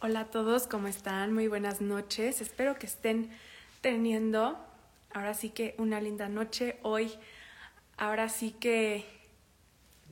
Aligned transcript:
Hola 0.00 0.20
a 0.20 0.24
todos, 0.26 0.68
¿cómo 0.68 0.86
están? 0.86 1.34
Muy 1.34 1.48
buenas 1.48 1.80
noches. 1.80 2.40
Espero 2.40 2.78
que 2.78 2.86
estén 2.86 3.30
teniendo 3.80 4.56
ahora 5.12 5.34
sí 5.34 5.50
que 5.50 5.74
una 5.76 6.00
linda 6.00 6.28
noche. 6.28 6.78
Hoy, 6.82 7.12
ahora 7.96 8.28
sí 8.28 8.52
que 8.52 9.04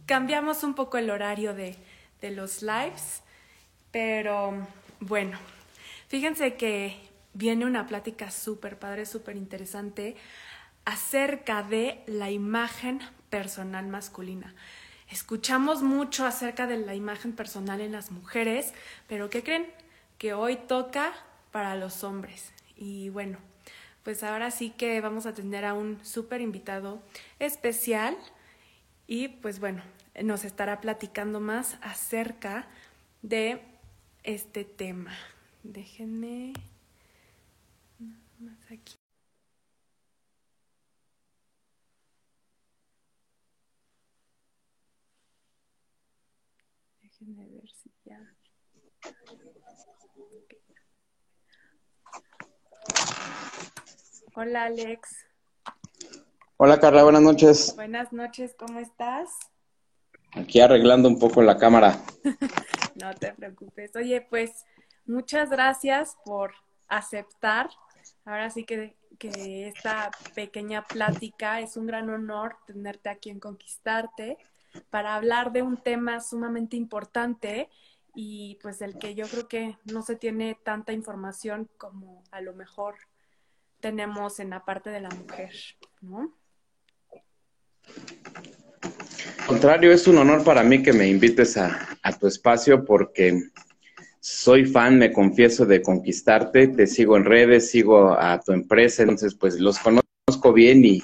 cambiamos 0.04 0.64
un 0.64 0.74
poco 0.74 0.98
el 0.98 1.08
horario 1.08 1.54
de, 1.54 1.76
de 2.20 2.32
los 2.32 2.62
lives, 2.62 3.22
pero 3.92 4.66
bueno, 4.98 5.38
fíjense 6.08 6.56
que 6.56 6.96
viene 7.32 7.64
una 7.64 7.86
plática 7.86 8.32
súper 8.32 8.80
padre, 8.80 9.06
súper 9.06 9.36
interesante 9.36 10.16
acerca 10.84 11.62
de 11.62 12.02
la 12.08 12.32
imagen 12.32 13.02
personal 13.30 13.86
masculina. 13.86 14.52
Escuchamos 15.08 15.82
mucho 15.82 16.26
acerca 16.26 16.66
de 16.66 16.78
la 16.78 16.94
imagen 16.94 17.32
personal 17.32 17.80
en 17.80 17.92
las 17.92 18.10
mujeres, 18.10 18.72
pero 19.08 19.30
¿qué 19.30 19.42
creen? 19.42 19.66
Que 20.18 20.34
hoy 20.34 20.56
toca 20.56 21.12
para 21.52 21.76
los 21.76 22.04
hombres. 22.04 22.52
Y 22.76 23.08
bueno, 23.10 23.38
pues 24.02 24.22
ahora 24.22 24.50
sí 24.50 24.70
que 24.70 25.00
vamos 25.00 25.26
a 25.26 25.34
tener 25.34 25.64
a 25.64 25.74
un 25.74 26.04
súper 26.04 26.40
invitado 26.40 27.02
especial 27.38 28.16
y 29.06 29.28
pues 29.28 29.60
bueno, 29.60 29.82
nos 30.22 30.44
estará 30.44 30.80
platicando 30.80 31.40
más 31.40 31.76
acerca 31.80 32.66
de 33.22 33.62
este 34.22 34.64
tema. 34.64 35.12
Déjenme 35.62 36.52
más 38.38 38.58
aquí. 38.70 38.96
Déjenme 47.02 47.48
ver 47.48 47.70
si 47.70 47.90
ya. 48.04 48.36
Hola 54.38 54.64
Alex. 54.64 55.26
Hola 56.58 56.78
Carla, 56.78 57.04
buenas 57.04 57.22
noches. 57.22 57.72
Buenas 57.74 58.12
noches, 58.12 58.54
¿cómo 58.58 58.80
estás? 58.80 59.30
Aquí 60.32 60.60
arreglando 60.60 61.08
un 61.08 61.18
poco 61.18 61.40
la 61.40 61.56
cámara. 61.56 61.98
no 63.02 63.14
te 63.14 63.32
preocupes. 63.32 63.96
Oye, 63.96 64.20
pues 64.20 64.66
muchas 65.06 65.48
gracias 65.48 66.18
por 66.22 66.52
aceptar. 66.86 67.70
Ahora 68.26 68.50
sí 68.50 68.64
que, 68.64 68.98
que 69.18 69.68
esta 69.68 70.10
pequeña 70.34 70.84
plática 70.84 71.60
es 71.60 71.78
un 71.78 71.86
gran 71.86 72.10
honor 72.10 72.58
tenerte 72.66 73.08
aquí 73.08 73.30
en 73.30 73.40
Conquistarte 73.40 74.36
para 74.90 75.14
hablar 75.14 75.50
de 75.50 75.62
un 75.62 75.78
tema 75.78 76.20
sumamente 76.20 76.76
importante 76.76 77.70
y 78.14 78.58
pues 78.60 78.82
el 78.82 78.98
que 78.98 79.14
yo 79.14 79.26
creo 79.28 79.48
que 79.48 79.78
no 79.86 80.02
se 80.02 80.14
tiene 80.14 80.58
tanta 80.62 80.92
información 80.92 81.70
como 81.78 82.22
a 82.30 82.42
lo 82.42 82.52
mejor 82.52 82.96
tenemos 83.86 84.40
en 84.40 84.50
la 84.50 84.64
parte 84.64 84.90
de 84.90 85.00
la 85.00 85.08
mujer, 85.10 85.52
¿no? 86.00 86.36
Al 89.38 89.46
contrario, 89.46 89.92
es 89.92 90.08
un 90.08 90.18
honor 90.18 90.42
para 90.42 90.64
mí 90.64 90.82
que 90.82 90.92
me 90.92 91.06
invites 91.06 91.56
a, 91.56 91.96
a, 92.02 92.12
tu 92.18 92.26
espacio 92.26 92.84
porque 92.84 93.44
soy 94.18 94.64
fan, 94.64 94.98
me 94.98 95.12
confieso, 95.12 95.64
de 95.66 95.82
conquistarte, 95.82 96.66
te 96.66 96.88
sigo 96.88 97.16
en 97.16 97.26
redes, 97.26 97.70
sigo 97.70 98.10
a 98.18 98.40
tu 98.40 98.50
empresa, 98.50 99.02
entonces 99.02 99.36
pues 99.36 99.60
los 99.60 99.78
conozco 99.78 100.52
bien 100.52 100.84
y 100.84 101.00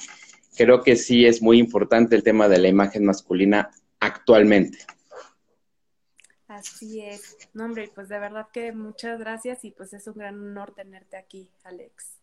creo 0.56 0.82
que 0.82 0.96
sí 0.96 1.24
es 1.24 1.40
muy 1.40 1.60
importante 1.60 2.16
el 2.16 2.24
tema 2.24 2.48
de 2.48 2.58
la 2.58 2.66
imagen 2.66 3.04
masculina 3.04 3.70
actualmente. 4.00 4.78
Así 6.48 7.00
es. 7.00 7.36
No, 7.54 7.66
hombre, 7.66 7.92
pues 7.94 8.08
de 8.08 8.18
verdad 8.18 8.48
que 8.52 8.72
muchas 8.72 9.20
gracias 9.20 9.64
y 9.64 9.70
pues 9.70 9.92
es 9.92 10.08
un 10.08 10.14
gran 10.14 10.34
honor 10.34 10.74
tenerte 10.74 11.16
aquí, 11.16 11.48
Alex. 11.62 12.21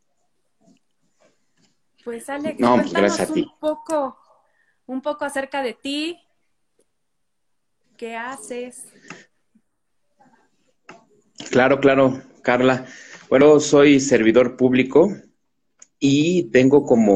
Pues 2.04 2.30
Alex, 2.30 2.60
no, 2.60 2.76
pues, 2.76 2.94
gracias 2.94 3.30
a 3.30 3.34
ti. 3.34 3.42
un 3.42 3.60
poco, 3.60 4.18
un 4.86 5.02
poco 5.02 5.26
acerca 5.26 5.62
de 5.62 5.74
ti. 5.74 6.20
¿Qué 7.98 8.16
haces? 8.16 8.86
Claro, 11.52 11.80
claro, 11.80 12.22
Carla. 12.42 12.86
Bueno, 13.30 13.60
soy 13.60 14.00
servidor 14.00 14.56
público 14.56 15.14
y 16.00 16.50
tengo 16.52 16.86
como 16.86 17.16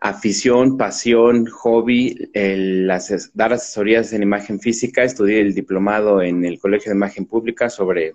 afición, 0.00 0.76
pasión, 0.76 1.46
hobby, 1.46 2.30
el 2.34 2.90
dar 3.32 3.52
asesorías 3.52 4.12
en 4.12 4.22
imagen 4.22 4.60
física. 4.60 5.02
Estudié 5.02 5.40
el 5.40 5.54
diplomado 5.54 6.20
en 6.20 6.44
el 6.44 6.58
Colegio 6.58 6.90
de 6.90 6.96
Imagen 6.96 7.24
Pública 7.24 7.70
sobre 7.70 8.14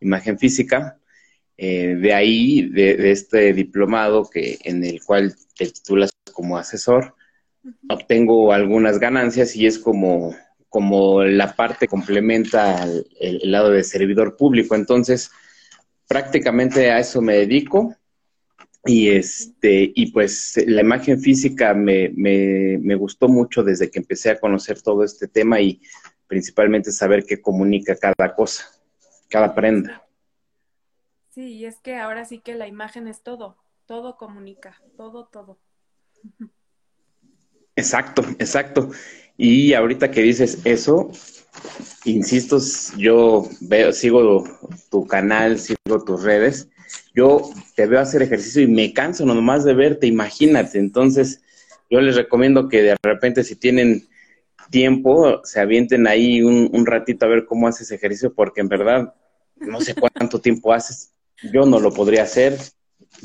imagen 0.00 0.38
física. 0.38 0.98
Eh, 1.56 1.96
de 2.00 2.12
ahí, 2.12 2.68
de, 2.68 3.10
este 3.10 3.52
diplomado 3.52 4.28
que, 4.28 4.58
en 4.64 4.84
el 4.84 5.02
cual 5.02 5.34
te 5.56 5.66
titulas 5.66 6.12
como 6.32 6.58
asesor, 6.58 7.14
obtengo 7.88 8.52
algunas 8.52 8.98
ganancias 8.98 9.54
y 9.56 9.66
es 9.66 9.78
como, 9.78 10.34
como 10.68 11.22
la 11.22 11.54
parte 11.54 11.86
complementa 11.86 12.82
el, 12.84 13.06
el, 13.20 13.52
lado 13.52 13.70
de 13.70 13.84
servidor 13.84 14.36
público. 14.36 14.74
Entonces, 14.74 15.30
prácticamente 16.08 16.90
a 16.90 16.98
eso 16.98 17.22
me 17.22 17.34
dedico. 17.34 17.94
Y 18.86 19.08
este, 19.08 19.92
y 19.94 20.12
pues 20.12 20.62
la 20.66 20.82
imagen 20.82 21.18
física 21.18 21.72
me, 21.72 22.10
me, 22.10 22.78
me 22.82 22.94
gustó 22.94 23.28
mucho 23.28 23.62
desde 23.62 23.90
que 23.90 23.98
empecé 23.98 24.30
a 24.30 24.38
conocer 24.38 24.82
todo 24.82 25.04
este 25.04 25.26
tema 25.26 25.58
y 25.58 25.80
principalmente 26.26 26.92
saber 26.92 27.24
qué 27.24 27.40
comunica 27.40 27.96
cada 27.96 28.34
cosa, 28.34 28.66
cada 29.30 29.54
prenda. 29.54 30.03
Sí, 31.34 31.54
y 31.54 31.64
es 31.66 31.80
que 31.80 31.96
ahora 31.96 32.24
sí 32.24 32.38
que 32.38 32.54
la 32.54 32.68
imagen 32.68 33.08
es 33.08 33.24
todo, 33.24 33.56
todo 33.86 34.16
comunica, 34.16 34.80
todo, 34.96 35.26
todo. 35.26 35.58
Exacto, 37.74 38.22
exacto. 38.38 38.90
Y 39.36 39.74
ahorita 39.74 40.12
que 40.12 40.22
dices 40.22 40.60
eso, 40.64 41.10
insisto, 42.04 42.58
yo 42.96 43.48
veo, 43.62 43.92
sigo 43.92 44.44
tu 44.92 45.08
canal, 45.08 45.58
sigo 45.58 46.04
tus 46.04 46.22
redes, 46.22 46.68
yo 47.16 47.50
te 47.74 47.86
veo 47.86 47.98
hacer 47.98 48.22
ejercicio 48.22 48.62
y 48.62 48.68
me 48.68 48.92
canso 48.92 49.26
nomás 49.26 49.64
de 49.64 49.74
verte, 49.74 50.06
imagínate. 50.06 50.78
Entonces, 50.78 51.42
yo 51.90 52.00
les 52.00 52.14
recomiendo 52.14 52.68
que 52.68 52.82
de 52.82 52.96
repente 53.02 53.42
si 53.42 53.56
tienen 53.56 54.06
tiempo, 54.70 55.40
se 55.42 55.58
avienten 55.58 56.06
ahí 56.06 56.42
un, 56.42 56.70
un 56.72 56.86
ratito 56.86 57.26
a 57.26 57.28
ver 57.28 57.44
cómo 57.44 57.66
haces 57.66 57.90
ejercicio, 57.90 58.32
porque 58.32 58.60
en 58.60 58.68
verdad 58.68 59.14
no 59.56 59.80
sé 59.80 59.94
cuánto 59.94 60.40
tiempo 60.40 60.72
haces, 60.72 61.13
yo 61.42 61.66
no 61.66 61.80
lo 61.80 61.92
podría 61.92 62.22
hacer. 62.22 62.58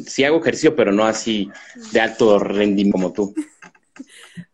Sí 0.05 0.23
hago 0.23 0.39
ejercicio, 0.39 0.75
pero 0.75 0.91
no 0.91 1.05
así 1.05 1.49
de 1.91 2.01
alto 2.01 2.39
rendimiento 2.39 2.97
como 2.97 3.13
tú. 3.13 3.33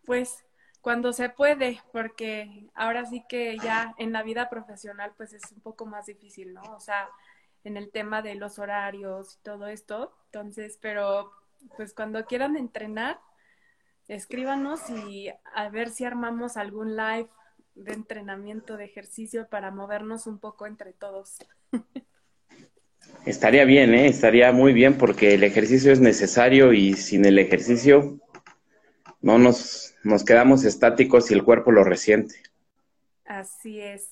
Pues 0.04 0.44
cuando 0.80 1.12
se 1.12 1.28
puede, 1.28 1.82
porque 1.92 2.68
ahora 2.74 3.04
sí 3.06 3.24
que 3.28 3.58
ya 3.58 3.94
en 3.98 4.12
la 4.12 4.22
vida 4.22 4.48
profesional 4.48 5.12
pues 5.16 5.32
es 5.32 5.42
un 5.50 5.60
poco 5.60 5.84
más 5.84 6.06
difícil, 6.06 6.54
¿no? 6.54 6.62
O 6.74 6.80
sea, 6.80 7.08
en 7.64 7.76
el 7.76 7.90
tema 7.90 8.22
de 8.22 8.36
los 8.36 8.60
horarios 8.60 9.34
y 9.34 9.42
todo 9.42 9.66
esto. 9.66 10.16
Entonces, 10.26 10.78
pero 10.80 11.32
pues 11.76 11.92
cuando 11.92 12.24
quieran 12.24 12.56
entrenar, 12.56 13.18
escríbanos 14.06 14.88
y 14.90 15.30
a 15.54 15.68
ver 15.70 15.90
si 15.90 16.04
armamos 16.04 16.56
algún 16.56 16.96
live 16.96 17.28
de 17.74 17.92
entrenamiento 17.92 18.76
de 18.76 18.84
ejercicio 18.84 19.48
para 19.48 19.70
movernos 19.70 20.26
un 20.26 20.38
poco 20.38 20.66
entre 20.66 20.92
todos. 20.92 21.38
Estaría 23.26 23.64
bien, 23.64 23.92
¿eh? 23.92 24.06
estaría 24.06 24.52
muy 24.52 24.72
bien 24.72 24.96
porque 24.96 25.34
el 25.34 25.42
ejercicio 25.42 25.92
es 25.92 25.98
necesario 25.98 26.72
y 26.72 26.94
sin 26.94 27.24
el 27.24 27.40
ejercicio 27.40 28.20
no 29.20 29.38
nos, 29.38 29.96
nos 30.04 30.24
quedamos 30.24 30.64
estáticos 30.64 31.28
y 31.30 31.34
el 31.34 31.42
cuerpo 31.42 31.72
lo 31.72 31.82
resiente. 31.82 32.36
Así 33.24 33.80
es. 33.80 34.08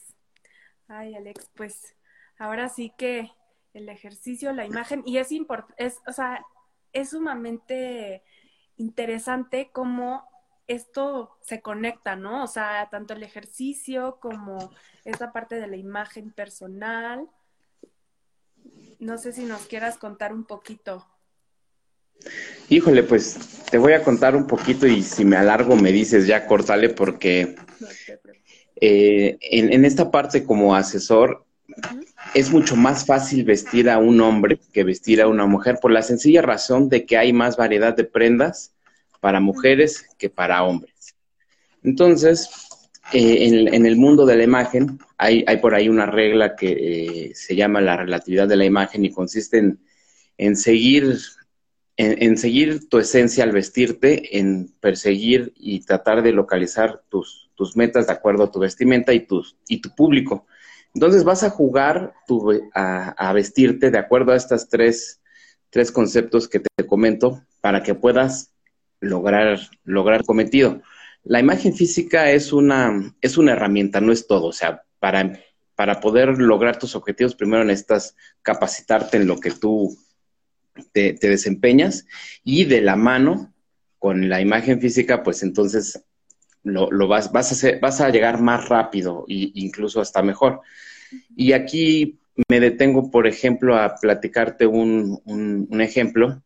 Ay, 0.89 1.15
Alex, 1.15 1.49
pues 1.55 1.95
ahora 2.39 2.69
sí 2.69 2.93
que 2.99 3.31
el 3.73 3.88
ejercicio, 3.88 4.53
la 4.53 4.67
imagen, 4.67 5.05
y 5.06 5.19
es 5.19 5.31
importante, 5.31 5.85
es, 5.85 6.00
o 6.09 6.12
sea, 6.12 6.44
es 6.93 7.11
sumamente 7.11 8.25
interesante 8.77 9.71
cómo 9.73 10.29
esto 10.67 11.38
se 11.43 11.61
conecta, 11.61 12.17
¿no? 12.17 12.43
O 12.43 12.49
sea, 12.49 12.88
tanto 12.91 13.15
el 13.15 13.23
ejercicio 13.23 14.19
como 14.21 14.73
esta 15.05 15.33
parte 15.33 15.55
de 15.61 15.69
la 15.69 15.77
imagen 15.77 16.33
personal, 16.33 17.29
no 18.99 19.19
sé 19.19 19.32
si 19.32 19.44
nos 19.44 19.62
quieras 19.66 19.96
contar 19.99 20.32
un 20.32 20.44
poquito. 20.44 21.06
Híjole, 22.69 23.02
pues 23.02 23.38
te 23.70 23.78
voy 23.78 23.93
a 23.93 24.02
contar 24.02 24.34
un 24.34 24.46
poquito 24.46 24.87
y 24.87 25.02
si 25.02 25.25
me 25.25 25.37
alargo 25.37 25.76
me 25.76 25.93
dices 25.93 26.26
ya 26.26 26.46
cortale 26.46 26.88
porque 26.88 27.56
eh, 28.81 29.37
en, 29.40 29.72
en, 29.72 29.84
esta 29.84 30.11
parte 30.11 30.44
como 30.44 30.75
asesor 30.75 31.44
es 32.34 32.50
mucho 32.50 32.76
más 32.76 33.05
fácil 33.05 33.44
vestir 33.44 33.90
a 33.90 33.99
un 33.99 34.20
hombre 34.20 34.58
que 34.72 34.84
vestir 34.84 35.20
a 35.20 35.28
una 35.28 35.46
mujer 35.46 35.78
por 35.81 35.90
la 35.90 36.02
sencilla 36.02 36.40
razón 36.40 36.88
de 36.88 37.05
que 37.05 37.19
hay 37.19 37.32
más 37.32 37.56
variedad 37.56 37.94
de 37.94 38.05
prendas 38.05 38.72
para 39.20 39.40
mujeres 39.40 40.06
que 40.19 40.31
para 40.31 40.62
hombres. 40.62 41.14
Entonces, 41.82 42.63
eh, 43.14 43.69
en, 43.72 43.87
el 43.87 43.96
mundo 43.96 44.26
de 44.26 44.37
la 44.37 44.43
imagen 44.43 44.99
hay, 45.19 45.44
por 45.62 45.76
ahí 45.76 45.88
una 45.88 46.06
regla 46.06 46.56
que 46.56 46.72
eh, 47.28 47.34
se 47.37 47.55
llama 47.55 47.81
la 47.81 47.96
relatividad 47.96 48.49
de 48.49 48.56
la 48.56 48.64
imagen 48.64 49.05
y 49.05 49.12
consiste 49.12 49.76
en, 50.37 50.56
seguir 50.56 51.19
en, 51.96 52.37
seguir 52.37 52.88
tu 52.88 52.99
esencia 52.99 53.44
al 53.44 53.52
vestirte, 53.52 54.37
en 54.37 54.69
perseguir 54.81 55.52
y 55.56 55.84
tratar 55.84 56.22
de 56.25 56.32
localizar 56.32 57.02
tus, 57.08 57.49
metas 57.76 58.08
de 58.08 58.14
acuerdo 58.14 58.43
a 58.43 58.50
tu 58.50 58.58
vestimenta 58.58 59.12
y, 59.12 59.20
tus, 59.20 59.56
y 59.69 59.81
tu 59.81 59.94
público. 59.94 60.46
Entonces 60.93 61.22
vas 61.22 61.44
a 61.44 61.50
jugar 61.50 62.14
tu, 62.26 62.52
a, 62.75 63.32
vestirte 63.32 63.93
de 63.93 63.99
acuerdo 63.99 64.32
a 64.32 64.37
estos 64.37 64.69
tres, 64.69 65.20
tres 65.70 65.93
conceptos 65.93 66.49
que 66.49 66.58
te 66.58 66.84
comento 66.84 67.44
para 67.61 67.84
que 67.84 67.94
puedas 67.94 68.52
lograr, 68.99 69.61
lograr 69.84 70.25
cometido. 70.25 70.82
La 71.25 71.41
imagen 71.41 71.75
física 71.75 72.31
es 72.31 72.53
una, 72.53 73.15
es 73.21 73.38
una 73.38 73.53
herramienta, 73.53 74.00
no 74.00 74.12
es 74.12 74.26
todo. 74.26 74.47
O 74.47 74.53
sea, 74.53 74.82
para, 74.99 75.41
para 75.75 76.00
poder 76.00 76.38
lograr 76.38 76.79
tus 76.79 76.94
objetivos, 76.94 77.35
primero 77.35 77.65
necesitas 77.65 78.15
capacitarte 78.43 79.17
en 79.17 79.26
lo 79.26 79.38
que 79.38 79.50
tú 79.50 79.97
te, 80.93 81.15
desempeñas 81.15 82.06
y 82.44 82.65
de 82.65 82.81
la 82.81 82.97
mano 82.97 83.53
con 83.99 84.29
la 84.29 84.41
imagen 84.41 84.81
física, 84.81 85.23
pues 85.23 85.43
entonces 85.43 86.05
lo, 86.62 87.09
vas, 87.09 87.32
vas, 87.32 87.50
a 87.50 87.55
hacer, 87.55 87.81
vas 87.81 88.00
a 88.00 88.11
llegar 88.11 88.41
más 88.41 88.69
rápido 88.69 89.25
e 89.29 89.50
incluso 89.55 90.00
hasta 90.00 90.23
mejor. 90.23 90.61
Y 91.37 91.53
aquí 91.53 92.19
me 92.49 92.61
detengo, 92.61 93.11
por 93.11 93.26
ejemplo, 93.26 93.76
a 93.76 93.97
platicarte 93.97 94.67
un, 94.67 95.21
un, 95.25 95.81
ejemplo. 95.81 96.43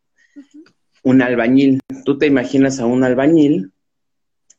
Un 1.03 1.23
albañil. 1.23 1.81
Tú 2.05 2.19
te 2.19 2.27
imaginas 2.27 2.79
a 2.79 2.87
un 2.87 3.03
albañil 3.03 3.73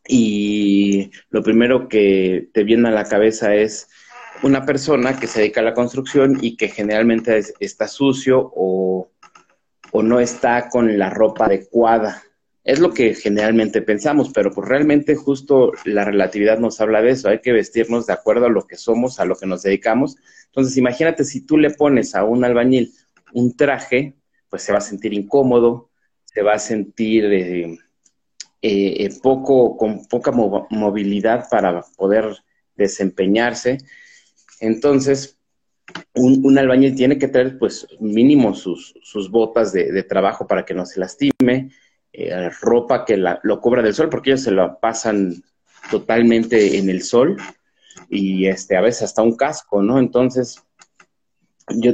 y 0.09 1.11
lo 1.29 1.43
primero 1.43 1.87
que 1.87 2.49
te 2.53 2.63
viene 2.65 2.89
a 2.89 2.91
la 2.91 3.05
cabeza 3.05 3.55
es 3.55 3.87
una 4.43 4.65
persona 4.65 5.17
que 5.19 5.27
se 5.27 5.39
dedica 5.39 5.61
a 5.61 5.63
la 5.63 5.73
construcción 5.73 6.39
y 6.41 6.57
que 6.57 6.67
generalmente 6.69 7.41
está 7.59 7.87
sucio 7.87 8.51
o 8.55 9.11
o 9.91 10.03
no 10.03 10.19
está 10.19 10.69
con 10.69 10.97
la 10.97 11.09
ropa 11.09 11.45
adecuada. 11.45 12.23
Es 12.63 12.79
lo 12.79 12.93
que 12.93 13.15
generalmente 13.15 13.81
pensamos, 13.81 14.31
pero 14.33 14.51
pues 14.51 14.67
realmente 14.67 15.15
justo 15.15 15.71
la 15.85 16.05
relatividad 16.05 16.59
nos 16.59 16.79
habla 16.81 17.01
de 17.01 17.11
eso. 17.11 17.29
Hay 17.29 17.39
que 17.39 17.53
vestirnos 17.53 18.05
de 18.05 18.13
acuerdo 18.13 18.45
a 18.45 18.49
lo 18.49 18.67
que 18.67 18.75
somos, 18.75 19.19
a 19.19 19.25
lo 19.25 19.35
que 19.35 19.47
nos 19.47 19.63
dedicamos. 19.63 20.17
Entonces, 20.47 20.77
imagínate 20.77 21.23
si 21.23 21.45
tú 21.45 21.57
le 21.57 21.71
pones 21.71 22.15
a 22.15 22.23
un 22.23 22.43
albañil 22.43 22.93
un 23.33 23.55
traje, 23.55 24.15
pues 24.49 24.63
se 24.63 24.71
va 24.71 24.79
a 24.79 24.81
sentir 24.81 25.13
incómodo, 25.13 25.89
se 26.25 26.41
va 26.41 26.53
a 26.53 26.59
sentir 26.59 27.25
eh, 27.25 27.77
eh, 28.61 29.05
eh, 29.05 29.19
poco, 29.21 29.77
con 29.77 30.05
poca 30.07 30.31
movilidad 30.31 31.47
para 31.49 31.81
poder 31.97 32.35
desempeñarse. 32.75 33.77
Entonces, 34.59 35.37
un, 36.13 36.57
albañil 36.57 36.95
tiene 36.95 37.17
que 37.17 37.27
tener, 37.27 37.57
pues, 37.57 37.87
mínimo 37.99 38.53
sus, 38.53 38.93
botas 39.31 39.71
de, 39.71 40.03
trabajo 40.03 40.47
para 40.47 40.65
que 40.65 40.73
no 40.73 40.85
se 40.85 40.99
lastime, 40.99 41.71
eh, 42.11 42.49
ropa 42.61 43.05
que 43.05 43.17
lo 43.17 43.61
cubra 43.61 43.81
del 43.81 43.93
sol, 43.93 44.09
porque 44.09 44.31
ellos 44.31 44.43
se 44.43 44.51
lo 44.51 44.79
pasan 44.79 45.43
totalmente 45.89 46.77
en 46.77 46.89
el 46.89 47.01
sol 47.01 47.37
y 48.09 48.47
este, 48.47 48.75
a 48.75 48.81
veces 48.81 49.03
hasta 49.03 49.21
un 49.21 49.35
casco, 49.35 49.81
¿no? 49.81 49.99
Entonces, 49.99 50.61
yo 51.69 51.93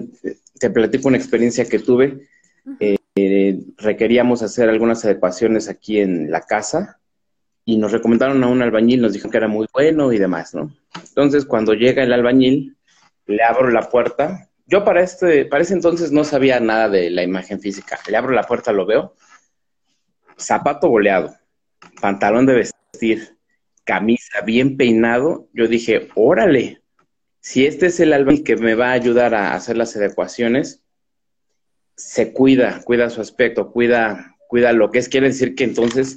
te 0.60 0.70
platico 0.70 1.08
una 1.08 1.18
experiencia 1.18 1.66
que 1.66 1.80
tuve. 1.80 2.28
Eh, 2.80 2.98
requeríamos 3.78 4.42
hacer 4.42 4.70
algunas 4.70 5.06
adecuaciones 5.06 5.70
aquí 5.70 6.00
en 6.00 6.30
la 6.32 6.42
casa 6.42 7.00
y 7.64 7.78
nos 7.78 7.94
recomendaron 7.94 8.44
a 8.44 8.48
un 8.48 8.62
albañil, 8.62 9.02
nos 9.02 9.14
dijo 9.14 9.30
que 9.30 9.38
era 9.38 9.48
muy 9.48 9.68
bueno 9.74 10.12
y 10.12 10.18
demás, 10.18 10.54
¿no? 10.54 10.76
Entonces, 10.96 11.46
cuando 11.46 11.74
llega 11.74 12.04
el 12.04 12.14
albañil, 12.14 12.76
le 13.26 13.42
abro 13.44 13.72
la 13.72 13.90
puerta. 13.90 14.50
Yo 14.68 14.84
para, 14.84 15.02
este, 15.02 15.46
para 15.46 15.64
ese 15.64 15.74
entonces 15.74 16.12
no 16.12 16.24
sabía 16.24 16.60
nada 16.60 16.90
de 16.90 17.10
la 17.10 17.24
imagen 17.24 17.60
física. 17.60 18.00
Le 18.08 18.18
abro 18.18 18.34
la 18.34 18.44
puerta, 18.44 18.72
lo 18.72 18.86
veo. 18.86 19.16
Zapato 20.38 20.90
boleado, 20.90 21.34
pantalón 22.02 22.46
de 22.46 22.56
vestir, 22.56 23.38
camisa 23.86 24.42
bien 24.42 24.76
peinado. 24.76 25.48
Yo 25.54 25.68
dije, 25.68 26.10
órale, 26.16 26.82
si 27.40 27.66
este 27.66 27.88
es 27.88 28.00
el 28.02 28.12
albañil 28.12 28.44
que 28.44 28.58
me 28.58 28.76
va 28.76 28.90
a 28.90 28.94
ayudar 28.94 29.34
a 29.34 29.54
hacer 29.54 29.78
las 29.78 29.96
adecuaciones, 29.96 30.85
se 31.96 32.34
cuida, 32.34 32.82
cuida 32.84 33.10
su 33.10 33.22
aspecto, 33.22 33.72
cuida, 33.72 34.36
cuida 34.48 34.74
lo 34.74 34.92
que 34.92 35.00
es. 35.00 35.10
Quiere 35.10 35.28
decir 35.28 35.56
que 35.56 35.64
entonces 35.64 36.16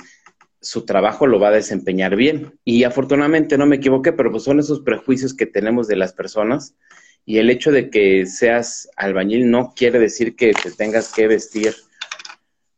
su 0.60 0.84
trabajo 0.84 1.26
lo 1.26 1.38
va 1.38 1.48
a 1.48 1.52
desempeñar 1.52 2.16
bien. 2.16 2.58
Y 2.64 2.84
afortunadamente 2.84 3.58
no 3.58 3.66
me 3.66 3.76
equivoqué, 3.76 4.12
pero 4.12 4.30
pues 4.30 4.42
son 4.42 4.58
esos 4.58 4.80
prejuicios 4.80 5.34
que 5.34 5.46
tenemos 5.46 5.86
de 5.86 5.96
las 5.96 6.12
personas. 6.12 6.74
Y 7.24 7.38
el 7.38 7.50
hecho 7.50 7.70
de 7.70 7.90
que 7.90 8.26
seas 8.26 8.88
albañil 8.96 9.50
no 9.50 9.74
quiere 9.74 9.98
decir 9.98 10.34
que 10.34 10.52
te 10.52 10.70
tengas 10.70 11.12
que 11.12 11.26
vestir 11.28 11.74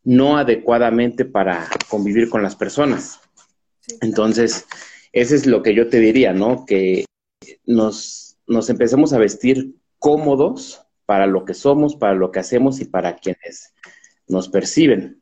no 0.03 0.39
adecuadamente 0.39 1.25
para 1.25 1.69
convivir 1.89 2.29
con 2.29 2.43
las 2.43 2.57
personas. 2.57 3.21
Entonces, 4.01 4.67
ese 5.13 5.37
es 5.37 5.47
lo 5.47 5.63
que 5.63 5.75
yo 5.75 5.89
te 5.89 6.01
diría, 6.01 6.33
¿no? 6.33 6.65
Que 6.67 7.05
nos, 7.65 8.39
nos 8.47 8.71
empecemos 8.71 9.13
a 9.13 9.19
vestir 9.19 9.75
cómodos 9.99 10.83
para 11.11 11.27
lo 11.27 11.45
que 11.45 11.55
somos, 11.55 11.97
para 11.97 12.15
lo 12.15 12.31
que 12.31 12.39
hacemos 12.39 12.79
y 12.79 12.85
para 12.85 13.17
quienes 13.17 13.75
nos 14.29 14.49
perciben. 14.49 15.21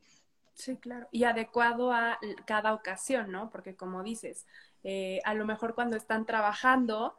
Sí, 0.53 0.77
claro. 0.77 1.09
Y 1.13 1.25
adecuado 1.25 1.95
a 1.95 2.19
cada 2.45 2.75
ocasión, 2.75 3.33
¿no? 3.33 3.49
Porque 3.49 3.75
como 3.75 4.03
dices, 4.03 4.47
eh, 4.85 5.23
a 5.25 5.33
lo 5.33 5.47
mejor 5.47 5.75
cuando 5.75 5.97
están 5.97 6.27
trabajando 6.27 7.17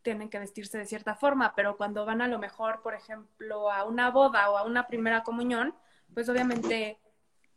tienen 0.00 0.30
que 0.30 0.38
vestirse 0.38 0.78
de 0.78 0.86
cierta 0.86 1.14
forma, 1.14 1.52
pero 1.54 1.76
cuando 1.76 2.06
van 2.06 2.22
a 2.22 2.26
lo 2.26 2.38
mejor, 2.38 2.80
por 2.80 2.94
ejemplo, 2.94 3.70
a 3.70 3.84
una 3.84 4.10
boda 4.10 4.50
o 4.50 4.56
a 4.56 4.62
una 4.62 4.86
primera 4.86 5.22
comunión, 5.22 5.74
pues 6.14 6.26
obviamente 6.30 6.98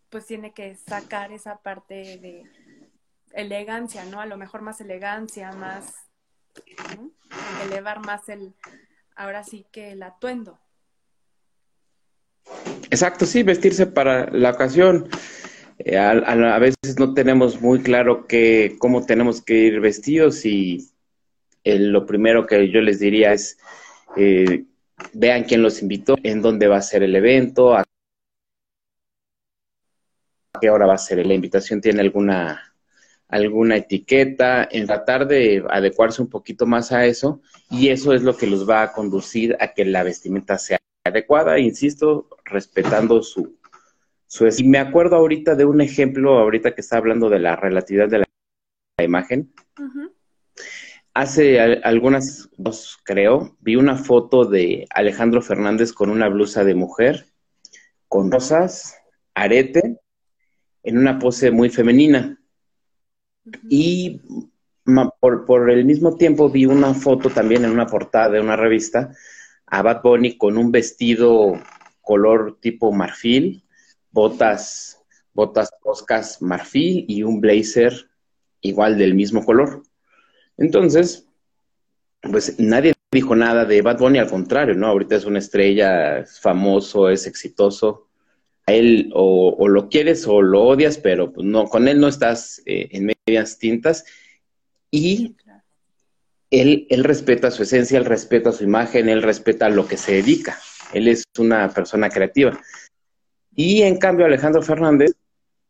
pues 0.10 0.26
tiene 0.26 0.52
que 0.54 0.76
sacar 0.76 1.32
esa 1.32 1.60
parte 1.60 2.18
de 2.18 2.44
elegancia, 3.32 4.04
¿no? 4.04 4.20
A 4.20 4.26
lo 4.26 4.36
mejor 4.36 4.62
más 4.62 4.82
elegancia, 4.82 5.54
más 5.54 5.96
elevar 7.64 8.06
más 8.06 8.28
el, 8.28 8.54
ahora 9.19 9.44
sí 9.44 9.66
que 9.69 9.92
el 9.92 10.01
atuendo. 10.01 10.57
Exacto, 12.89 13.25
sí, 13.25 13.44
vestirse 13.44 13.86
para 13.86 14.31
la 14.31 14.51
ocasión. 14.51 15.10
Eh, 15.77 15.98
a, 15.98 16.60
veces 16.60 16.98
no 16.98 17.13
tenemos 17.13 17.62
muy 17.62 17.81
claro 17.81 18.27
que, 18.27 18.77
cómo 18.80 19.06
tenemos 19.06 19.42
que 19.42 19.56
ir 19.56 19.80
vestidos 19.81 20.45
y 20.45 20.89
lo 21.63 22.06
primero 22.06 22.48
que 22.48 22.71
yo 22.71 22.81
les 22.81 23.00
diría 23.00 23.33
es 23.33 23.57
eh, 24.16 24.66
vean 25.13 25.44
quién 25.44 25.62
los 25.62 25.81
invitó, 25.81 26.16
en 26.24 26.42
dónde 26.42 26.68
va 26.68 26.78
a 26.78 26.81
ser 26.81 27.04
el 27.04 27.16
evento, 27.16 27.76
qué 30.59 30.69
hora 30.69 30.88
va 30.88 30.95
a 30.95 30.97
ser 30.97 31.26
la 31.26 31.33
invitación, 31.33 31.81
tiene 31.81 32.02
alguna, 32.02 32.69
alguna 33.30 33.78
etiqueta, 33.78 34.68
en 34.69 34.88
tratar 34.88 35.28
de 35.28 35.64
adecuarse 35.69 36.21
un 36.21 36.30
poquito 36.30 36.66
más 36.66 36.92
a 36.92 37.06
eso 37.06 37.42
y 37.69 37.90
eso 37.90 38.14
es 38.14 38.24
lo 38.24 38.36
que 38.36 38.48
los 38.48 38.68
va 38.68 38.81
a 38.81 38.92
conducir 38.92 39.56
a 39.59 39.74
que 39.74 39.86
la 39.86 40.04
vestimenta 40.04 40.57
sea 40.57 40.80
adecuada, 41.06 41.59
insisto, 41.59 42.28
respetando 42.44 43.21
su, 43.21 43.57
su... 44.26 44.48
Y 44.57 44.64
me 44.64 44.80
acuerdo 44.80 45.16
ahorita 45.16 45.56
de 45.56 45.66
un 45.66 45.80
ejemplo, 45.80 46.40
ahorita 46.40 46.74
que 46.74 46.81
está 46.81 46.98
hablando 46.98 47.30
de 47.30 47.40
la 47.40 47.56
relatividad 47.56 48.09
de 48.09 48.19
la, 48.19 48.26
imagen. 49.02 49.54
Hace 51.14 51.59
algunas, 51.59 52.50
dos 52.57 52.98
creo, 53.04 53.56
vi 53.62 53.78
una 53.78 53.95
foto 53.95 54.44
de 54.44 54.88
Alejandro 54.90 55.42
Fernández 55.42 55.94
con 55.94 56.09
una 56.09 56.28
blusa 56.28 56.66
de 56.66 56.76
mujer, 56.76 57.28
con 58.09 58.30
rosas, 58.31 58.98
arete, 59.33 60.00
en 60.83 60.98
una 60.98 61.18
pose 61.18 61.52
muy 61.52 61.69
femenina. 61.69 62.39
Y 63.70 64.22
por, 65.20 65.46
por, 65.46 65.70
el 65.70 65.86
mismo 65.86 66.16
tiempo 66.16 66.50
vi 66.50 66.66
una 66.66 66.94
foto 66.94 67.30
también 67.30 67.66
en 67.66 67.72
una 67.72 67.88
portada 67.88 68.30
de 68.30 68.42
una 68.42 68.56
revista 68.56 69.12
a 69.68 69.82
Bad 69.82 70.02
Bunny 70.02 70.38
con 70.38 70.58
un 70.58 70.72
vestido 70.72 71.60
color 72.02 72.58
tipo 72.60 72.92
marfil, 72.92 73.64
botas, 74.12 75.00
botas 75.34 75.70
toscas 75.84 76.42
marfil 76.42 77.06
y 77.08 77.24
un 77.24 77.40
blazer 77.40 78.10
igual 78.62 78.98
del 78.98 79.14
mismo 79.14 79.46
color. 79.46 79.84
Entonces, 80.58 81.28
pues 82.22 82.60
nadie 82.60 82.94
dijo 83.12 83.36
nada 83.36 83.66
de 83.66 83.82
Bad 83.82 84.00
Bunny, 84.00 84.20
al 84.20 84.30
contrario, 84.30 84.76
¿no? 84.76 84.88
Ahorita 84.88 85.16
es 85.16 85.26
una 85.26 85.40
estrella, 85.40 86.20
es 86.20 86.40
famoso, 86.40 87.10
es 87.10 87.28
exitoso. 87.28 88.08
A 88.68 88.74
él 88.74 89.10
o, 89.14 89.68
lo 89.68 89.90
quieres 89.90 90.28
o 90.28 90.42
lo 90.42 90.64
odias, 90.64 90.98
pero 90.98 91.32
pues, 91.32 91.46
no, 91.46 91.66
con 91.66 91.88
él 91.88 92.00
no 92.00 92.08
estás 92.08 92.62
eh, 92.66 92.90
en 92.92 93.06
medias 93.30 93.57
tintas. 93.57 94.06
Y 94.92 95.36
él, 96.50 96.88
él 96.90 97.04
respeta 97.04 97.52
su 97.52 97.64
esencia, 97.64 97.98
él 97.98 98.06
respeta 98.06 98.52
su 98.52 98.64
imagen, 98.64 99.09
él 99.09 99.21
respeta 99.21 99.69
lo 99.69 99.88
que 99.88 99.98
se 99.98 100.14
dedica. 100.14 100.57
Él 100.94 101.07
es 101.07 101.24
una 101.38 101.69
persona 101.69 102.09
creativa. 102.09 102.59
Y 103.56 103.83
en 103.83 103.98
cambio 103.98 104.26
Alejandro 104.26 104.62
Fernández 104.62 105.12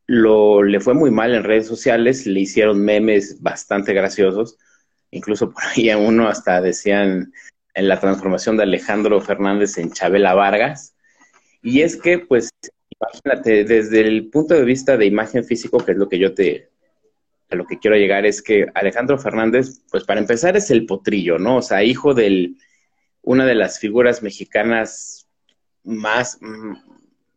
lo, 0.08 0.64
le 0.64 0.80
fue 0.80 0.94
muy 0.94 1.12
mal 1.12 1.34
en 1.34 1.44
redes 1.44 1.68
sociales, 1.68 2.26
le 2.26 2.40
hicieron 2.40 2.84
memes 2.84 3.42
bastante 3.42 3.94
graciosos 3.94 4.58
incluso 5.12 5.52
por 5.52 5.64
ahí 5.64 5.90
a 5.90 5.98
uno 5.98 6.28
hasta 6.28 6.62
decían 6.62 7.34
en 7.74 7.88
la 7.88 8.00
transformación 8.00 8.58
de 8.58 8.64
Alejandro 8.64 9.20
Fernández 9.22 9.78
en 9.78 9.92
Chabela 9.92 10.34
Vargas. 10.34 10.96
Y 11.62 11.82
es 11.82 11.98
que, 11.98 12.20
pues, 12.20 12.50
imagínate, 12.90 13.64
desde 13.64 14.02
el 14.02 14.30
punto 14.30 14.54
de 14.54 14.64
vista 14.64 14.98
de 14.98 15.06
imagen 15.06 15.44
físico, 15.44 15.84
que 15.84 15.94
es 15.94 15.98
lo 15.98 16.10
que 16.10 16.20
yo 16.20 16.34
te, 16.34 16.70
a 17.50 17.56
lo 17.56 17.66
que 17.66 17.80
quiero 17.80 17.98
llegar, 17.98 18.26
es 18.26 18.42
que 18.42 18.68
Alejandro 18.76 19.18
Fernández, 19.18 19.82
pues 19.92 20.04
para 20.04 20.20
empezar 20.20 20.56
es 20.56 20.70
el 20.72 20.86
potrillo, 20.86 21.40
¿no? 21.40 21.58
O 21.58 21.62
sea, 21.62 21.84
hijo 21.84 22.14
de 22.14 22.54
una 23.22 23.46
de 23.46 23.56
las 23.56 23.80
figuras 23.80 24.22
mexicanas 24.22 25.28
más, 25.84 26.38
mm, 26.42 26.74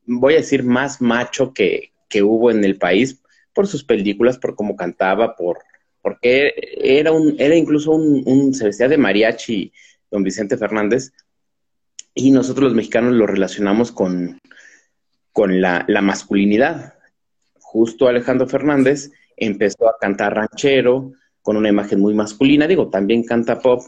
voy 0.06 0.34
a 0.34 0.38
decir, 0.38 0.64
más 0.64 1.00
macho 1.00 1.52
que, 1.52 1.92
que 2.08 2.22
hubo 2.22 2.50
en 2.50 2.64
el 2.64 2.76
país 2.76 3.22
por 3.54 3.66
sus 3.66 3.84
películas, 3.84 4.38
por 4.38 4.54
cómo 4.54 4.76
cantaba, 4.76 5.36
por 5.36 5.58
porque 6.02 6.52
era 6.82 7.12
un, 7.12 7.36
era 7.38 7.54
incluso 7.54 7.92
un, 7.92 8.24
un 8.26 8.54
se 8.54 8.64
vestía 8.64 8.88
de 8.88 8.98
mariachi 8.98 9.72
don 10.10 10.24
Vicente 10.24 10.56
Fernández, 10.56 11.12
y 12.14 12.30
nosotros 12.30 12.64
los 12.64 12.74
mexicanos 12.74 13.14
lo 13.14 13.26
relacionamos 13.26 13.92
con, 13.92 14.38
con 15.32 15.60
la, 15.60 15.86
masculinidad. 16.02 16.94
Justo 17.58 18.08
Alejandro 18.08 18.46
Fernández 18.46 19.10
empezó 19.36 19.88
a 19.88 19.96
cantar 20.00 20.34
ranchero 20.34 21.12
con 21.42 21.56
una 21.56 21.68
imagen 21.68 22.00
muy 22.00 22.14
masculina, 22.14 22.66
digo, 22.66 22.88
también 22.88 23.24
canta 23.24 23.58
pop, 23.58 23.82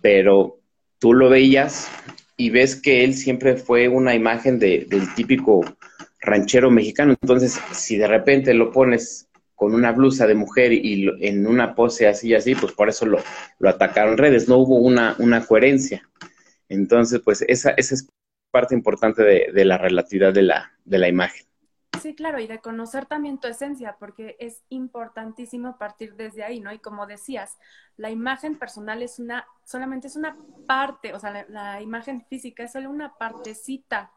pero 0.00 0.60
tú 0.98 1.12
lo 1.12 1.28
veías 1.28 1.90
y 2.36 2.50
ves 2.50 2.76
que 2.76 3.04
él 3.04 3.14
siempre 3.14 3.56
fue 3.56 3.88
una 3.88 4.14
imagen 4.14 4.58
del 4.58 5.14
típico 5.14 5.62
ranchero 6.20 6.70
mexicano. 6.70 7.16
Entonces, 7.20 7.58
si 7.72 7.96
de 7.96 8.06
repente 8.06 8.54
lo 8.54 8.70
pones 8.70 9.28
con 9.54 9.74
una 9.74 9.92
blusa 9.92 10.26
de 10.26 10.34
mujer 10.34 10.72
y 10.72 11.08
en 11.20 11.46
una 11.46 11.74
pose 11.74 12.06
así 12.06 12.28
y 12.28 12.34
así, 12.34 12.54
pues 12.54 12.72
por 12.72 12.88
eso 12.88 13.06
lo, 13.06 13.18
lo 13.58 13.68
atacaron 13.70 14.18
redes, 14.18 14.48
no 14.48 14.58
hubo 14.58 14.78
una, 14.78 15.16
una 15.18 15.44
coherencia. 15.46 16.08
Entonces, 16.68 17.20
pues 17.24 17.42
esa, 17.48 17.70
esa 17.70 17.94
es 17.94 18.08
parte 18.50 18.74
importante 18.74 19.22
de, 19.22 19.48
de, 19.52 19.64
la 19.64 19.78
relatividad 19.78 20.32
de 20.32 20.42
la, 20.42 20.72
de 20.84 20.98
la 20.98 21.08
imagen. 21.08 21.46
Sí, 22.00 22.14
claro, 22.14 22.38
y 22.38 22.46
de 22.46 22.60
conocer 22.60 23.06
también 23.06 23.38
tu 23.38 23.48
esencia, 23.48 23.96
porque 23.98 24.36
es 24.38 24.62
importantísimo 24.68 25.78
partir 25.78 26.14
desde 26.14 26.44
ahí, 26.44 26.60
¿no? 26.60 26.72
Y 26.72 26.78
como 26.78 27.06
decías, 27.06 27.58
la 27.96 28.10
imagen 28.10 28.58
personal 28.58 29.02
es 29.02 29.18
una, 29.18 29.46
solamente 29.64 30.06
es 30.06 30.16
una 30.16 30.36
parte, 30.66 31.14
o 31.14 31.20
sea, 31.20 31.46
la, 31.48 31.80
imagen 31.80 32.24
física 32.26 32.64
es 32.64 32.72
solo 32.72 32.90
una 32.90 33.16
partecita 33.16 34.12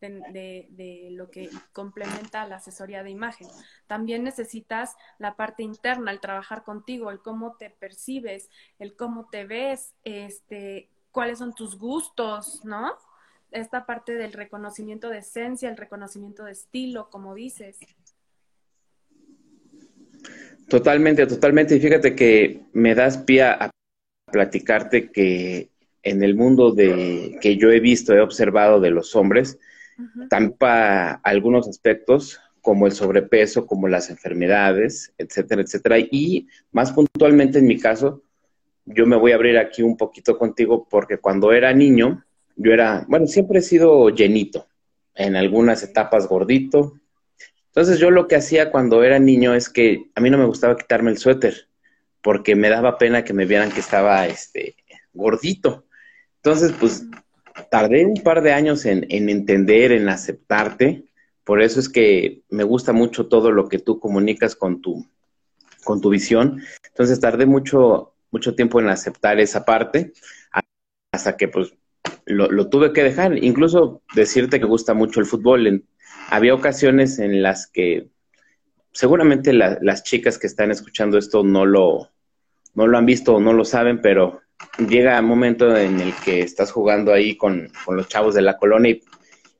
de, 0.00 1.08
lo 1.12 1.30
que 1.30 1.48
complementa 1.72 2.46
la 2.46 2.56
asesoría 2.56 3.02
de 3.02 3.10
imagen. 3.10 3.48
También 3.86 4.22
necesitas 4.22 4.96
la 5.18 5.34
parte 5.34 5.62
interna, 5.62 6.10
el 6.10 6.20
trabajar 6.20 6.62
contigo, 6.62 7.10
el 7.10 7.20
cómo 7.20 7.56
te 7.56 7.70
percibes, 7.70 8.50
el 8.78 8.96
cómo 8.96 9.28
te 9.30 9.46
ves, 9.46 9.94
este, 10.04 10.90
cuáles 11.10 11.38
son 11.38 11.54
tus 11.54 11.78
gustos, 11.78 12.64
¿no? 12.64 12.98
Esta 13.54 13.86
parte 13.86 14.14
del 14.14 14.32
reconocimiento 14.32 15.10
de 15.10 15.18
esencia, 15.18 15.70
el 15.70 15.76
reconocimiento 15.76 16.44
de 16.44 16.50
estilo, 16.50 17.08
como 17.08 17.36
dices. 17.36 17.78
Totalmente, 20.68 21.24
totalmente. 21.28 21.76
Y 21.76 21.80
fíjate 21.80 22.16
que 22.16 22.62
me 22.72 22.96
das 22.96 23.16
pie 23.18 23.44
a 23.44 23.70
platicarte 24.32 25.12
que 25.12 25.70
en 26.02 26.24
el 26.24 26.34
mundo 26.34 26.72
de 26.72 27.38
que 27.40 27.56
yo 27.56 27.70
he 27.70 27.78
visto, 27.78 28.12
he 28.12 28.20
observado 28.20 28.80
de 28.80 28.90
los 28.90 29.14
hombres, 29.14 29.56
también 30.28 30.56
para 30.58 31.12
algunos 31.22 31.68
aspectos 31.68 32.40
como 32.60 32.86
el 32.86 32.92
sobrepeso, 32.92 33.68
como 33.68 33.86
las 33.86 34.10
enfermedades, 34.10 35.12
etcétera, 35.16 35.62
etcétera. 35.62 36.00
Y 36.00 36.48
más 36.72 36.90
puntualmente 36.90 37.60
en 37.60 37.68
mi 37.68 37.78
caso, 37.78 38.24
yo 38.84 39.06
me 39.06 39.14
voy 39.14 39.30
a 39.30 39.36
abrir 39.36 39.58
aquí 39.58 39.82
un 39.82 39.96
poquito 39.96 40.36
contigo 40.36 40.88
porque 40.90 41.18
cuando 41.18 41.52
era 41.52 41.72
niño, 41.72 42.24
yo 42.56 42.72
era, 42.72 43.04
bueno, 43.08 43.26
siempre 43.26 43.58
he 43.58 43.62
sido 43.62 44.10
llenito, 44.10 44.68
en 45.14 45.36
algunas 45.36 45.82
etapas 45.82 46.28
gordito. 46.28 46.94
Entonces 47.66 47.98
yo 47.98 48.10
lo 48.10 48.28
que 48.28 48.36
hacía 48.36 48.70
cuando 48.70 49.02
era 49.02 49.18
niño 49.18 49.54
es 49.54 49.68
que 49.68 50.10
a 50.14 50.20
mí 50.20 50.30
no 50.30 50.38
me 50.38 50.46
gustaba 50.46 50.76
quitarme 50.76 51.10
el 51.10 51.18
suéter 51.18 51.68
porque 52.22 52.56
me 52.56 52.70
daba 52.70 52.96
pena 52.96 53.22
que 53.22 53.34
me 53.34 53.44
vieran 53.44 53.70
que 53.70 53.80
estaba 53.80 54.26
este 54.26 54.76
gordito. 55.12 55.84
Entonces, 56.36 56.72
pues 56.72 57.04
tardé 57.70 58.06
un 58.06 58.22
par 58.22 58.42
de 58.42 58.52
años 58.52 58.86
en, 58.86 59.06
entender, 59.10 59.92
en 59.92 60.08
aceptarte. 60.08 61.04
Por 61.44 61.60
eso 61.60 61.80
es 61.80 61.88
que 61.88 62.42
me 62.48 62.64
gusta 62.64 62.92
mucho 62.92 63.26
todo 63.26 63.50
lo 63.50 63.68
que 63.68 63.78
tú 63.78 64.00
comunicas 64.00 64.56
con 64.56 64.80
tu, 64.80 65.06
con 65.84 66.00
tu 66.00 66.08
visión. 66.08 66.62
Entonces 66.88 67.20
tardé 67.20 67.44
mucho, 67.44 68.14
mucho 68.30 68.54
tiempo 68.54 68.80
en 68.80 68.88
aceptar 68.88 69.38
esa 69.38 69.64
parte 69.64 70.12
hasta 71.12 71.36
que 71.36 71.48
pues 71.48 71.74
lo, 72.26 72.68
tuve 72.68 72.92
que 72.92 73.02
dejar. 73.02 73.42
Incluso 73.42 74.02
decirte 74.14 74.58
que 74.58 74.66
gusta 74.66 74.94
mucho 74.94 75.20
el 75.20 75.26
fútbol. 75.26 75.84
había 76.30 76.54
ocasiones 76.54 77.18
en 77.18 77.42
las 77.42 77.66
que 77.66 78.08
seguramente 78.92 79.52
las 79.52 80.04
chicas 80.04 80.38
que 80.38 80.46
están 80.46 80.70
escuchando 80.70 81.18
esto 81.18 81.42
no 81.42 81.66
lo, 81.66 82.10
no 82.74 82.86
lo 82.86 82.98
han 82.98 83.06
visto 83.06 83.34
o 83.34 83.40
no 83.40 83.52
lo 83.52 83.64
saben, 83.64 84.00
pero 84.00 84.40
llega 84.88 85.18
un 85.20 85.26
momento 85.26 85.76
en 85.76 86.00
el 86.00 86.12
que 86.24 86.40
estás 86.40 86.70
jugando 86.70 87.12
ahí 87.12 87.36
con, 87.36 87.70
los 87.88 88.08
chavos 88.08 88.34
de 88.34 88.42
la 88.42 88.56
colonia 88.56 88.96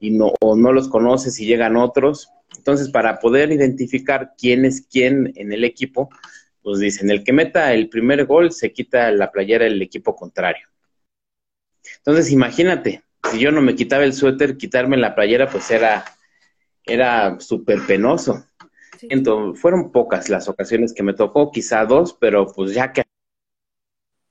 y, 0.00 0.10
no, 0.10 0.32
o 0.40 0.56
no 0.56 0.72
los 0.72 0.88
conoces 0.88 1.38
y 1.40 1.46
llegan 1.46 1.76
otros. 1.76 2.28
Entonces, 2.56 2.88
para 2.90 3.18
poder 3.18 3.50
identificar 3.50 4.32
quién 4.38 4.64
es 4.64 4.86
quién 4.90 5.32
en 5.34 5.52
el 5.52 5.64
equipo, 5.64 6.08
pues 6.62 6.78
dicen, 6.78 7.10
el 7.10 7.24
que 7.24 7.32
meta 7.32 7.74
el 7.74 7.88
primer 7.88 8.24
gol 8.26 8.52
se 8.52 8.72
quita 8.72 9.10
la 9.10 9.30
playera 9.30 9.64
del 9.64 9.82
equipo 9.82 10.14
contrario. 10.14 10.68
Entonces, 11.98 12.30
imagínate, 12.30 13.02
si 13.30 13.38
yo 13.38 13.50
no 13.50 13.62
me 13.62 13.74
quitaba 13.74 14.04
el 14.04 14.12
suéter, 14.12 14.56
quitarme 14.56 14.96
la 14.96 15.14
playera, 15.14 15.48
pues 15.48 15.70
era, 15.70 16.04
era 16.84 17.38
súper 17.40 17.80
penoso. 17.86 18.46
Entonces, 19.02 19.60
fueron 19.60 19.92
pocas 19.92 20.28
las 20.28 20.48
ocasiones 20.48 20.92
que 20.94 21.02
me 21.02 21.14
tocó, 21.14 21.50
quizá 21.50 21.84
dos, 21.84 22.16
pero 22.18 22.46
pues 22.46 22.72
ya 22.74 22.92
que 22.92 23.02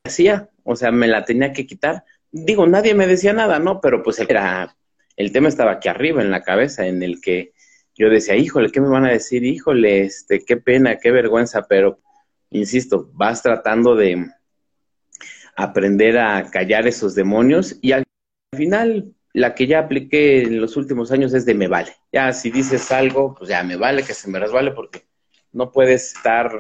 hacía, 0.06 0.50
o 0.64 0.76
sea, 0.76 0.92
me 0.92 1.08
la 1.08 1.26
tenía 1.26 1.54
que 1.54 1.66
quitar. 1.66 2.04
Digo, 2.32 2.66
nadie 2.68 2.94
me 2.94 3.08
decía 3.08 3.34
nada, 3.34 3.60
¿no? 3.60 3.80
Pero 3.82 4.04
pues 4.04 4.20
era, 4.20 4.76
el 5.16 5.32
tema 5.32 5.48
estaba 5.48 5.74
aquí 5.74 5.88
arriba 5.90 6.22
en 6.22 6.32
la 6.32 6.42
cabeza, 6.44 6.88
en 6.88 7.04
el 7.04 7.22
que 7.22 7.54
yo 7.96 8.10
decía, 8.10 8.36
híjole, 8.36 8.72
¿qué 8.72 8.82
me 8.82 8.90
van 8.90 9.06
a 9.06 9.12
decir? 9.12 9.44
Híjole, 9.44 10.04
este, 10.04 10.44
qué 10.44 10.58
pena, 10.58 10.98
qué 10.98 11.12
vergüenza, 11.12 11.68
pero 11.68 12.00
insisto, 12.50 13.10
vas 13.14 13.42
tratando 13.44 13.96
de 13.96 14.32
aprender 15.56 16.18
a 16.18 16.50
callar 16.50 16.88
esos 16.88 17.16
demonios 17.16 17.78
y 17.82 17.92
al 17.92 18.04
final 18.56 19.14
la 19.34 19.56
que 19.56 19.68
ya 19.68 19.80
apliqué 19.80 20.44
en 20.44 20.62
los 20.62 20.78
últimos 20.78 21.12
años 21.12 21.34
es 21.34 21.46
de 21.46 21.56
me 21.56 21.68
vale. 21.68 21.92
Ya 22.12 22.32
si 22.34 22.52
dices 22.52 22.92
algo, 22.92 23.34
pues 23.36 23.50
ya 23.50 23.64
me 23.64 23.76
vale 23.76 24.04
que 24.04 24.14
se 24.14 24.30
me 24.30 24.40
resbale 24.40 24.72
porque 24.72 25.04
no 25.52 25.72
puedes 25.72 26.14
estar 26.14 26.52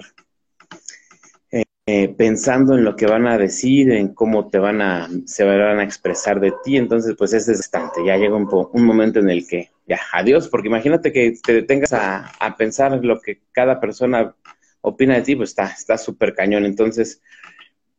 eh, 1.85 2.07
pensando 2.17 2.77
en 2.77 2.85
lo 2.85 2.95
que 2.95 3.05
van 3.07 3.27
a 3.27 3.37
decir, 3.37 3.91
en 3.91 4.13
cómo 4.13 4.49
te 4.49 4.57
van 4.57 4.81
a, 4.81 5.09
se 5.25 5.43
van 5.43 5.79
a 5.79 5.83
expresar 5.83 6.39
de 6.39 6.53
ti, 6.63 6.77
entonces 6.77 7.13
pues 7.17 7.33
es 7.33 7.45
distante, 7.45 8.05
ya 8.05 8.15
llega 8.15 8.37
un, 8.37 8.47
un 8.71 8.85
momento 8.85 9.19
en 9.19 9.29
el 9.29 9.45
que 9.45 9.69
ya, 9.85 9.99
adiós, 10.13 10.47
porque 10.47 10.69
imagínate 10.69 11.11
que 11.11 11.33
te 11.43 11.53
detengas 11.53 11.91
a, 11.91 12.31
a 12.39 12.55
pensar 12.55 13.03
lo 13.03 13.19
que 13.19 13.41
cada 13.51 13.81
persona 13.81 14.33
opina 14.79 15.15
de 15.15 15.23
ti, 15.23 15.35
pues 15.35 15.53
está 15.57 15.97
súper 15.97 16.33
cañón, 16.33 16.63
entonces 16.63 17.21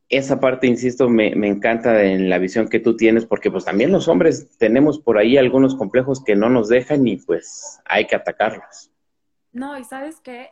esa 0.09 0.39
parte, 0.39 0.67
insisto, 0.67 1.09
me, 1.09 1.35
me 1.35 1.49
encanta 1.49 2.03
en 2.03 2.29
la 2.29 2.39
visión 2.39 2.69
que 2.69 2.81
tú 2.81 2.97
tienes, 2.97 3.27
porque 3.27 3.51
pues 3.51 3.65
también 3.65 3.93
los 3.93 4.09
hombres 4.09 4.57
tenemos 4.59 4.99
por 4.99 5.19
ahí 5.19 5.37
algunos 5.37 5.75
complejos 5.75 6.23
que 6.23 6.37
no 6.37 6.51
nos 6.51 6.69
dejan 6.69 7.07
y 7.07 7.17
pues 7.17 7.81
hay 7.85 8.07
que 8.07 8.17
atacarlos. 8.17 8.91
No, 9.53 9.79
y 9.79 9.85
sabes 9.85 10.21
qué, 10.21 10.51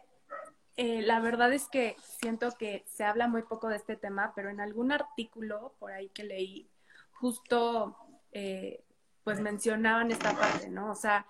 eh, 0.76 1.02
la 1.02 1.20
verdad 1.20 1.52
es 1.52 1.68
que 1.68 1.96
siento 2.02 2.50
que 2.58 2.84
se 2.86 3.04
habla 3.04 3.28
muy 3.28 3.42
poco 3.42 3.68
de 3.68 3.76
este 3.76 3.96
tema, 3.96 4.32
pero 4.34 4.48
en 4.48 4.60
algún 4.60 4.90
artículo 4.90 5.74
por 5.78 5.92
ahí 5.92 6.08
que 6.08 6.24
leí, 6.24 6.70
justo 7.12 7.96
eh, 8.32 8.82
pues 9.22 9.40
mencionaban 9.40 10.10
esta 10.10 10.32
parte, 10.34 10.70
¿no? 10.70 10.90
O 10.90 10.94
sea, 10.94 11.26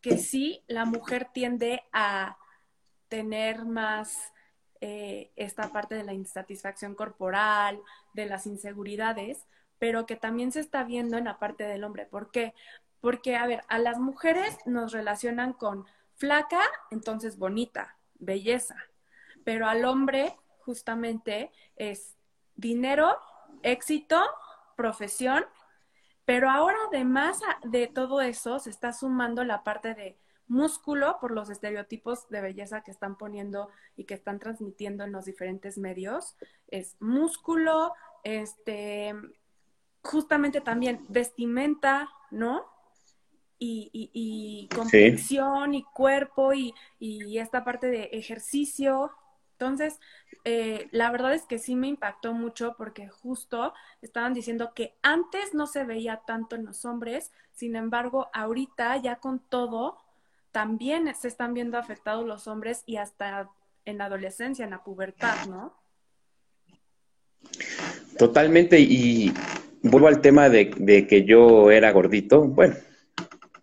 que 0.00 0.16
sí, 0.16 0.62
la 0.68 0.84
mujer 0.84 1.28
tiende 1.32 1.82
a 1.92 2.36
tener 3.08 3.64
más 3.64 4.32
eh, 4.86 5.32
esta 5.34 5.70
parte 5.72 5.94
de 5.94 6.04
la 6.04 6.12
insatisfacción 6.12 6.94
corporal, 6.94 7.80
de 8.12 8.26
las 8.26 8.46
inseguridades, 8.46 9.46
pero 9.78 10.04
que 10.04 10.14
también 10.14 10.52
se 10.52 10.60
está 10.60 10.84
viendo 10.84 11.16
en 11.16 11.24
la 11.24 11.38
parte 11.38 11.64
del 11.64 11.84
hombre. 11.84 12.04
¿Por 12.04 12.30
qué? 12.30 12.52
Porque, 13.00 13.34
a 13.34 13.46
ver, 13.46 13.64
a 13.68 13.78
las 13.78 13.98
mujeres 13.98 14.58
nos 14.66 14.92
relacionan 14.92 15.54
con 15.54 15.86
flaca, 16.16 16.60
entonces 16.90 17.38
bonita, 17.38 17.96
belleza. 18.16 18.76
Pero 19.42 19.68
al 19.68 19.86
hombre 19.86 20.36
justamente 20.58 21.50
es 21.76 22.18
dinero, 22.54 23.16
éxito, 23.62 24.22
profesión, 24.76 25.46
pero 26.26 26.50
ahora 26.50 26.76
además 26.88 27.40
de 27.62 27.86
todo 27.86 28.20
eso 28.20 28.58
se 28.58 28.68
está 28.68 28.92
sumando 28.92 29.44
la 29.44 29.64
parte 29.64 29.94
de 29.94 30.18
músculo 30.46 31.18
por 31.20 31.30
los 31.30 31.50
estereotipos 31.50 32.28
de 32.28 32.40
belleza 32.40 32.82
que 32.82 32.90
están 32.90 33.16
poniendo 33.16 33.68
y 33.96 34.04
que 34.04 34.14
están 34.14 34.38
transmitiendo 34.38 35.04
en 35.04 35.12
los 35.12 35.24
diferentes 35.24 35.78
medios. 35.78 36.36
Es 36.68 36.96
músculo, 37.00 37.92
este, 38.22 39.14
justamente 40.02 40.60
también 40.60 41.04
vestimenta, 41.08 42.08
¿no? 42.30 42.64
Y, 43.58 43.90
y, 43.92 44.10
y 44.12 44.68
complexión 44.74 45.74
y 45.74 45.84
cuerpo 45.84 46.52
y, 46.52 46.74
y 46.98 47.38
esta 47.38 47.64
parte 47.64 47.86
de 47.86 48.04
ejercicio, 48.12 49.12
entonces, 49.54 50.00
eh, 50.44 50.88
la 50.90 51.10
verdad 51.10 51.32
es 51.32 51.46
que 51.46 51.58
sí 51.58 51.76
me 51.76 51.86
impactó 51.86 52.34
mucho 52.34 52.74
porque 52.76 53.08
justo 53.08 53.72
estaban 54.02 54.34
diciendo 54.34 54.72
que 54.74 54.96
antes 55.02 55.54
no 55.54 55.66
se 55.66 55.84
veía 55.84 56.22
tanto 56.26 56.56
en 56.56 56.64
los 56.66 56.84
hombres, 56.84 57.32
sin 57.52 57.76
embargo, 57.76 58.28
ahorita 58.32 58.96
ya 58.96 59.16
con 59.16 59.38
todo, 59.38 60.03
también 60.54 61.12
se 61.16 61.26
están 61.26 61.52
viendo 61.52 61.76
afectados 61.76 62.24
los 62.24 62.46
hombres 62.46 62.84
y 62.86 62.96
hasta 62.96 63.50
en 63.84 63.98
la 63.98 64.04
adolescencia, 64.04 64.64
en 64.64 64.70
la 64.70 64.84
pubertad, 64.84 65.48
¿no? 65.48 65.74
Totalmente, 68.16 68.78
y 68.78 69.34
vuelvo 69.82 70.06
al 70.06 70.20
tema 70.20 70.48
de, 70.48 70.72
de 70.76 71.08
que 71.08 71.24
yo 71.24 71.72
era 71.72 71.90
gordito, 71.90 72.42
bueno, 72.42 72.76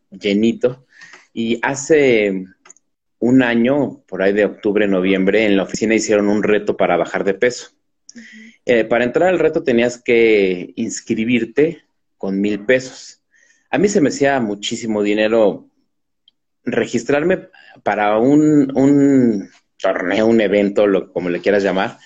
llenito, 0.10 0.86
y 1.34 1.60
hace 1.62 2.44
un 3.20 3.42
año, 3.42 4.04
por 4.06 4.22
ahí 4.22 4.34
de 4.34 4.44
octubre, 4.44 4.86
noviembre, 4.86 5.46
en 5.46 5.56
la 5.56 5.64
oficina 5.64 5.96
hicieron 5.96 6.28
un 6.28 6.44
reto 6.44 6.76
para 6.76 6.98
bajar 6.98 7.24
de 7.24 7.36
peso. 7.36 7.70
Eh, 8.66 8.84
para 8.84 9.06
entrar 9.06 9.30
al 9.30 9.40
reto 9.40 9.64
tenías 9.64 9.98
que 9.98 10.74
inscribirte 10.76 11.86
con 12.18 12.42
mil 12.42 12.66
pesos. 12.66 13.22
A 13.70 13.78
mí 13.78 13.88
se 13.88 14.02
me 14.02 14.10
hacía 14.10 14.42
muchísimo 14.42 15.02
dinero 15.02 15.71
registrarme 16.64 17.50
para 17.84 18.18
un, 18.18 18.72
un 18.78 19.50
torneo, 19.82 20.28
un 20.28 20.42
evento, 20.42 20.88
lo, 20.88 21.12
como 21.12 21.30
le 21.30 21.42
quieras 21.42 21.64
llamar, 21.64 21.98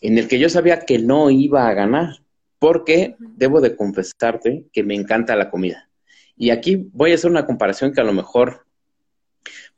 en 0.00 0.18
el 0.18 0.28
que 0.28 0.38
yo 0.38 0.48
sabía 0.48 0.80
que 0.80 0.98
no 0.98 1.30
iba 1.30 1.68
a 1.68 1.74
ganar, 1.74 2.18
porque 2.58 3.16
debo 3.18 3.60
de 3.60 3.76
confesarte 3.76 4.66
que 4.72 4.82
me 4.82 4.94
encanta 4.94 5.36
la 5.36 5.50
comida. 5.50 5.88
Y 6.36 6.50
aquí 6.50 6.88
voy 6.92 7.12
a 7.12 7.14
hacer 7.14 7.30
una 7.30 7.46
comparación 7.46 7.92
que 7.92 8.00
a 8.00 8.04
lo 8.04 8.12
mejor 8.12 8.66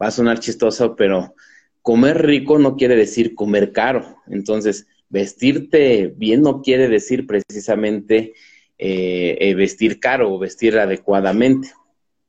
va 0.00 0.09
a 0.09 0.11
sonar 0.11 0.38
chistoso, 0.38 0.97
pero 0.97 1.35
comer 1.83 2.25
rico 2.25 2.59
no 2.59 2.76
quiere 2.76 2.97
decir 2.97 3.35
comer 3.35 3.73
caro. 3.73 4.19
Entonces, 4.28 4.87
vestirte 5.09 6.12
bien 6.16 6.43
no 6.43 6.62
quiere 6.62 6.88
decir 6.88 7.26
precisamente 7.26 8.35
eh, 8.78 9.38
eh, 9.40 9.55
vestir 9.55 10.00
caro 10.00 10.33
o 10.33 10.38
vestir 10.38 10.78
adecuadamente. 10.78 11.73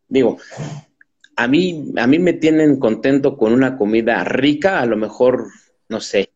Digo, 0.08 0.38
a 1.38 1.48
mí, 1.48 1.94
a 1.98 2.08
mí 2.08 2.18
me 2.18 2.34
tienen 2.34 2.80
contento 2.80 3.38
con 3.38 3.54
una 3.54 3.78
comida 3.78 4.24
rica, 4.24 4.80
a 4.80 4.86
lo 4.88 4.98
mejor, 4.98 5.46
no 5.88 6.02
sé, 6.02 6.32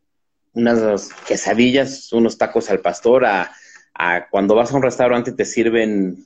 unas 0.53 1.09
quesadillas, 1.27 2.13
unos 2.13 2.37
tacos 2.37 2.69
al 2.69 2.81
pastor, 2.81 3.25
a, 3.25 3.51
cuando 4.29 4.55
vas 4.55 4.71
a 4.71 4.75
un 4.75 4.83
restaurante 4.83 5.31
te 5.31 5.45
sirven 5.45 6.25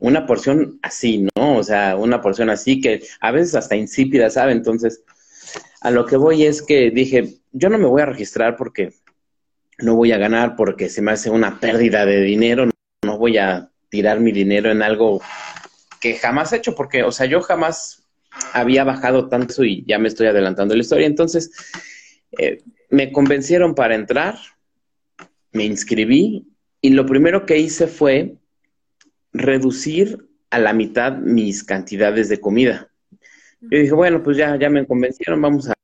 una 0.00 0.26
porción 0.26 0.78
así, 0.82 1.26
¿no? 1.36 1.56
O 1.56 1.62
sea, 1.62 1.96
una 1.96 2.20
porción 2.20 2.50
así 2.50 2.80
que 2.80 3.02
a 3.20 3.30
veces 3.30 3.54
hasta 3.54 3.76
insípida, 3.76 4.30
¿sabe? 4.30 4.52
Entonces, 4.52 5.02
a 5.80 5.90
lo 5.90 6.04
que 6.04 6.16
voy 6.16 6.44
es 6.44 6.62
que 6.62 6.90
dije, 6.90 7.38
yo 7.52 7.68
no 7.70 7.78
me 7.78 7.86
voy 7.86 8.02
a 8.02 8.06
registrar 8.06 8.56
porque 8.56 8.94
no 9.78 9.94
voy 9.94 10.10
a 10.10 10.18
ganar, 10.18 10.56
porque 10.56 10.88
se 10.88 11.02
me 11.02 11.12
hace 11.12 11.30
una 11.30 11.60
pérdida 11.60 12.04
de 12.04 12.20
dinero, 12.20 12.68
no 13.04 13.18
voy 13.18 13.38
a 13.38 13.70
tirar 13.88 14.18
mi 14.18 14.32
dinero 14.32 14.70
en 14.70 14.82
algo 14.82 15.20
que 16.00 16.14
jamás 16.16 16.52
he 16.52 16.56
hecho, 16.56 16.74
porque, 16.74 17.04
o 17.04 17.12
sea, 17.12 17.26
yo 17.26 17.40
jamás 17.40 18.07
había 18.52 18.84
bajado 18.84 19.28
tanto 19.28 19.64
y 19.64 19.84
ya 19.86 19.98
me 19.98 20.08
estoy 20.08 20.26
adelantando 20.26 20.74
la 20.74 20.80
historia. 20.80 21.06
Entonces, 21.06 21.50
eh, 22.38 22.62
me 22.90 23.12
convencieron 23.12 23.74
para 23.74 23.94
entrar, 23.94 24.36
me 25.52 25.64
inscribí 25.64 26.46
y 26.80 26.90
lo 26.90 27.06
primero 27.06 27.46
que 27.46 27.58
hice 27.58 27.86
fue 27.86 28.36
reducir 29.32 30.28
a 30.50 30.58
la 30.58 30.72
mitad 30.72 31.16
mis 31.16 31.64
cantidades 31.64 32.28
de 32.28 32.40
comida. 32.40 32.90
Yo 33.60 33.78
dije, 33.78 33.92
bueno, 33.92 34.22
pues 34.22 34.36
ya, 34.36 34.56
ya 34.56 34.70
me 34.70 34.86
convencieron, 34.86 35.42
vamos 35.42 35.68
a, 35.68 35.74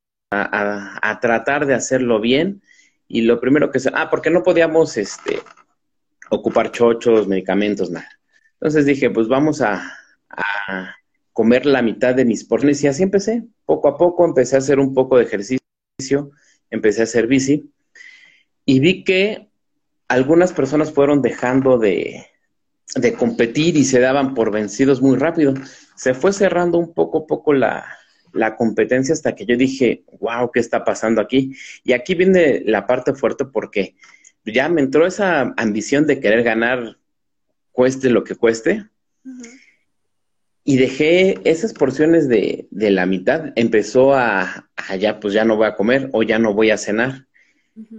tratar 1.21 1.67
de 1.67 1.75
hacerlo 1.75 2.21
bien. 2.21 2.63
Y 3.09 3.23
lo 3.23 3.41
primero 3.41 3.71
que 3.71 3.81
se, 3.81 3.91
ah, 3.95 4.09
porque 4.11 4.31
no 4.31 4.43
podíamos 4.43 4.97
este, 4.97 5.41
ocupar 6.31 6.71
chochos, 6.73 7.29
medicamentos, 7.29 7.91
nada. 7.91 8.09
Entonces 8.55 8.87
dije, 8.87 9.11
pues 9.11 9.29
vamos 9.29 9.61
a, 9.61 9.93
a 10.31 10.95
comer 11.35 11.67
la 11.67 11.83
mitad 11.83 12.15
de 12.15 12.25
mis 12.25 12.45
porciones 12.45 12.83
y 12.83 12.87
así 12.87 13.03
empecé. 13.03 13.45
Poco 13.67 13.89
a 13.89 13.99
poco 13.99 14.25
empecé 14.25 14.55
a 14.55 14.61
hacer 14.61 14.79
un 14.79 14.95
poco 14.95 15.19
de 15.19 15.25
ejercicio, 15.25 16.31
empecé 16.71 17.03
a 17.03 17.05
hacer 17.05 17.27
bici 17.27 17.71
y 18.65 18.81
vi 18.81 19.05
que 19.05 19.51
algunas 20.09 20.53
personas 20.53 20.93
fueron 20.93 21.21
dejando 21.21 21.77
de, 21.77 22.25
de 22.95 23.15
competir 23.15 23.77
y 23.77 23.85
se 23.85 24.01
daban 24.01 24.33
por 24.33 24.53
vencidos 24.53 25.03
muy 25.03 25.19
rápido. 25.19 25.55
Se 25.97 26.15
fue 26.15 26.33
cerrando 26.33 26.79
un 26.79 26.95
poco 26.95 27.19
a 27.19 27.27
poco 27.27 27.53
la, 27.53 27.85
la 28.33 28.57
competencia 28.57 29.13
hasta 29.13 29.35
que 29.35 29.45
yo 29.45 29.57
dije, 29.57 30.05
wow, 30.21 30.51
¿qué 30.53 30.61
está 30.61 30.85
pasando 30.85 31.21
aquí? 31.21 31.53
Y 31.83 31.93
aquí 31.93 32.15
viene 32.15 32.63
la 32.65 32.87
parte 32.87 33.13
fuerte 33.13 33.45
porque 33.45 33.97
ya 34.45 34.69
me 34.69 34.83
entró 34.83 35.05
esa 35.07 35.53
ambición 35.57 36.07
de 36.07 36.21
querer 36.21 36.45
ganar, 36.45 36.97
cueste 37.73 38.09
lo 38.09 38.23
que 38.23 38.37
cueste. 38.37 38.87
Y 40.65 40.77
dejé 40.79 41.39
esas 41.45 41.75
porciones 41.75 42.29
de, 42.29 42.67
de, 42.71 42.91
la 42.91 43.05
mitad, 43.05 43.53
empezó 43.55 44.15
a, 44.15 44.71
a, 44.77 44.97
ya, 44.97 45.21
pues 45.21 45.35
ya 45.35 45.45
no 45.45 45.57
voy 45.57 45.67
a 45.67 45.75
comer 45.75 46.09
o 46.13 46.23
ya 46.23 46.39
no 46.39 46.55
voy 46.55 46.71
a 46.71 46.79
cenar. 46.79 47.27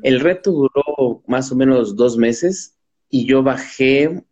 El 0.04 0.20
reto 0.20 0.52
duró 0.52 1.24
más 1.28 1.52
o 1.52 1.56
menos 1.56 1.96
dos 1.96 2.18
meses 2.18 2.78
y 3.10 3.28
yo 3.28 3.44
bajé 3.44 4.24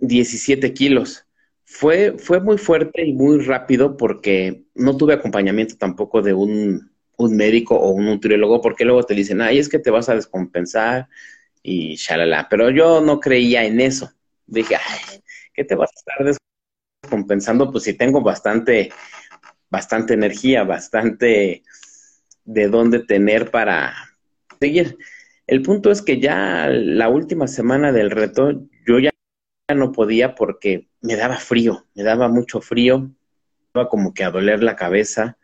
17 0.00 0.74
kilos. 0.74 1.24
Fue, 1.64 2.16
fue 2.18 2.40
muy 2.40 2.58
fuerte 2.58 3.06
y 3.06 3.12
muy 3.12 3.40
rápido 3.44 3.96
porque 3.96 4.64
no 4.74 4.96
tuve 4.96 5.14
acompañamiento 5.14 5.76
tampoco 5.76 6.22
de 6.22 6.34
un, 6.34 6.90
un 7.16 7.36
médico 7.36 7.76
o 7.76 7.90
un 7.90 8.06
nutriólogo, 8.06 8.60
porque 8.60 8.84
luego 8.84 9.02
te 9.02 9.14
dicen, 9.14 9.40
ay, 9.40 9.58
es 9.58 9.68
que 9.68 9.78
te 9.78 9.90
vas 9.90 10.08
a 10.08 10.14
descompensar 10.14 11.08
y 11.62 11.96
shalala. 11.96 12.48
Pero 12.48 12.70
yo 12.70 13.00
no 13.00 13.20
creía 13.20 13.64
en 13.64 13.80
eso. 13.80 14.10
Dije, 14.46 14.76
ay, 14.76 15.20
¿qué 15.52 15.64
te 15.64 15.74
vas 15.74 15.90
a 15.90 15.98
estar 15.98 16.16
descompensando? 16.18 16.47
Pues 17.08 17.84
si 17.84 17.94
tengo 17.94 18.22
bastante, 18.22 18.90
bastante 19.70 20.14
energía, 20.14 20.64
bastante 20.64 21.62
de 22.44 22.68
dónde 22.68 23.00
tener 23.00 23.50
para 23.50 23.94
seguir. 24.60 24.98
El 25.46 25.62
punto 25.62 25.90
es 25.90 26.02
que 26.02 26.20
ya 26.20 26.68
la 26.68 27.08
última 27.08 27.46
semana 27.46 27.92
del 27.92 28.10
reto, 28.10 28.52
yo 28.86 28.98
ya 28.98 29.10
no 29.74 29.92
podía 29.92 30.34
porque 30.34 30.88
me 31.00 31.16
daba 31.16 31.36
frío, 31.36 31.86
me 31.94 32.02
daba 32.02 32.28
mucho 32.28 32.60
frío, 32.60 33.10
estaba 33.66 33.88
como 33.88 34.14
que 34.14 34.24
a 34.24 34.30
doler 34.30 34.62
la 34.62 34.76
cabeza 34.76 35.38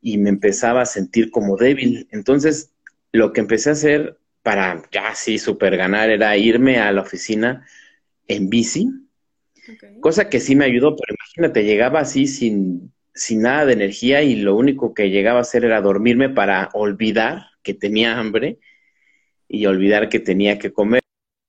y 0.00 0.18
me 0.18 0.30
empezaba 0.30 0.82
a 0.82 0.86
sentir 0.86 1.30
como 1.30 1.56
débil. 1.56 2.08
Entonces, 2.10 2.72
lo 3.12 3.32
que 3.32 3.40
empecé 3.40 3.70
a 3.70 3.72
hacer 3.72 4.18
para 4.42 4.82
ya 4.92 5.14
sí 5.14 5.38
super 5.38 5.76
ganar 5.76 6.10
era 6.10 6.36
irme 6.36 6.78
a 6.78 6.92
la 6.92 7.00
oficina 7.00 7.66
en 8.28 8.50
bici, 8.50 8.88
cosa 10.00 10.28
que 10.28 10.40
sí 10.40 10.56
me 10.56 10.64
ayudó, 10.64 10.96
pero 10.96 11.14
imagínate, 11.18 11.64
llegaba 11.64 12.00
así 12.00 12.26
sin, 12.26 12.92
sin 13.14 13.42
nada 13.42 13.66
de 13.66 13.72
energía 13.74 14.22
y 14.22 14.36
lo 14.36 14.56
único 14.56 14.94
que 14.94 15.10
llegaba 15.10 15.38
a 15.38 15.42
hacer 15.42 15.64
era 15.64 15.80
dormirme 15.80 16.28
para 16.28 16.70
olvidar 16.72 17.46
que 17.62 17.74
tenía 17.74 18.18
hambre 18.18 18.58
y 19.48 19.66
olvidar 19.66 20.08
que 20.08 20.20
tenía 20.20 20.58
que 20.58 20.72
comer. 20.72 21.00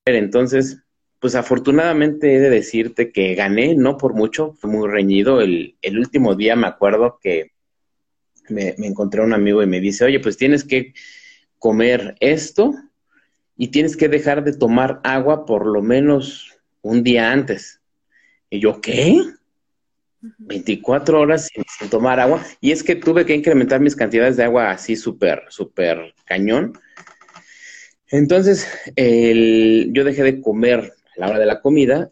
Entonces, 0.05 0.83
pues 1.19 1.33
afortunadamente 1.33 2.35
he 2.35 2.39
de 2.39 2.49
decirte 2.49 3.11
que 3.11 3.33
gané, 3.33 3.75
no 3.75 3.97
por 3.97 4.13
mucho, 4.13 4.53
fue 4.53 4.69
muy 4.69 4.87
reñido. 4.87 5.41
El, 5.41 5.75
último 5.97 6.35
día 6.35 6.55
me 6.55 6.67
acuerdo 6.67 7.19
que 7.21 7.51
me, 8.49 8.75
encontré 8.77 9.21
un 9.21 9.33
amigo 9.33 9.63
y 9.63 9.67
me 9.67 9.79
dice, 9.79 10.05
oye, 10.05 10.19
pues 10.19 10.37
tienes 10.37 10.63
que 10.63 10.93
comer 11.57 12.15
esto 12.19 12.75
y 13.57 13.69
tienes 13.69 13.97
que 13.97 14.07
dejar 14.07 14.43
de 14.43 14.53
tomar 14.53 15.01
agua 15.03 15.45
por 15.47 15.65
lo 15.65 15.81
menos 15.81 16.53
un 16.83 17.01
día 17.01 17.31
antes. 17.31 17.81
Y 18.55 18.61
yo, 18.61 18.79
¿qué? 18.79 19.21
24 20.21 21.19
horas 21.19 21.49
sin, 21.53 21.89
tomar 21.89 22.21
agua. 22.21 22.41
Y 22.61 22.71
es 22.71 22.83
que 22.83 22.95
tuve 22.95 23.25
que 23.25 23.35
incrementar 23.35 23.81
mis 23.81 23.95
cantidades 23.95 24.37
de 24.37 24.45
agua 24.45 24.71
así 24.71 24.95
súper, 24.95 25.43
súper 25.49 26.13
cañón. 26.23 26.79
Entonces, 28.07 28.67
yo 28.95 30.03
dejé 30.03 30.23
de 30.23 30.41
comer 30.41 30.93
la 31.17 31.27
hora 31.27 31.39
de 31.39 31.45
la 31.45 31.59
comida 31.59 32.11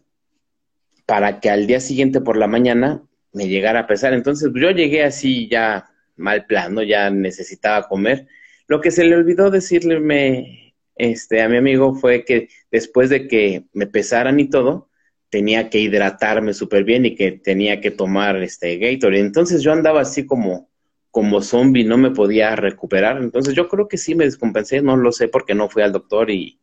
para 1.05 1.39
que 1.39 1.49
al 1.49 1.65
día 1.65 1.79
siguiente 1.79 2.19
por 2.19 2.35
la 2.35 2.47
mañana 2.47 3.01
me 3.31 3.47
llegara 3.47 3.81
a 3.81 3.87
pesar. 3.87 4.13
Entonces 4.13 4.51
yo 4.53 4.71
llegué 4.71 5.03
así 5.03 5.47
ya 5.49 5.89
mal 6.17 6.45
plano, 6.45 6.83
ya 6.83 7.09
necesitaba 7.09 7.87
comer. 7.87 8.27
Lo 8.67 8.81
que 8.81 8.91
se 8.91 9.05
le 9.05 9.15
olvidó 9.15 9.49
decirle 9.49 10.73
este, 10.95 11.41
a 11.41 11.47
mi 11.47 11.57
amigo 11.57 11.95
fue 11.95 12.25
que 12.25 12.49
después 12.69 13.09
de 13.09 13.27
que 13.27 13.63
me 13.71 13.87
pesaran 13.87 14.39
y 14.41 14.49
todo, 14.49 14.89
tenía 15.33 15.67
que 15.67 15.79
hidratarme 15.79 16.53
súper 16.53 16.83
bien 16.83 17.07
y 17.07 17.15
que 17.15 17.31
tenía 17.31 17.81
que 17.81 17.89
tomar 17.89 18.35
este 18.43 18.77
Gatorade. 18.77 19.19
Entonces 19.19 19.63
yo 19.63 19.71
andaba 19.71 20.01
así 20.01 20.27
como, 20.27 20.69
como 21.09 21.41
zombie, 21.41 21.83
no 21.83 21.97
me 21.97 22.11
podía 22.11 22.55
recuperar. 22.55 23.17
Entonces 23.17 23.55
yo 23.55 23.67
creo 23.67 23.87
que 23.87 23.97
sí 23.97 24.13
me 24.13 24.25
descompensé, 24.25 24.83
no 24.83 24.95
lo 24.95 25.11
sé 25.11 25.29
porque 25.29 25.55
no 25.55 25.69
fui 25.69 25.81
al 25.81 25.91
doctor 25.91 26.29
y, 26.29 26.59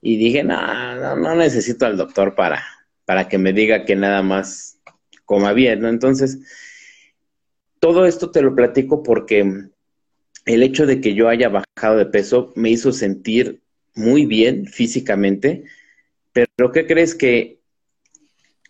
y 0.00 0.16
dije, 0.16 0.42
no, 0.42 0.94
no, 0.94 1.14
no 1.14 1.34
necesito 1.34 1.84
al 1.84 1.98
doctor 1.98 2.34
para, 2.34 2.64
para 3.04 3.28
que 3.28 3.36
me 3.36 3.52
diga 3.52 3.84
que 3.84 3.96
nada 3.96 4.22
más 4.22 4.80
coma 5.26 5.52
bien, 5.52 5.80
¿no? 5.80 5.90
Entonces, 5.90 6.38
todo 7.80 8.06
esto 8.06 8.30
te 8.30 8.40
lo 8.40 8.54
platico 8.54 9.02
porque 9.02 9.40
el 10.46 10.62
hecho 10.62 10.86
de 10.86 11.02
que 11.02 11.12
yo 11.12 11.28
haya 11.28 11.50
bajado 11.50 11.98
de 11.98 12.06
peso 12.06 12.50
me 12.56 12.70
hizo 12.70 12.92
sentir 12.92 13.60
muy 13.94 14.24
bien 14.24 14.68
físicamente, 14.68 15.64
pero 16.32 16.72
¿qué 16.72 16.86
crees 16.86 17.14
que 17.14 17.62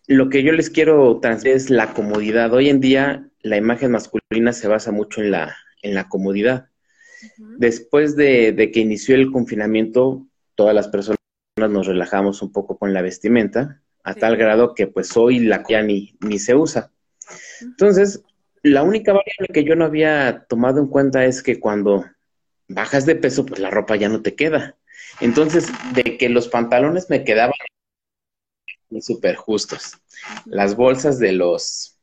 lo 0.06 0.28
que 0.28 0.42
yo 0.42 0.52
les 0.52 0.70
quiero 0.70 1.18
transmitir 1.20 1.56
es 1.56 1.70
la 1.70 1.92
comodidad? 1.92 2.52
Hoy 2.52 2.68
en 2.68 2.80
día 2.80 3.28
la 3.40 3.56
imagen 3.56 3.92
masculina 3.92 4.52
se 4.52 4.68
basa 4.68 4.90
mucho 4.90 5.20
en 5.20 5.30
la, 5.30 5.56
en 5.82 5.94
la 5.94 6.08
comodidad. 6.08 6.68
Después 7.38 8.16
de, 8.16 8.52
de, 8.52 8.70
que 8.70 8.80
inició 8.80 9.14
el 9.14 9.30
confinamiento, 9.30 10.26
todas 10.54 10.74
las 10.74 10.88
personas 10.88 11.18
nos 11.56 11.86
relajamos 11.86 12.42
un 12.42 12.52
poco 12.52 12.78
con 12.78 12.92
la 12.92 13.00
vestimenta, 13.00 13.80
a 14.02 14.14
tal 14.14 14.36
grado 14.36 14.74
que 14.74 14.86
pues 14.86 15.16
hoy 15.16 15.38
la 15.38 15.64
ya 15.66 15.82
ni, 15.82 16.16
ni 16.20 16.38
se 16.38 16.54
usa. 16.54 16.90
Entonces, 17.62 18.22
la 18.62 18.82
única 18.82 19.12
variable 19.12 19.48
que 19.52 19.64
yo 19.64 19.76
no 19.76 19.86
había 19.86 20.44
tomado 20.48 20.80
en 20.80 20.88
cuenta 20.88 21.24
es 21.24 21.42
que 21.42 21.60
cuando 21.60 22.04
bajas 22.68 23.06
de 23.06 23.14
peso, 23.14 23.46
pues 23.46 23.60
la 23.60 23.70
ropa 23.70 23.96
ya 23.96 24.08
no 24.08 24.20
te 24.20 24.34
queda. 24.34 24.76
Entonces, 25.20 25.70
de 25.94 26.18
que 26.18 26.28
los 26.28 26.48
pantalones 26.48 27.08
me 27.08 27.24
quedaban 27.24 27.54
súper 29.02 29.36
justos. 29.36 29.98
Las 30.46 30.76
bolsas 30.76 31.18
de 31.18 31.32
los, 31.32 31.98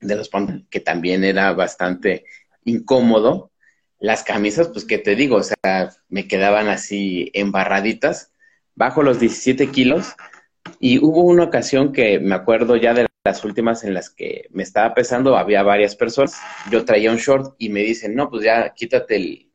de 0.00 0.16
los 0.16 0.28
pantalones, 0.28 0.66
que 0.70 0.80
también 0.80 1.24
era 1.24 1.52
bastante 1.52 2.24
incómodo. 2.64 3.52
Las 3.98 4.22
camisas, 4.22 4.68
pues, 4.68 4.84
¿qué 4.84 4.98
te 4.98 5.16
digo? 5.16 5.36
O 5.36 5.42
sea, 5.42 5.90
me 6.08 6.28
quedaban 6.28 6.68
así 6.68 7.30
embarraditas. 7.34 8.32
Bajo 8.74 9.02
los 9.02 9.18
17 9.18 9.70
kilos. 9.70 10.14
Y 10.78 10.98
hubo 10.98 11.22
una 11.22 11.44
ocasión 11.44 11.92
que 11.92 12.18
me 12.20 12.34
acuerdo 12.34 12.76
ya 12.76 12.94
de 12.94 13.08
las 13.24 13.44
últimas 13.44 13.84
en 13.84 13.94
las 13.94 14.10
que 14.10 14.48
me 14.50 14.62
estaba 14.62 14.94
pesando, 14.94 15.36
había 15.36 15.62
varias 15.62 15.94
personas, 15.94 16.40
yo 16.70 16.84
traía 16.84 17.10
un 17.10 17.18
short 17.18 17.54
y 17.58 17.68
me 17.68 17.80
dicen, 17.80 18.14
no, 18.14 18.30
pues 18.30 18.44
ya 18.44 18.72
quítate 18.74 19.50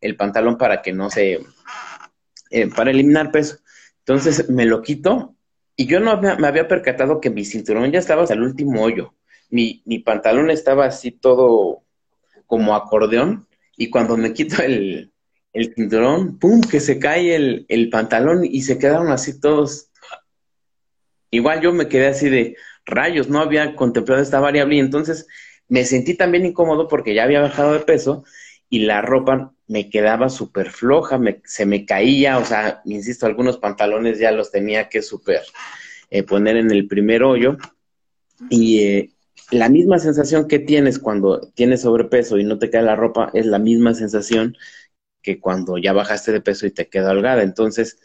el, 0.00 0.16
pantalón 0.16 0.56
para 0.56 0.80
que 0.80 0.92
no 0.92 1.10
se, 1.10 1.40
eh, 2.50 2.68
para 2.74 2.90
eliminar 2.90 3.30
peso. 3.30 3.58
Entonces 3.98 4.48
me 4.48 4.64
lo 4.64 4.80
quito 4.80 5.36
y 5.80 5.86
yo 5.86 6.00
no 6.00 6.20
me, 6.20 6.30
había 6.30 6.66
percatado 6.66 7.20
que 7.20 7.30
mi 7.30 7.44
cinturón 7.44 7.92
ya 7.92 8.00
estaba 8.00 8.22
hasta 8.22 8.34
el 8.34 8.42
último 8.42 8.82
hoyo. 8.82 9.14
Mi, 9.48 9.80
mi 9.86 10.00
pantalón 10.00 10.50
estaba 10.50 10.86
así 10.86 11.12
todo 11.12 11.84
como 12.46 12.74
acordeón 12.74 13.46
y 13.76 13.88
cuando 13.88 14.16
me 14.16 14.32
quito 14.32 14.60
el, 14.60 15.12
el 15.52 15.74
cinturón, 15.74 16.40
¡pum!, 16.40 16.62
que 16.62 16.80
se 16.80 16.98
cae 16.98 17.36
el, 17.36 17.64
el 17.68 17.90
pantalón 17.90 18.44
y 18.44 18.62
se 18.62 18.76
quedaron 18.76 19.12
así 19.12 19.40
todos. 19.40 19.92
Igual 21.30 21.60
yo 21.60 21.72
me 21.72 21.86
quedé 21.86 22.08
así 22.08 22.28
de, 22.28 22.56
rayos, 22.84 23.28
no 23.28 23.38
había 23.38 23.76
contemplado 23.76 24.20
esta 24.20 24.40
variable 24.40 24.74
y 24.74 24.80
entonces 24.80 25.28
me 25.68 25.84
sentí 25.84 26.16
también 26.16 26.44
incómodo 26.44 26.88
porque 26.88 27.14
ya 27.14 27.22
había 27.22 27.40
bajado 27.40 27.74
de 27.74 27.80
peso 27.80 28.24
y 28.68 28.80
la 28.80 29.00
ropa 29.00 29.54
me 29.68 29.90
quedaba 29.90 30.30
súper 30.30 30.70
floja, 30.70 31.20
se 31.44 31.66
me 31.66 31.84
caía, 31.84 32.38
o 32.38 32.44
sea, 32.44 32.80
insisto, 32.86 33.26
algunos 33.26 33.58
pantalones 33.58 34.18
ya 34.18 34.32
los 34.32 34.50
tenía 34.50 34.88
que 34.88 35.02
súper 35.02 35.42
eh, 36.10 36.22
poner 36.22 36.56
en 36.56 36.70
el 36.70 36.88
primer 36.88 37.22
hoyo 37.22 37.58
y 38.48 38.80
eh, 38.80 39.10
la 39.50 39.68
misma 39.68 39.98
sensación 39.98 40.48
que 40.48 40.58
tienes 40.58 40.98
cuando 40.98 41.40
tienes 41.54 41.82
sobrepeso 41.82 42.38
y 42.38 42.44
no 42.44 42.58
te 42.58 42.70
cae 42.70 42.82
la 42.82 42.96
ropa 42.96 43.30
es 43.34 43.46
la 43.46 43.58
misma 43.58 43.94
sensación 43.94 44.56
que 45.22 45.40
cuando 45.40 45.78
ya 45.78 45.92
bajaste 45.92 46.32
de 46.32 46.40
peso 46.40 46.66
y 46.66 46.70
te 46.70 46.88
queda 46.88 47.10
holgada. 47.10 47.42
Entonces, 47.42 47.98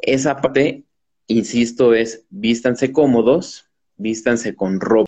esa 0.00 0.40
parte, 0.40 0.84
insisto, 1.26 1.94
es 1.94 2.24
vístanse 2.30 2.92
cómodos, 2.92 3.66
vístanse 3.96 4.54
con 4.54 4.80
ropa 4.80 5.06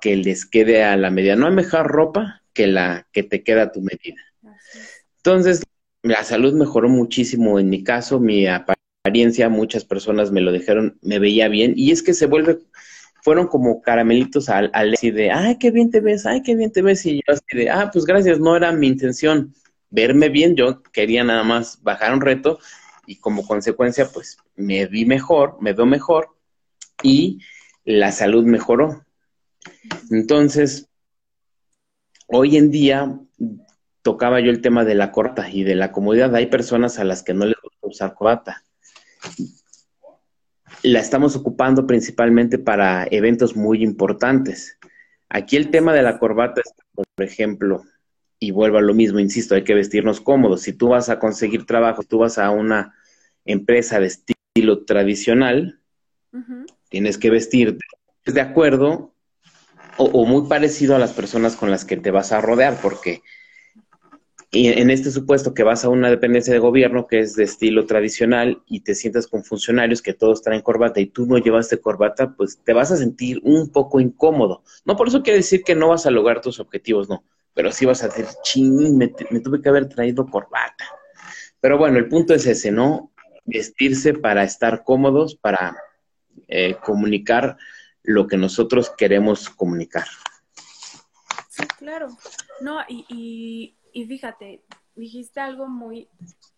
que 0.00 0.16
les 0.16 0.46
quede 0.46 0.84
a 0.84 0.96
la 0.96 1.10
medida. 1.10 1.36
No 1.36 1.46
hay 1.46 1.54
mejor 1.54 1.86
ropa 1.86 2.42
que 2.52 2.66
la 2.66 3.06
que 3.12 3.22
te 3.22 3.42
queda 3.42 3.64
a 3.64 3.72
tu 3.72 3.80
medida. 3.80 4.27
Entonces, 5.28 5.62
la 6.02 6.24
salud 6.24 6.54
mejoró 6.54 6.88
muchísimo 6.88 7.60
en 7.60 7.68
mi 7.68 7.84
caso, 7.84 8.18
mi 8.18 8.46
apariencia, 8.46 9.50
muchas 9.50 9.84
personas 9.84 10.32
me 10.32 10.40
lo 10.40 10.50
dijeron, 10.50 10.98
me 11.02 11.18
veía 11.18 11.48
bien, 11.48 11.74
y 11.76 11.90
es 11.90 12.02
que 12.02 12.14
se 12.14 12.24
vuelve, 12.24 12.60
fueron 13.22 13.46
como 13.46 13.82
caramelitos 13.82 14.48
al, 14.48 14.70
al 14.72 14.92
de, 14.92 15.30
ay, 15.30 15.58
qué 15.58 15.70
bien 15.70 15.90
te 15.90 16.00
ves, 16.00 16.24
ay, 16.24 16.42
qué 16.42 16.54
bien 16.56 16.72
te 16.72 16.80
ves, 16.80 17.04
y 17.04 17.16
yo 17.16 17.34
así 17.34 17.58
de, 17.58 17.68
ah, 17.68 17.90
pues 17.92 18.06
gracias, 18.06 18.40
no 18.40 18.56
era 18.56 18.72
mi 18.72 18.86
intención 18.86 19.52
verme 19.90 20.30
bien, 20.30 20.56
yo 20.56 20.82
quería 20.82 21.22
nada 21.24 21.42
más 21.42 21.82
bajar 21.82 22.14
un 22.14 22.22
reto, 22.22 22.58
y 23.06 23.16
como 23.16 23.46
consecuencia, 23.46 24.08
pues 24.10 24.38
me 24.56 24.86
vi 24.86 25.04
mejor, 25.04 25.58
me 25.60 25.74
veo 25.74 25.84
mejor, 25.84 26.38
y 27.02 27.40
la 27.84 28.12
salud 28.12 28.46
mejoró. 28.46 29.04
Entonces, 30.10 30.88
hoy 32.28 32.56
en 32.56 32.70
día 32.70 33.20
tocaba 34.08 34.40
yo 34.40 34.50
el 34.50 34.62
tema 34.62 34.86
de 34.86 34.94
la 34.94 35.12
corta 35.12 35.50
y 35.50 35.64
de 35.64 35.74
la 35.74 35.92
comodidad. 35.92 36.34
Hay 36.34 36.46
personas 36.46 36.98
a 36.98 37.04
las 37.04 37.22
que 37.22 37.34
no 37.34 37.44
les 37.44 37.56
gusta 37.62 37.86
usar 37.86 38.14
corbata. 38.14 38.64
La 40.82 41.00
estamos 41.00 41.36
ocupando 41.36 41.86
principalmente 41.86 42.56
para 42.56 43.06
eventos 43.10 43.54
muy 43.54 43.82
importantes. 43.82 44.78
Aquí 45.28 45.56
el 45.56 45.70
tema 45.70 45.92
de 45.92 46.00
la 46.00 46.18
corbata 46.18 46.62
es, 46.64 46.72
por 46.94 47.04
ejemplo, 47.18 47.84
y 48.38 48.50
vuelvo 48.50 48.78
a 48.78 48.80
lo 48.80 48.94
mismo, 48.94 49.18
insisto, 49.18 49.54
hay 49.54 49.62
que 49.62 49.74
vestirnos 49.74 50.22
cómodos. 50.22 50.62
Si 50.62 50.72
tú 50.72 50.88
vas 50.88 51.10
a 51.10 51.18
conseguir 51.18 51.66
trabajo, 51.66 52.02
tú 52.02 52.20
vas 52.20 52.38
a 52.38 52.48
una 52.48 52.94
empresa 53.44 54.00
de 54.00 54.06
estilo 54.06 54.86
tradicional, 54.86 55.82
tienes 56.88 57.18
que 57.18 57.28
vestirte 57.28 57.84
de 58.24 58.40
acuerdo 58.40 59.12
o, 59.98 60.24
muy 60.24 60.48
parecido 60.48 60.96
a 60.96 60.98
las 60.98 61.12
personas 61.12 61.56
con 61.56 61.70
las 61.70 61.84
que 61.84 61.98
te 61.98 62.10
vas 62.10 62.32
a 62.32 62.40
rodear, 62.40 62.78
porque 62.80 63.20
en 64.50 64.88
este 64.90 65.10
supuesto 65.10 65.52
que 65.52 65.62
vas 65.62 65.84
a 65.84 65.90
una 65.90 66.08
dependencia 66.08 66.52
de 66.52 66.58
gobierno 66.58 67.06
que 67.06 67.20
es 67.20 67.34
de 67.34 67.44
estilo 67.44 67.84
tradicional 67.84 68.62
y 68.66 68.80
te 68.80 68.94
sientas 68.94 69.26
con 69.26 69.44
funcionarios 69.44 70.00
que 70.00 70.14
todos 70.14 70.42
traen 70.42 70.62
corbata 70.62 71.00
y 71.00 71.06
tú 71.06 71.26
no 71.26 71.36
llevaste 71.36 71.80
corbata, 71.80 72.34
pues 72.34 72.58
te 72.64 72.72
vas 72.72 72.90
a 72.90 72.96
sentir 72.96 73.40
un 73.42 73.70
poco 73.70 74.00
incómodo. 74.00 74.62
No 74.86 74.96
por 74.96 75.08
eso 75.08 75.22
quiere 75.22 75.38
decir 75.38 75.62
que 75.64 75.74
no 75.74 75.88
vas 75.88 76.06
a 76.06 76.10
lograr 76.10 76.40
tus 76.40 76.60
objetivos, 76.60 77.10
no, 77.10 77.24
pero 77.52 77.72
sí 77.72 77.84
vas 77.84 78.02
a 78.02 78.08
decir, 78.08 78.24
ching, 78.42 78.96
me, 78.96 79.12
me 79.30 79.40
tuve 79.40 79.60
que 79.60 79.68
haber 79.68 79.88
traído 79.88 80.26
corbata. 80.26 80.84
Pero 81.60 81.76
bueno, 81.76 81.98
el 81.98 82.08
punto 82.08 82.34
es 82.34 82.46
ese, 82.46 82.70
¿no? 82.70 83.12
Vestirse 83.44 84.14
para 84.14 84.44
estar 84.44 84.82
cómodos, 84.84 85.34
para 85.34 85.76
eh, 86.46 86.76
comunicar 86.82 87.58
lo 88.02 88.26
que 88.26 88.36
nosotros 88.36 88.90
queremos 88.96 89.50
comunicar. 89.50 90.06
Sí, 91.50 91.66
claro. 91.78 92.08
No, 92.60 92.80
y, 92.88 93.04
y, 93.08 93.77
fíjate, 94.06 94.64
dijiste 94.94 95.40
algo 95.40 95.68
muy, 95.68 96.08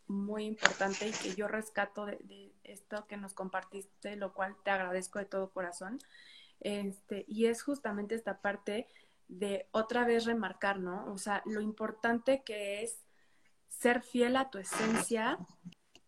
muy 0.06 0.44
importante 0.44 1.08
y 1.08 1.12
que 1.12 1.34
yo 1.34 1.48
rescato 1.48 2.06
de, 2.06 2.52
esto 2.64 3.06
que 3.06 3.16
nos 3.16 3.34
compartiste, 3.34 4.16
lo 4.16 4.32
cual 4.32 4.56
te 4.64 4.70
agradezco 4.70 5.18
de 5.18 5.24
todo 5.24 5.50
corazón. 5.50 5.98
Este, 6.60 7.24
y 7.26 7.46
es 7.46 7.62
justamente 7.62 8.14
esta 8.14 8.40
parte 8.40 8.86
de 9.28 9.68
otra 9.72 10.04
vez 10.04 10.24
remarcar, 10.24 10.78
¿no? 10.78 11.10
O 11.12 11.18
sea, 11.18 11.42
lo 11.46 11.60
importante 11.60 12.42
que 12.44 12.82
es 12.82 13.04
ser 13.68 14.02
fiel 14.02 14.36
a 14.36 14.50
tu 14.50 14.58
esencia 14.58 15.38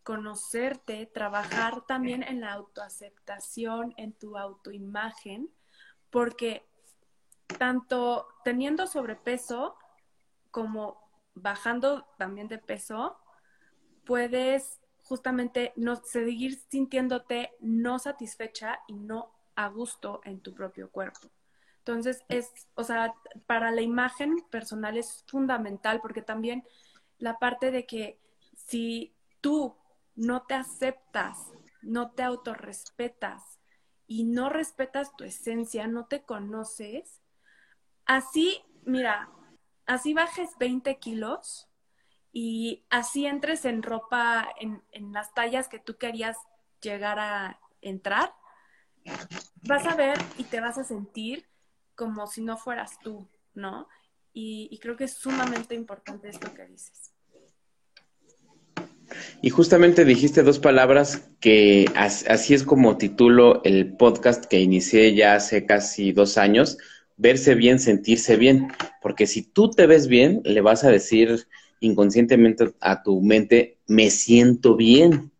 conocerte, 0.02 1.06
trabajar 1.06 1.86
también 1.86 2.22
en 2.22 2.40
la 2.40 2.52
autoaceptación, 2.52 3.94
en 3.96 4.12
tu 4.12 4.36
autoimagen, 4.36 5.48
porque 6.10 6.66
tanto 7.58 8.26
teniendo 8.44 8.86
sobrepeso 8.86 9.76
como 10.50 11.00
bajando 11.34 12.06
también 12.18 12.48
de 12.48 12.58
peso, 12.58 13.18
puedes 14.04 14.80
justamente 15.02 15.72
no 15.76 15.96
seguir 15.96 16.58
sintiéndote 16.68 17.52
no 17.60 17.98
satisfecha 17.98 18.80
y 18.86 18.94
no 18.94 19.32
a 19.54 19.68
gusto 19.68 20.20
en 20.24 20.40
tu 20.40 20.54
propio 20.54 20.90
cuerpo. 20.90 21.30
Entonces 21.78 22.22
es, 22.28 22.50
o 22.74 22.84
sea, 22.84 23.14
para 23.46 23.70
la 23.72 23.82
imagen 23.82 24.36
personal 24.50 24.96
es 24.96 25.24
fundamental 25.26 26.00
porque 26.00 26.22
también 26.22 26.64
la 27.18 27.38
parte 27.38 27.70
de 27.70 27.86
que 27.86 28.20
si 28.54 29.14
tú 29.40 29.76
no 30.14 30.42
te 30.42 30.54
aceptas, 30.54 31.52
no 31.82 32.12
te 32.12 32.22
autorrespetas 32.22 33.58
y 34.06 34.24
no 34.24 34.48
respetas 34.48 35.16
tu 35.16 35.24
esencia, 35.24 35.86
no 35.88 36.06
te 36.06 36.22
conoces, 36.22 37.20
así, 38.04 38.62
mira, 38.84 39.28
así 39.92 40.14
bajes 40.14 40.50
20 40.58 40.98
kilos 40.98 41.68
y 42.32 42.84
así 42.90 43.26
entres 43.26 43.64
en 43.64 43.82
ropa, 43.82 44.48
en, 44.60 44.82
en 44.92 45.12
las 45.12 45.34
tallas 45.34 45.68
que 45.68 45.78
tú 45.78 45.96
querías 45.96 46.36
llegar 46.80 47.18
a 47.18 47.60
entrar, 47.80 48.34
vas 49.62 49.86
a 49.86 49.94
ver 49.94 50.18
y 50.38 50.44
te 50.44 50.60
vas 50.60 50.78
a 50.78 50.84
sentir 50.84 51.46
como 51.94 52.26
si 52.26 52.42
no 52.42 52.56
fueras 52.56 52.98
tú, 53.00 53.28
¿no? 53.54 53.88
y, 54.34 54.78
creo 54.78 54.96
que 54.96 55.04
es 55.04 55.14
sumamente 55.14 55.74
importante 55.74 56.28
esto 56.28 56.52
que 56.54 56.66
dices. 56.66 57.12
Y 59.42 59.50
justamente 59.50 60.04
dijiste 60.04 60.42
dos 60.42 60.58
palabras 60.58 61.28
que 61.40 61.84
así 61.94 62.54
es 62.54 62.62
como 62.62 62.96
titulo 62.96 63.62
el 63.64 63.94
podcast 63.96 64.46
que 64.46 64.60
inicié 64.60 65.14
ya 65.14 65.34
hace 65.34 65.66
casi 65.66 66.12
dos 66.12 66.38
años, 66.38 66.78
verse 67.16 67.54
bien, 67.54 67.78
sentirse 67.78 68.36
bien, 68.36 68.68
porque 69.00 69.26
si 69.26 69.42
tú 69.42 69.70
te 69.70 69.86
ves 69.86 70.06
bien, 70.08 70.40
le 70.44 70.60
vas 70.60 70.84
a 70.84 70.90
decir 70.90 71.46
inconscientemente 71.80 72.72
a 72.80 73.02
tu 73.02 73.20
mente, 73.20 73.78
me 73.86 74.10
siento 74.10 74.76
bien, 74.76 75.32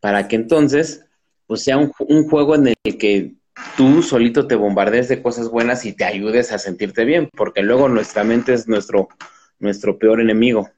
para 0.00 0.28
que 0.28 0.36
entonces 0.36 1.06
pues 1.46 1.62
sea 1.62 1.76
un, 1.76 1.92
un 2.08 2.28
juego 2.28 2.54
en 2.54 2.68
el 2.68 2.98
que 2.98 3.34
tú 3.76 4.02
solito 4.02 4.46
te 4.46 4.54
bombardees 4.54 5.08
de 5.08 5.22
cosas 5.22 5.50
buenas 5.50 5.84
y 5.84 5.92
te 5.92 6.04
ayudes 6.04 6.52
a 6.52 6.58
sentirte 6.58 7.04
bien, 7.04 7.28
porque 7.36 7.62
luego 7.62 7.88
nuestra 7.88 8.24
mente 8.24 8.52
es 8.52 8.68
nuestro, 8.68 9.08
nuestro 9.58 9.98
peor 9.98 10.20
enemigo. 10.20 10.68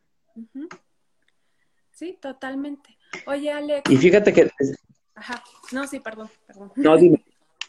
Sí, 1.93 2.19
totalmente. 2.21 2.99
Oye, 3.27 3.51
Alex. 3.51 3.91
Y 3.91 3.97
fíjate 3.97 4.33
que... 4.33 4.51
Ajá, 5.15 5.43
no, 5.73 5.87
sí, 5.87 6.01
perdón, 6.01 6.29
perdón. 6.47 6.73
No, 6.77 6.97
dime. 6.97 7.25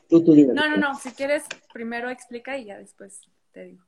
Tú, 0.09 0.23
tú 0.23 0.33
dime. 0.33 0.53
No, 0.53 0.69
no, 0.69 0.77
no, 0.77 0.95
si 0.95 1.11
quieres, 1.11 1.43
primero 1.73 2.09
explica 2.09 2.57
y 2.57 2.65
ya 2.65 2.77
después 2.77 3.21
te 3.51 3.65
digo. 3.65 3.83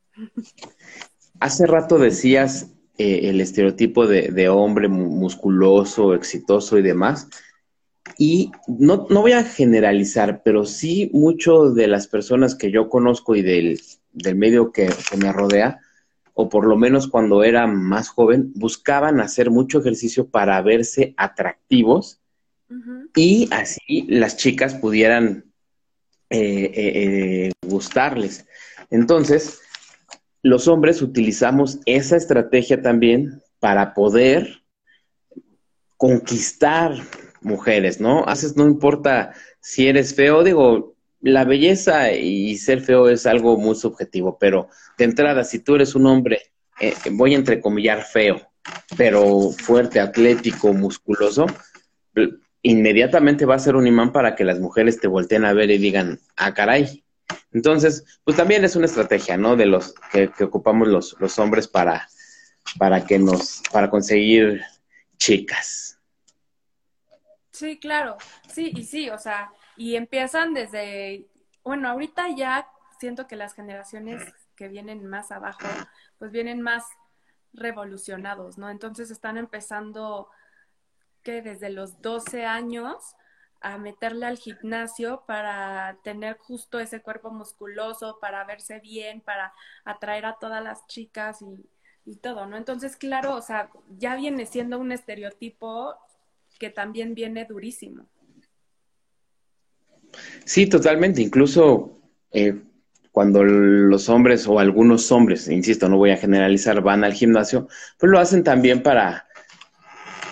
Hace 1.39 1.65
rato 1.65 1.97
decías 1.97 2.71
eh, 2.97 3.29
el 3.29 3.39
estereotipo 3.39 4.07
de, 4.07 4.29
de 4.29 4.49
hombre 4.49 4.87
musculoso, 4.87 6.13
exitoso 6.13 6.77
y 6.77 6.81
demás. 6.81 7.29
Y 8.17 8.51
no, 8.67 9.07
no 9.09 9.21
voy 9.21 9.33
a 9.33 9.43
generalizar, 9.43 10.41
pero 10.43 10.65
sí 10.65 11.09
mucho 11.13 11.71
de 11.71 11.87
las 11.87 12.07
personas 12.07 12.55
que 12.55 12.71
yo 12.71 12.89
conozco 12.89 13.35
y 13.35 13.41
del, 13.41 13.79
medio 14.35 14.71
que, 14.71 14.89
me 15.17 15.31
rodea, 15.31 15.79
o 16.33 16.49
por 16.49 16.65
lo 16.65 16.77
menos 16.77 17.07
cuando 17.07 17.43
era 17.43 17.67
más 17.67 18.09
joven, 18.09 18.51
buscaban 18.55 19.19
hacer 19.19 19.51
mucho 19.51 19.79
ejercicio 19.79 20.27
para 20.27 20.61
verse 20.61 21.13
atractivos 21.17 22.19
y 23.15 23.49
así 23.51 24.05
las 24.07 24.37
chicas 24.37 24.75
pudieran 24.75 25.45
eh, 26.29 26.71
eh, 26.73 26.73
eh, 26.75 27.51
gustarles. 27.65 28.45
Entonces, 28.91 29.61
los 30.43 30.67
hombres 30.67 31.01
utilizamos 31.01 31.79
esa 31.85 32.17
estrategia 32.17 32.81
también 32.81 33.41
para 33.59 33.93
poder 33.93 34.61
conquistar 35.97 36.93
mujeres, 37.41 37.99
¿no? 37.99 38.23
Haces, 38.25 38.55
no 38.55 38.65
importa 38.65 39.33
si 39.59 39.87
eres 39.87 40.13
feo, 40.13 40.43
digo, 40.43 40.95
la 41.21 41.43
belleza 41.45 42.13
y 42.13 42.57
ser 42.57 42.81
feo 42.81 43.09
es 43.09 43.25
algo 43.25 43.57
muy 43.57 43.75
subjetivo, 43.75 44.37
pero 44.39 44.69
de 44.97 45.05
entrada, 45.05 45.43
si 45.43 45.59
tú 45.59 45.75
eres 45.75 45.95
un 45.95 46.05
hombre, 46.05 46.51
voy 47.11 47.33
a 47.33 47.37
entrecomillar 47.37 48.03
feo, 48.03 48.39
pero 48.95 49.49
fuerte, 49.51 49.99
atlético, 49.99 50.73
musculoso, 50.73 51.47
inmediatamente 52.61 53.45
va 53.45 53.55
a 53.55 53.59
ser 53.59 53.75
un 53.75 53.87
imán 53.87 54.11
para 54.11 54.35
que 54.35 54.43
las 54.43 54.59
mujeres 54.59 54.99
te 54.99 55.07
volteen 55.07 55.45
a 55.45 55.53
ver 55.53 55.71
y 55.71 55.77
digan, 55.77 56.19
ah, 56.35 56.53
caray. 56.53 57.03
Entonces, 57.51 58.05
pues 58.23 58.37
también 58.37 58.63
es 58.63 58.75
una 58.75 58.85
estrategia, 58.85 59.37
¿no? 59.37 59.55
De 59.55 59.65
los 59.65 59.93
que, 60.11 60.31
que 60.31 60.43
ocupamos 60.43 60.87
los, 60.87 61.15
los 61.19 61.39
hombres 61.39 61.67
para, 61.67 62.07
para 62.77 63.05
que 63.05 63.19
nos, 63.19 63.61
para 63.71 63.89
conseguir 63.89 64.61
chicas. 65.17 65.99
Sí, 67.51 67.77
claro, 67.77 68.17
sí, 68.47 68.71
y 68.73 68.83
sí, 68.83 69.09
o 69.09 69.17
sea, 69.17 69.51
y 69.75 69.95
empiezan 69.95 70.53
desde, 70.53 71.27
bueno, 71.63 71.89
ahorita 71.89 72.29
ya 72.35 72.67
siento 72.99 73.27
que 73.27 73.35
las 73.35 73.53
generaciones 73.53 74.21
que 74.55 74.69
vienen 74.69 75.05
más 75.05 75.31
abajo, 75.31 75.67
pues 76.17 76.31
vienen 76.31 76.61
más 76.61 76.85
revolucionados, 77.53 78.57
¿no? 78.57 78.69
Entonces 78.69 79.11
están 79.11 79.37
empezando 79.37 80.29
que 81.23 81.41
desde 81.41 81.69
los 81.69 82.01
12 82.01 82.45
años 82.45 83.15
a 83.61 83.77
meterle 83.77 84.25
al 84.25 84.37
gimnasio 84.37 85.23
para 85.27 85.97
tener 86.03 86.37
justo 86.37 86.79
ese 86.79 87.01
cuerpo 87.01 87.31
musculoso, 87.31 88.17
para 88.21 88.43
verse 88.45 88.79
bien, 88.79 89.21
para 89.21 89.53
atraer 89.83 90.25
a 90.25 90.37
todas 90.39 90.63
las 90.63 90.87
chicas 90.87 91.41
y, 91.41 91.69
y 92.09 92.15
todo, 92.17 92.45
¿no? 92.45 92.57
Entonces, 92.57 92.95
claro, 92.95 93.35
o 93.35 93.41
sea, 93.41 93.69
ya 93.97 94.15
viene 94.15 94.45
siendo 94.45 94.79
un 94.79 94.91
estereotipo 94.91 95.95
que 96.57 96.69
también 96.69 97.15
viene 97.15 97.45
durísimo. 97.45 98.07
Sí, 100.45 100.67
totalmente. 100.67 101.21
Incluso 101.21 102.01
eh, 102.31 102.61
cuando 103.11 103.43
los 103.43 104.09
hombres 104.09 104.47
o 104.47 104.59
algunos 104.59 105.11
hombres, 105.11 105.47
insisto, 105.47 105.89
no 105.89 105.97
voy 105.97 106.11
a 106.11 106.17
generalizar, 106.17 106.81
van 106.81 107.03
al 107.03 107.13
gimnasio, 107.13 107.67
pues 107.97 108.11
lo 108.11 108.19
hacen 108.19 108.43
también 108.43 108.83
para 108.83 109.28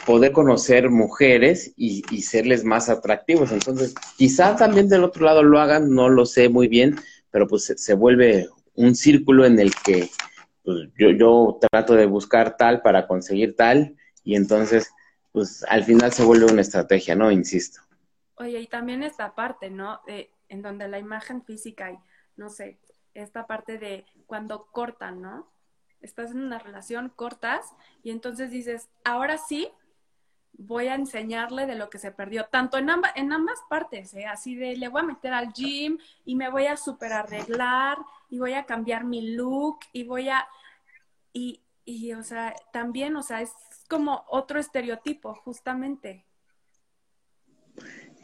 poder 0.08 0.32
conocer 0.32 0.90
mujeres 0.90 1.74
y, 1.76 2.02
serles 2.22 2.64
más 2.64 2.88
atractivos. 2.88 3.52
Entonces, 3.52 3.94
quizá 4.18 4.56
también 4.56 4.88
del 4.88 5.04
otro 5.04 5.26
lado 5.26 5.44
lo 5.44 5.60
hagan, 5.60 5.94
no 5.94 6.08
lo 6.08 6.26
sé 6.26 6.48
muy 6.48 6.70
bien, 6.70 6.96
pero 7.30 7.46
pues 7.46 7.74
se, 7.76 7.94
vuelve 7.94 8.48
un 8.74 8.96
círculo 8.96 9.46
en 9.46 9.60
el 9.60 9.76
que 9.76 10.10
pues, 10.64 10.90
yo, 10.98 11.10
yo 11.12 11.60
trato 11.70 11.94
de 11.94 12.06
buscar 12.06 12.56
tal 12.56 12.82
para 12.82 13.06
conseguir 13.06 13.58
tal 13.58 13.98
y 14.24 14.36
entonces 14.38 14.90
pues 15.34 15.66
al 15.68 15.84
final 15.84 16.14
se 16.14 16.24
vuelve 16.24 16.46
una 16.46 16.62
estrategia, 16.62 17.14
¿no? 17.14 17.30
Insisto. 17.30 17.82
Oye, 18.36 18.62
y 18.62 18.68
también 18.68 19.04
esta 19.04 19.36
parte, 19.36 19.70
¿no? 19.70 20.00
en 20.48 20.62
donde 20.62 20.88
la 20.88 21.00
imagen 21.00 21.44
física 21.44 21.92
y, 21.92 21.98
no 22.38 22.50
sé, 22.50 22.80
esta 23.14 23.46
parte 23.46 23.78
de 23.78 24.06
cuando 24.26 24.68
cortan, 24.72 25.22
¿no? 25.22 25.52
Estás 26.00 26.32
en 26.32 26.40
una 26.40 26.60
relación, 26.60 27.10
cortas 27.10 27.74
y 28.04 28.12
entonces 28.12 28.52
dices, 28.52 28.88
ahora 29.04 29.38
sí 29.38 29.70
voy 30.58 30.88
a 30.88 30.96
enseñarle 30.96 31.66
de 31.66 31.76
lo 31.76 31.90
que 31.90 32.00
se 32.00 32.12
perdió, 32.12 32.46
tanto 32.46 32.78
en, 32.78 32.90
en 33.16 33.32
ambas 33.32 33.60
partes, 33.70 34.14
¿eh? 34.14 34.26
así 34.26 34.56
de 34.56 34.76
le 34.76 34.88
voy 34.88 35.02
a 35.02 35.06
meter 35.06 35.34
al 35.34 35.54
gym 35.54 35.98
y 36.26 36.36
me 36.36 36.50
voy 36.50 36.66
a 36.66 36.78
super 36.78 37.14
arreglar 37.14 37.98
y 38.30 38.40
voy 38.40 38.54
a 38.54 38.66
cambiar 38.66 39.04
mi 39.04 39.36
look 39.36 39.80
y 39.94 40.04
voy 40.04 40.30
a... 40.30 40.48
Y, 41.34 41.62
y, 41.86 42.14
o 42.14 42.24
sea, 42.24 42.54
también, 42.74 43.16
o 43.16 43.24
sea, 43.24 43.42
es 43.42 43.52
como 43.88 44.26
otro 44.28 44.60
estereotipo, 44.60 45.36
justamente. 45.36 46.27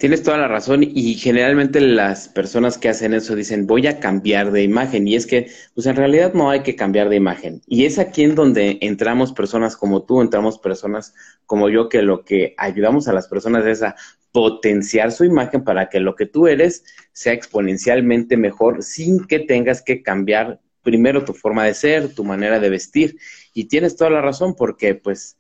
Tienes 0.04 0.22
toda 0.22 0.38
la 0.38 0.50
razón 0.50 0.84
y 0.84 1.14
generalmente 1.14 1.80
las 1.80 2.28
personas 2.28 2.78
que 2.78 2.90
hacen 2.90 3.14
eso 3.14 3.38
dicen 3.38 3.66
voy 3.66 3.88
a 3.88 4.02
cambiar 4.02 4.52
de 4.52 4.62
imagen 4.62 5.08
y 5.08 5.16
es 5.16 5.26
que 5.26 5.50
pues 5.74 5.88
en 5.88 5.96
realidad 5.96 6.34
no 6.34 6.50
hay 6.50 6.62
que 6.62 6.76
cambiar 6.76 7.08
de 7.08 7.16
imagen. 7.16 7.62
Y 7.68 7.86
es 7.86 7.98
aquí 7.98 8.24
en 8.24 8.36
donde 8.36 8.80
entramos 8.82 9.32
personas 9.32 9.78
como 9.78 10.04
tú, 10.04 10.20
entramos 10.20 10.60
personas 10.60 11.14
como 11.46 11.70
yo 11.70 11.88
que 11.88 12.02
lo 12.02 12.26
que 12.26 12.54
ayudamos 12.58 13.08
a 13.08 13.14
las 13.14 13.30
personas 13.30 13.66
es 13.66 13.82
a 13.82 13.96
potenciar 14.34 15.14
su 15.14 15.24
imagen 15.24 15.64
para 15.64 15.88
que 15.88 16.02
lo 16.02 16.16
que 16.16 16.26
tú 16.26 16.48
eres 16.48 16.84
sea 17.14 17.32
exponencialmente 17.32 18.36
mejor 18.36 18.84
sin 18.84 19.26
que 19.26 19.40
tengas 19.40 19.82
que 19.82 20.04
cambiar 20.04 20.60
primero 20.82 21.24
tu 21.24 21.32
forma 21.32 21.64
de 21.64 21.76
ser, 21.76 22.14
tu 22.14 22.26
manera 22.26 22.60
de 22.60 22.70
vestir. 22.70 23.16
Y 23.54 23.70
tienes 23.70 23.96
toda 23.96 24.10
la 24.10 24.22
razón 24.22 24.54
porque 24.54 24.96
pues 24.96 25.38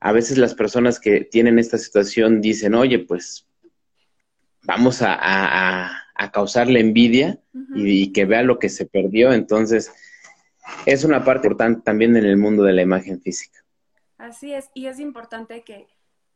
a 0.00 0.12
veces 0.12 0.36
las 0.36 0.54
personas 0.54 1.00
que 1.00 1.22
tienen 1.22 1.58
esta 1.58 1.78
situación 1.78 2.42
dicen, 2.42 2.74
oye, 2.74 2.98
pues 2.98 3.46
vamos 4.62 5.00
a, 5.02 5.98
causarle 6.32 6.78
envidia 6.78 7.40
y, 7.74 8.12
que 8.12 8.24
vea 8.24 8.42
lo 8.42 8.58
que 8.58 8.68
se 8.68 8.86
perdió. 8.86 9.32
Entonces, 9.32 9.92
es 10.86 11.04
una 11.04 11.24
parte 11.24 11.48
importante 11.48 11.82
también 11.82 12.16
en 12.16 12.24
el 12.24 12.36
mundo 12.36 12.62
de 12.62 12.72
la 12.72 12.82
imagen 12.82 13.20
física. 13.20 13.58
Así 14.18 14.54
es, 14.54 14.70
y 14.72 14.86
es 14.86 15.00
importante 15.00 15.64
que, 15.64 15.88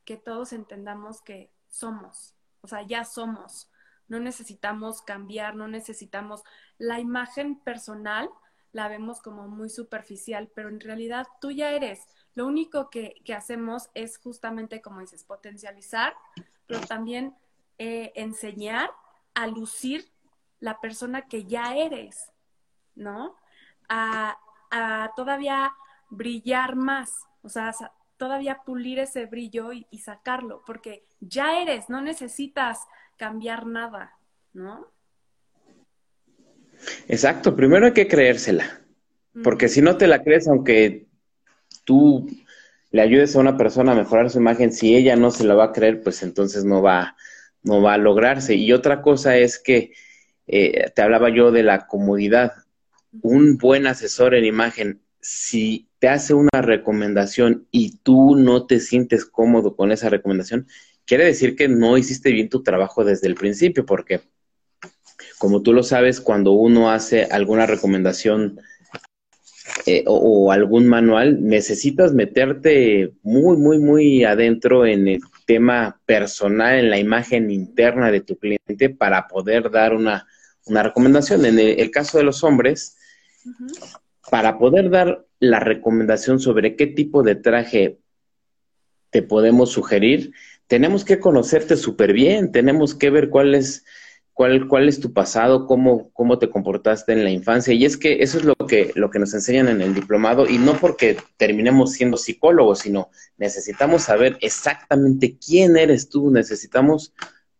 que 0.05 0.17
todos 0.17 0.53
entendamos 0.53 1.23
que 1.23 1.53
somos, 1.69 2.35
o 2.63 2.69
sea, 2.69 2.83
ya 2.83 3.05
somos. 3.05 3.71
No 4.09 4.19
necesitamos 4.19 5.03
cambiar, 5.03 5.55
no 5.55 5.69
necesitamos 5.69 6.43
la 6.79 6.99
imagen 6.99 7.61
personal 7.61 8.29
la 8.77 8.89
vemos 8.89 9.23
como 9.23 9.49
muy 9.49 9.71
superficial, 9.71 10.51
pero 10.55 10.69
en 10.69 10.81
realidad 10.81 11.27
tú 11.41 11.51
ya 11.51 11.71
eres. 11.71 12.07
Lo 12.35 12.47
único 12.47 12.91
que, 12.91 13.15
hacemos 13.35 13.89
es 13.95 14.19
justamente, 14.19 14.83
como 14.83 15.01
dices, 15.01 15.25
potencializar, 15.25 16.13
pero 16.67 16.81
también 16.83 17.35
eh, 17.79 18.13
enseñar 18.15 18.91
a 19.35 19.47
lucir 19.47 20.05
la 20.61 20.81
persona 20.81 21.29
que 21.29 21.45
ya 21.45 21.77
eres, 21.77 22.31
¿no? 22.95 23.37
A, 23.89 24.39
todavía 25.15 25.73
brillar 26.11 26.77
más, 26.77 27.11
o 27.43 27.49
sea, 27.49 27.73
todavía 28.17 28.63
pulir 28.67 28.99
ese 28.99 29.27
brillo 29.27 29.73
y, 29.73 29.87
y, 29.91 29.99
sacarlo, 29.99 30.63
porque 30.67 31.07
ya 31.21 31.63
eres, 31.63 31.89
no 31.89 32.03
necesitas 32.03 32.81
cambiar 33.17 33.67
nada, 33.67 34.19
¿no? 34.53 34.91
Exacto, 37.09 37.57
primero 37.57 37.87
hay 37.87 37.93
que 37.93 38.09
creérsela, 38.09 38.83
porque 39.43 39.69
si 39.69 39.81
no 39.81 39.97
te 39.97 40.09
la 40.09 40.23
crees, 40.23 40.47
aunque 40.49 41.07
tú 41.85 42.29
le 42.91 43.03
ayudes 43.03 43.35
a 43.35 43.41
una 43.41 43.57
persona 43.57 43.93
a 43.93 43.97
mejorar 43.97 44.31
su 44.31 44.39
imagen, 44.39 44.73
si 44.73 44.95
ella 44.95 45.17
no 45.17 45.31
se 45.31 45.45
la 45.45 45.55
va 45.55 45.65
a 45.67 45.73
creer, 45.73 46.03
pues 46.03 46.23
entonces 46.23 46.65
no 46.65 46.83
va, 46.83 47.17
no 47.67 47.83
va 47.83 47.95
a 47.95 47.99
lograrse. 47.99 48.55
Y 48.55 48.73
otra 48.73 49.03
cosa 49.03 49.37
es 49.37 49.59
que 49.59 49.93
eh, 50.47 50.91
te 50.95 51.03
hablaba 51.03 51.29
yo 51.29 51.53
de 51.53 51.63
la 51.63 51.87
comodidad. 51.87 52.53
Un 53.21 53.59
buen 53.59 53.87
asesor 53.87 54.35
en 54.35 54.45
imagen 54.45 55.03
si 55.21 55.89
te 55.99 56.09
hace 56.09 56.35
una 56.35 56.63
recomendación 56.63 57.67
y 57.73 57.99
tú 57.99 58.37
no 58.37 58.67
te 58.67 58.79
sientes 58.79 59.25
cómodo 59.25 59.75
con 59.75 59.91
esa 59.91 60.09
recomendación, 60.09 60.69
quiere 61.05 61.25
decir 61.25 61.57
que 61.57 61.67
no 61.67 61.99
hiciste 61.99 62.31
bien 62.31 62.49
tu 62.49 62.63
trabajo 62.63 63.05
desde 63.05 63.27
el 63.27 63.35
principio, 63.35 63.85
porque 63.85 64.21
como 65.39 65.63
tú 65.63 65.73
lo 65.73 65.83
sabes, 65.83 66.21
cuando 66.21 66.53
uno 66.53 66.91
hace 66.91 67.25
alguna 67.25 67.67
recomendación 67.67 68.61
eh, 69.85 70.05
o, 70.07 70.53
algún 70.53 70.87
manual, 70.87 71.43
necesitas 71.43 72.13
meterte 72.13 73.13
muy, 73.23 73.57
muy, 73.57 73.79
muy 73.79 74.25
adentro 74.25 74.87
en 74.87 75.09
el 75.09 75.21
tema 75.47 76.01
personal, 76.05 76.79
en 76.79 76.91
la 76.91 76.99
imagen 76.99 77.51
interna 77.51 78.11
de 78.11 78.21
tu 78.21 78.37
cliente 78.37 78.91
para 78.91 79.29
poder 79.29 79.71
dar 79.71 79.95
una, 79.95 80.27
recomendación. 80.67 81.47
En 81.47 81.59
el, 81.59 81.91
caso 81.91 82.19
de 82.19 82.25
los 82.25 82.43
hombres, 82.45 82.99
para 84.31 84.59
poder 84.59 84.91
dar 84.91 85.25
la 85.39 85.61
recomendación 85.61 86.41
sobre 86.41 86.77
qué 86.77 86.89
tipo 86.89 87.23
de 87.23 87.37
traje 87.37 88.01
te 89.11 89.23
podemos 89.23 89.71
sugerir, 89.71 90.33
tenemos 90.67 91.05
que 91.05 91.21
conocerte 91.21 91.77
súper 91.77 92.13
bien, 92.13 92.51
tenemos 92.51 92.95
que 92.95 93.11
ver 93.11 93.31
cuál 93.31 93.55
es 93.55 93.85
cuál, 94.37 94.69
cuál 94.69 94.87
es 94.87 95.01
tu 95.01 95.15
pasado, 95.15 95.65
cómo, 95.67 96.11
cómo 96.13 96.39
te 96.39 96.51
comportaste 96.51 97.15
en 97.15 97.25
la 97.25 97.31
infancia. 97.31 97.73
Y 97.73 97.87
es 97.87 97.97
que 97.97 98.23
eso 98.23 98.37
es 98.37 98.45
lo 98.45 98.55
que, 98.55 98.93
lo 98.95 99.09
que 99.09 99.19
nos 99.19 99.33
enseñan 99.33 99.69
en 99.69 99.81
el 99.81 99.95
diplomado, 99.95 100.47
y 100.47 100.59
no 100.59 100.75
porque 100.79 101.17
terminemos 101.39 101.93
siendo 101.93 102.19
psicólogos, 102.19 102.81
sino 102.81 103.09
necesitamos 103.39 104.03
saber 104.03 104.37
exactamente 104.43 105.39
quién 105.39 105.79
eres 105.79 106.11
tú, 106.11 106.31
necesitamos 106.31 107.15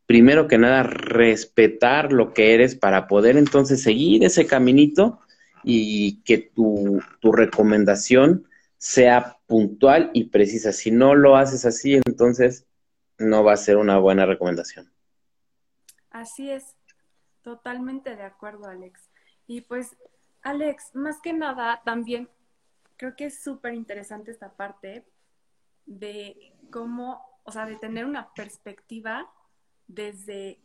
primero 0.05 0.49
que 0.49 0.59
nada 0.59 0.83
respetar 0.83 2.13
lo 2.13 2.35
que 2.35 2.53
eres 2.53 2.75
para 2.75 3.09
poder 3.09 3.39
entonces 3.39 3.83
seguir 3.83 4.23
ese 4.23 4.47
caminito 4.47 5.21
y 5.65 6.21
que 6.25 6.37
tu, 6.37 7.01
tu 7.21 7.33
recomendación 7.33 8.49
sea 8.77 9.39
puntual 9.47 10.11
y 10.13 10.25
precisa. 10.25 10.73
Si 10.73 10.91
no 10.91 11.15
lo 11.15 11.37
haces 11.37 11.65
así, 11.65 11.95
entonces 11.95 12.67
no 13.17 13.45
va 13.45 13.55
a 13.55 13.57
ser 13.57 13.79
una 13.79 13.97
buena 13.99 14.27
recomendación. 14.27 14.91
Así 16.17 16.51
es, 16.51 16.75
totalmente 17.43 18.17
de 18.17 18.23
acuerdo, 18.23 18.69
Alex. 18.69 19.11
Y 19.47 19.61
pues, 19.61 19.99
Alex, 20.41 20.95
más 20.95 21.21
que 21.21 21.35
nada, 21.35 21.83
también 21.85 22.31
creo 22.97 23.15
que 23.17 23.27
es 23.27 23.43
súper 23.43 23.75
interesante 23.75 24.31
esta 24.31 24.55
parte 24.55 25.07
de 25.85 26.55
cómo, 26.71 27.21
o 27.45 27.53
sea, 27.53 27.67
de 27.67 27.77
tener 27.77 28.07
una 28.07 28.33
perspectiva 28.33 29.31
desde 29.89 30.59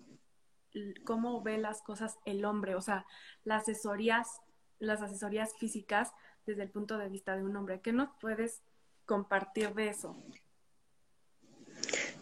cómo 1.04 1.42
ve 1.42 1.58
las 1.58 1.82
cosas 1.82 2.18
el 2.24 2.46
hombre, 2.46 2.76
o 2.76 2.82
sea, 2.82 3.06
las 3.44 3.64
asesorías, 3.64 4.40
las 4.80 5.02
asesorías 5.02 5.54
físicas 5.58 6.14
desde 6.46 6.64
el 6.64 6.70
punto 6.70 6.98
de 6.98 7.10
vista 7.10 7.36
de 7.36 7.44
un 7.44 7.58
hombre. 7.58 7.82
¿Qué 7.82 7.92
nos 7.92 8.08
puedes 8.22 8.64
compartir 9.06 9.74
de 9.74 9.90
eso? 9.90 10.16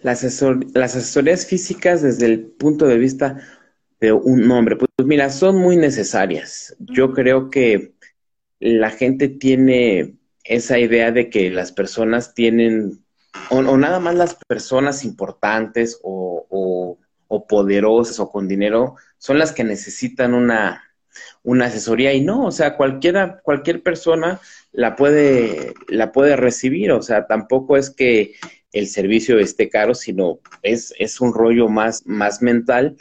Las, 0.01 0.23
las 0.73 0.95
asesorías 0.95 1.45
físicas 1.45 2.01
desde 2.01 2.25
el 2.25 2.41
punto 2.45 2.85
de 2.85 2.97
vista 2.97 3.37
de 3.99 4.13
un 4.13 4.49
hombre, 4.49 4.77
pues 4.77 4.89
mira, 5.05 5.29
son 5.29 5.57
muy 5.57 5.75
necesarias. 5.75 6.75
Yo 6.79 7.13
creo 7.13 7.49
que 7.49 7.93
la 8.59 8.91
gente 8.91 9.27
tiene 9.27 10.15
esa 10.43 10.79
idea 10.79 11.11
de 11.11 11.29
que 11.29 11.49
las 11.49 11.71
personas 11.71 12.33
tienen, 12.33 13.03
o, 13.49 13.61
nada 13.61 13.99
más 13.99 14.15
las 14.15 14.35
personas 14.47 15.03
importantes 15.03 15.99
o, 16.03 16.45
o, 17.27 17.47
poderosas 17.47 18.19
o 18.19 18.31
con 18.31 18.47
dinero 18.47 18.95
son 19.17 19.37
las 19.39 19.51
que 19.51 19.63
necesitan 19.63 20.33
una, 20.33 20.83
una 21.43 21.65
asesoría. 21.65 22.13
Y 22.13 22.21
no, 22.21 22.45
o 22.45 22.51
sea, 22.51 22.75
cualquiera, 22.75 23.39
cualquier 23.41 23.83
persona 23.83 24.39
la 24.71 24.95
puede, 24.95 25.73
la 25.87 26.11
puede 26.11 26.35
recibir, 26.35 26.91
o 26.91 27.01
sea, 27.01 27.27
tampoco 27.27 27.77
es 27.77 27.89
que 27.89 28.33
el 28.71 28.87
servicio 28.87 29.39
esté 29.39 29.69
caro, 29.69 29.95
sino 29.95 30.39
es, 30.61 30.93
es 30.99 31.21
un 31.21 31.33
rollo 31.33 31.67
más, 31.69 32.05
más 32.05 32.41
mental. 32.41 32.97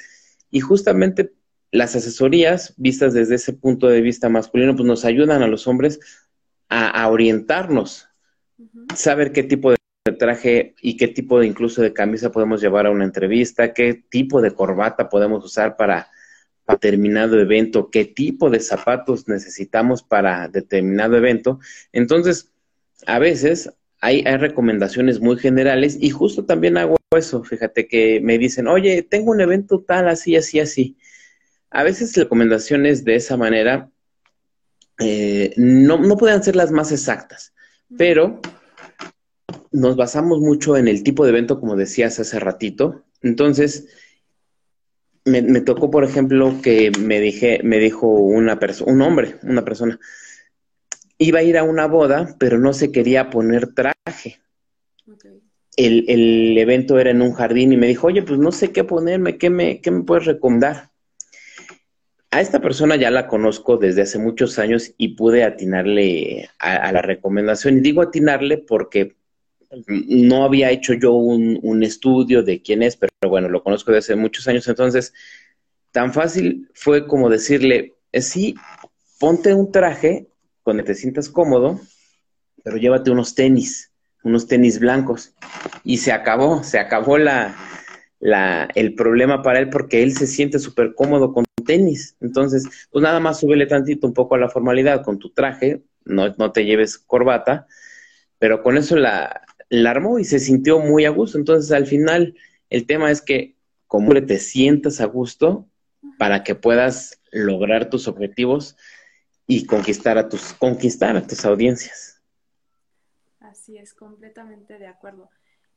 Y 0.51 0.61
justamente 0.61 1.33
las 1.71 1.95
asesorías, 1.97 2.75
vistas 2.77 3.13
desde 3.13 3.35
ese 3.35 3.53
punto 3.53 3.89
de 3.89 4.01
vista 4.01 4.29
masculino, 4.29 4.75
pues 4.75 4.87
nos 4.87 5.05
ayudan 5.05 5.43
a 5.43 5.49
los 5.49 5.67
hombres 5.67 6.01
a, 6.71 7.09
orientarnos, 7.09 8.09
saber 8.95 9.33
qué 9.33 9.43
tipo 9.43 9.71
de 9.71 9.79
traje 10.19 10.75
y 10.83 10.97
qué 10.97 11.09
tipo 11.09 11.41
de 11.41 11.47
incluso 11.47 11.81
de 11.81 11.95
camisa 11.95 12.31
podemos 12.31 12.61
llevar 12.61 12.87
a 12.87 12.91
una 12.91 13.05
entrevista, 13.05 13.73
qué 13.73 13.95
tipo 13.95 14.43
de 14.43 14.53
corbata 14.53 15.09
podemos 15.09 15.45
usar 15.45 15.77
para, 15.77 16.11
para 16.65 16.77
determinado 16.77 17.41
evento, 17.41 17.91
qué 17.91 18.05
tipo 18.05 18.51
de 18.51 18.61
zapatos 18.61 19.29
necesitamos 19.29 20.03
para 20.03 20.49
determinado 20.49 21.17
evento. 21.17 21.59
Entonces, 21.93 22.53
a 23.07 23.19
veces 23.19 23.73
hay, 24.01 24.23
recomendaciones 24.23 25.21
muy 25.21 25.39
generales 25.39 25.97
y 26.01 26.11
justo 26.11 26.45
también 26.45 26.77
hago 26.77 26.97
eso, 27.17 27.43
fíjate 27.43 27.89
que 27.89 28.21
me 28.21 28.39
dicen, 28.39 28.69
oye, 28.69 29.03
tengo 29.03 29.33
un 29.33 29.41
evento 29.41 29.81
tal, 29.81 30.09
así, 30.09 30.37
así, 30.37 30.61
así. 30.61 30.97
A 31.71 31.83
veces 31.83 32.15
recomendaciones 32.17 33.05
de 33.05 33.17
esa 33.17 33.37
manera 33.37 33.91
eh, 35.01 35.53
no, 35.57 35.99
no 35.99 36.17
pueden 36.17 36.43
ser 36.43 36.57
las 36.57 36.71
más 36.71 36.93
exactas, 36.93 37.55
pero 37.97 38.41
nos 39.73 39.97
basamos 39.97 40.41
mucho 40.41 40.77
en 40.77 40.89
el 40.89 41.03
tipo 41.03 41.25
de 41.25 41.31
evento, 41.31 41.61
como 41.61 41.77
decías 41.77 42.21
hace 42.21 42.39
ratito. 42.39 43.05
Entonces, 43.23 43.89
me, 45.25 45.43
me 45.43 45.61
tocó, 45.61 45.91
por 45.91 46.05
ejemplo, 46.05 46.61
que 46.63 46.91
me 47.01 47.21
dije, 47.21 47.61
me 47.65 47.79
dijo 47.79 48.07
una 48.09 48.59
persona, 48.59 48.93
un 48.93 49.03
hombre, 49.03 49.37
una 49.43 49.65
persona, 49.65 49.99
iba 51.19 51.41
a 51.41 51.43
ir 51.43 51.59
a 51.59 51.65
una 51.65 51.87
boda, 51.87 52.37
pero 52.39 52.59
no 52.59 52.73
se 52.73 52.93
quería 52.93 53.31
poner 53.31 53.75
traje. 53.75 54.41
El, 55.77 56.05
el, 56.09 56.59
evento 56.59 56.99
era 56.99 57.11
en 57.11 57.23
un 57.23 57.33
jardín 57.33 57.73
y 57.73 57.77
me 57.77 57.87
dijo, 57.87 58.07
oye, 58.07 58.23
pues 58.23 58.39
no 58.39 58.51
sé 58.51 58.73
qué 58.73 58.85
ponerme, 58.85 59.39
¿qué 59.39 59.51
me, 59.51 59.81
qué 59.81 59.91
me 59.91 60.03
puedes 60.03 60.27
recomendar? 60.27 60.91
A 62.31 62.41
esta 62.41 62.61
persona 62.61 62.97
ya 62.97 63.11
la 63.11 63.27
conozco 63.27 63.77
desde 63.77 64.03
hace 64.03 64.19
muchos 64.19 64.59
años 64.59 64.93
y 64.97 65.15
pude 65.15 65.45
atinarle 65.45 66.49
a, 66.59 66.93
la 66.93 67.01
recomendación. 67.01 67.79
Y 67.79 67.81
digo 67.81 68.03
atinarle 68.03 68.59
porque 68.59 69.17
no 69.87 70.45
había 70.45 70.71
hecho 70.71 70.95
yo 70.95 71.13
un, 71.13 71.59
un, 71.63 71.83
estudio 71.83 72.43
de 72.43 72.61
quién 72.61 72.83
es, 72.83 72.97
pero 72.97 73.13
bueno, 73.29 73.49
lo 73.49 73.63
conozco 73.63 73.93
desde 73.93 74.13
hace 74.13 74.21
muchos 74.21 74.47
años. 74.47 74.69
Entonces, 74.69 75.15
tan 75.91 76.13
fácil 76.13 76.69
fue 76.75 77.07
como 77.07 77.31
decirle, 77.31 77.95
eh, 78.13 78.21
sí, 78.21 78.55
ponte 79.19 79.55
un 79.55 79.73
traje 79.73 80.29
donde 80.69 80.85
te 80.85 80.95
sientas 80.95 81.29
cómodo, 81.29 81.81
pero 82.63 82.77
llévate 82.77 83.11
unos 83.11 83.35
tenis, 83.35 83.93
unos 84.23 84.47
tenis 84.47 84.79
blancos. 84.79 85.35
Y 85.85 85.99
se 85.99 86.13
acabó, 86.13 86.63
se 86.63 86.79
acabó 86.79 87.19
la, 87.19 87.57
la, 88.21 88.69
el 88.75 88.95
problema 88.95 89.43
para 89.43 89.59
él 89.59 89.71
porque 89.71 90.03
él 90.03 90.17
se 90.17 90.27
siente 90.27 90.59
súper 90.59 90.95
cómodo 90.95 91.33
con 91.33 91.45
tenis. 91.67 92.17
Entonces, 92.21 92.65
pues 92.91 93.03
nada 93.03 93.21
más 93.21 93.41
súbele 93.41 93.67
tantito 93.67 94.07
un 94.07 94.15
poco 94.15 94.35
a 94.35 94.39
la 94.39 94.49
formalidad 94.49 95.03
con 95.03 95.19
tu 95.19 95.31
traje, 95.31 95.83
no, 96.05 96.35
no 96.39 96.53
te 96.53 96.65
lleves 96.65 96.99
corbata, 96.99 97.67
pero 98.39 98.63
con 98.63 98.77
eso 98.77 98.97
la, 98.97 99.43
la 99.69 99.91
armó 99.91 100.19
y 100.19 100.25
se 100.25 100.39
sintió 100.39 100.79
muy 100.81 101.05
a 101.05 101.11
gusto. 101.11 101.39
Entonces, 101.39 101.73
al 101.73 101.87
final, 101.87 102.35
el 102.71 102.87
tema 102.87 103.11
es 103.11 103.23
que 103.23 103.57
como 103.87 104.13
te 104.15 104.39
sientas 104.39 105.01
a 105.01 105.07
gusto 105.07 105.67
para 106.19 106.45
que 106.45 106.55
puedas 106.55 107.21
lograr 107.31 107.91
tus 107.91 108.09
objetivos 108.09 108.77
y 109.51 109.67
conquistar 109.67 110.19
a 110.19 110.29
tus, 110.29 110.53
conquistar 110.53 111.17
a 111.17 111.27
tus 111.27 111.45
audiencias. 111.47 112.23
Así 113.41 113.79
es, 113.79 113.95
completamente 113.95 114.79
de 114.79 114.87
acuerdo. 114.87 115.31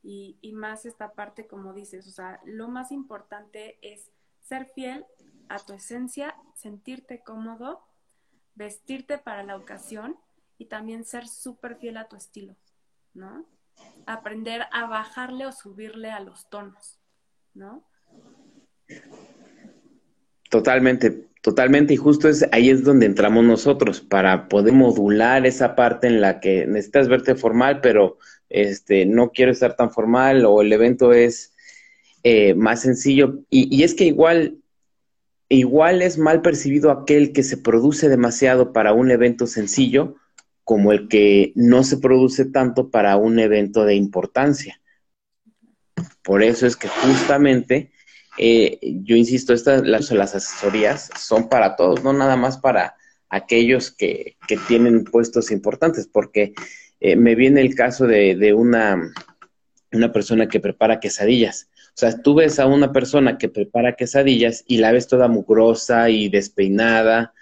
Y, 0.03 0.37
y 0.41 0.51
más 0.51 0.85
esta 0.85 1.13
parte, 1.13 1.47
como 1.47 1.73
dices, 1.73 2.05
o 2.05 2.11
sea, 2.11 2.41
lo 2.43 2.67
más 2.67 2.91
importante 2.91 3.79
es 3.81 4.11
ser 4.41 4.65
fiel 4.75 5.05
a 5.47 5.57
tu 5.57 5.73
esencia, 5.73 6.35
sentirte 6.53 7.23
cómodo, 7.23 7.81
vestirte 8.55 9.17
para 9.17 9.43
la 9.43 9.55
ocasión 9.55 10.17
y 10.57 10.65
también 10.65 11.05
ser 11.05 11.27
súper 11.27 11.77
fiel 11.77 11.95
a 11.95 12.09
tu 12.09 12.17
estilo, 12.17 12.57
¿no? 13.13 13.45
Aprender 14.05 14.63
a 14.73 14.85
bajarle 14.85 15.45
o 15.45 15.53
subirle 15.53 16.11
a 16.11 16.19
los 16.19 16.49
tonos, 16.49 16.99
¿no? 17.53 17.87
Totalmente. 20.49 21.30
Totalmente, 21.41 21.95
y 21.95 21.97
justo 21.97 22.29
es, 22.29 22.45
ahí 22.51 22.69
es 22.69 22.83
donde 22.83 23.07
entramos 23.07 23.43
nosotros, 23.43 23.99
para 23.99 24.47
poder 24.47 24.73
modular 24.73 25.47
esa 25.47 25.75
parte 25.75 26.05
en 26.05 26.21
la 26.21 26.39
que 26.39 26.67
necesitas 26.67 27.07
verte 27.07 27.33
formal, 27.33 27.81
pero 27.81 28.19
este, 28.49 29.07
no 29.07 29.31
quiero 29.31 29.51
estar 29.51 29.75
tan 29.75 29.91
formal, 29.91 30.45
o 30.45 30.61
el 30.61 30.71
evento 30.71 31.13
es 31.13 31.53
eh, 32.23 32.53
más 32.53 32.81
sencillo. 32.81 33.39
Y, 33.49 33.75
y, 33.75 33.83
es 33.83 33.95
que 33.95 34.05
igual, 34.05 34.59
igual 35.49 36.03
es 36.03 36.19
mal 36.19 36.43
percibido 36.43 36.91
aquel 36.91 37.33
que 37.33 37.41
se 37.41 37.57
produce 37.57 38.07
demasiado 38.07 38.71
para 38.71 38.93
un 38.93 39.09
evento 39.09 39.47
sencillo, 39.47 40.17
como 40.63 40.91
el 40.91 41.07
que 41.07 41.53
no 41.55 41.83
se 41.83 41.97
produce 41.97 42.45
tanto 42.45 42.91
para 42.91 43.17
un 43.17 43.39
evento 43.39 43.83
de 43.83 43.95
importancia. 43.95 44.79
Por 46.23 46.43
eso 46.43 46.67
es 46.67 46.75
que 46.75 46.87
justamente 46.87 47.91
eh, 48.37 48.79
yo 48.81 49.15
insisto, 49.15 49.53
estas 49.53 49.83
las, 49.85 50.11
las, 50.11 50.35
asesorías 50.35 51.09
son 51.17 51.49
para 51.49 51.75
todos, 51.75 52.03
no 52.03 52.13
nada 52.13 52.37
más 52.37 52.57
para 52.57 52.95
aquellos 53.29 53.91
que, 53.91 54.37
que 54.47 54.57
tienen 54.67 55.03
puestos 55.03 55.51
importantes, 55.51 56.07
porque 56.07 56.53
eh, 56.99 57.15
me 57.15 57.35
viene 57.35 57.61
el 57.61 57.75
caso 57.75 58.07
de, 58.07 58.35
de 58.35 58.53
una, 58.53 59.11
una 59.91 60.11
persona 60.11 60.47
que 60.47 60.59
prepara 60.59 60.99
quesadillas. 60.99 61.69
O 61.89 61.99
sea, 61.99 62.21
tú 62.21 62.35
ves 62.35 62.59
a 62.59 62.67
una 62.67 62.93
persona 62.93 63.37
que 63.37 63.49
prepara 63.49 63.95
quesadillas 63.95 64.63
y 64.67 64.77
la 64.77 64.91
ves 64.91 65.07
toda 65.07 65.27
mugrosa 65.27 66.09
y 66.09 66.29
despeinada. 66.29 67.33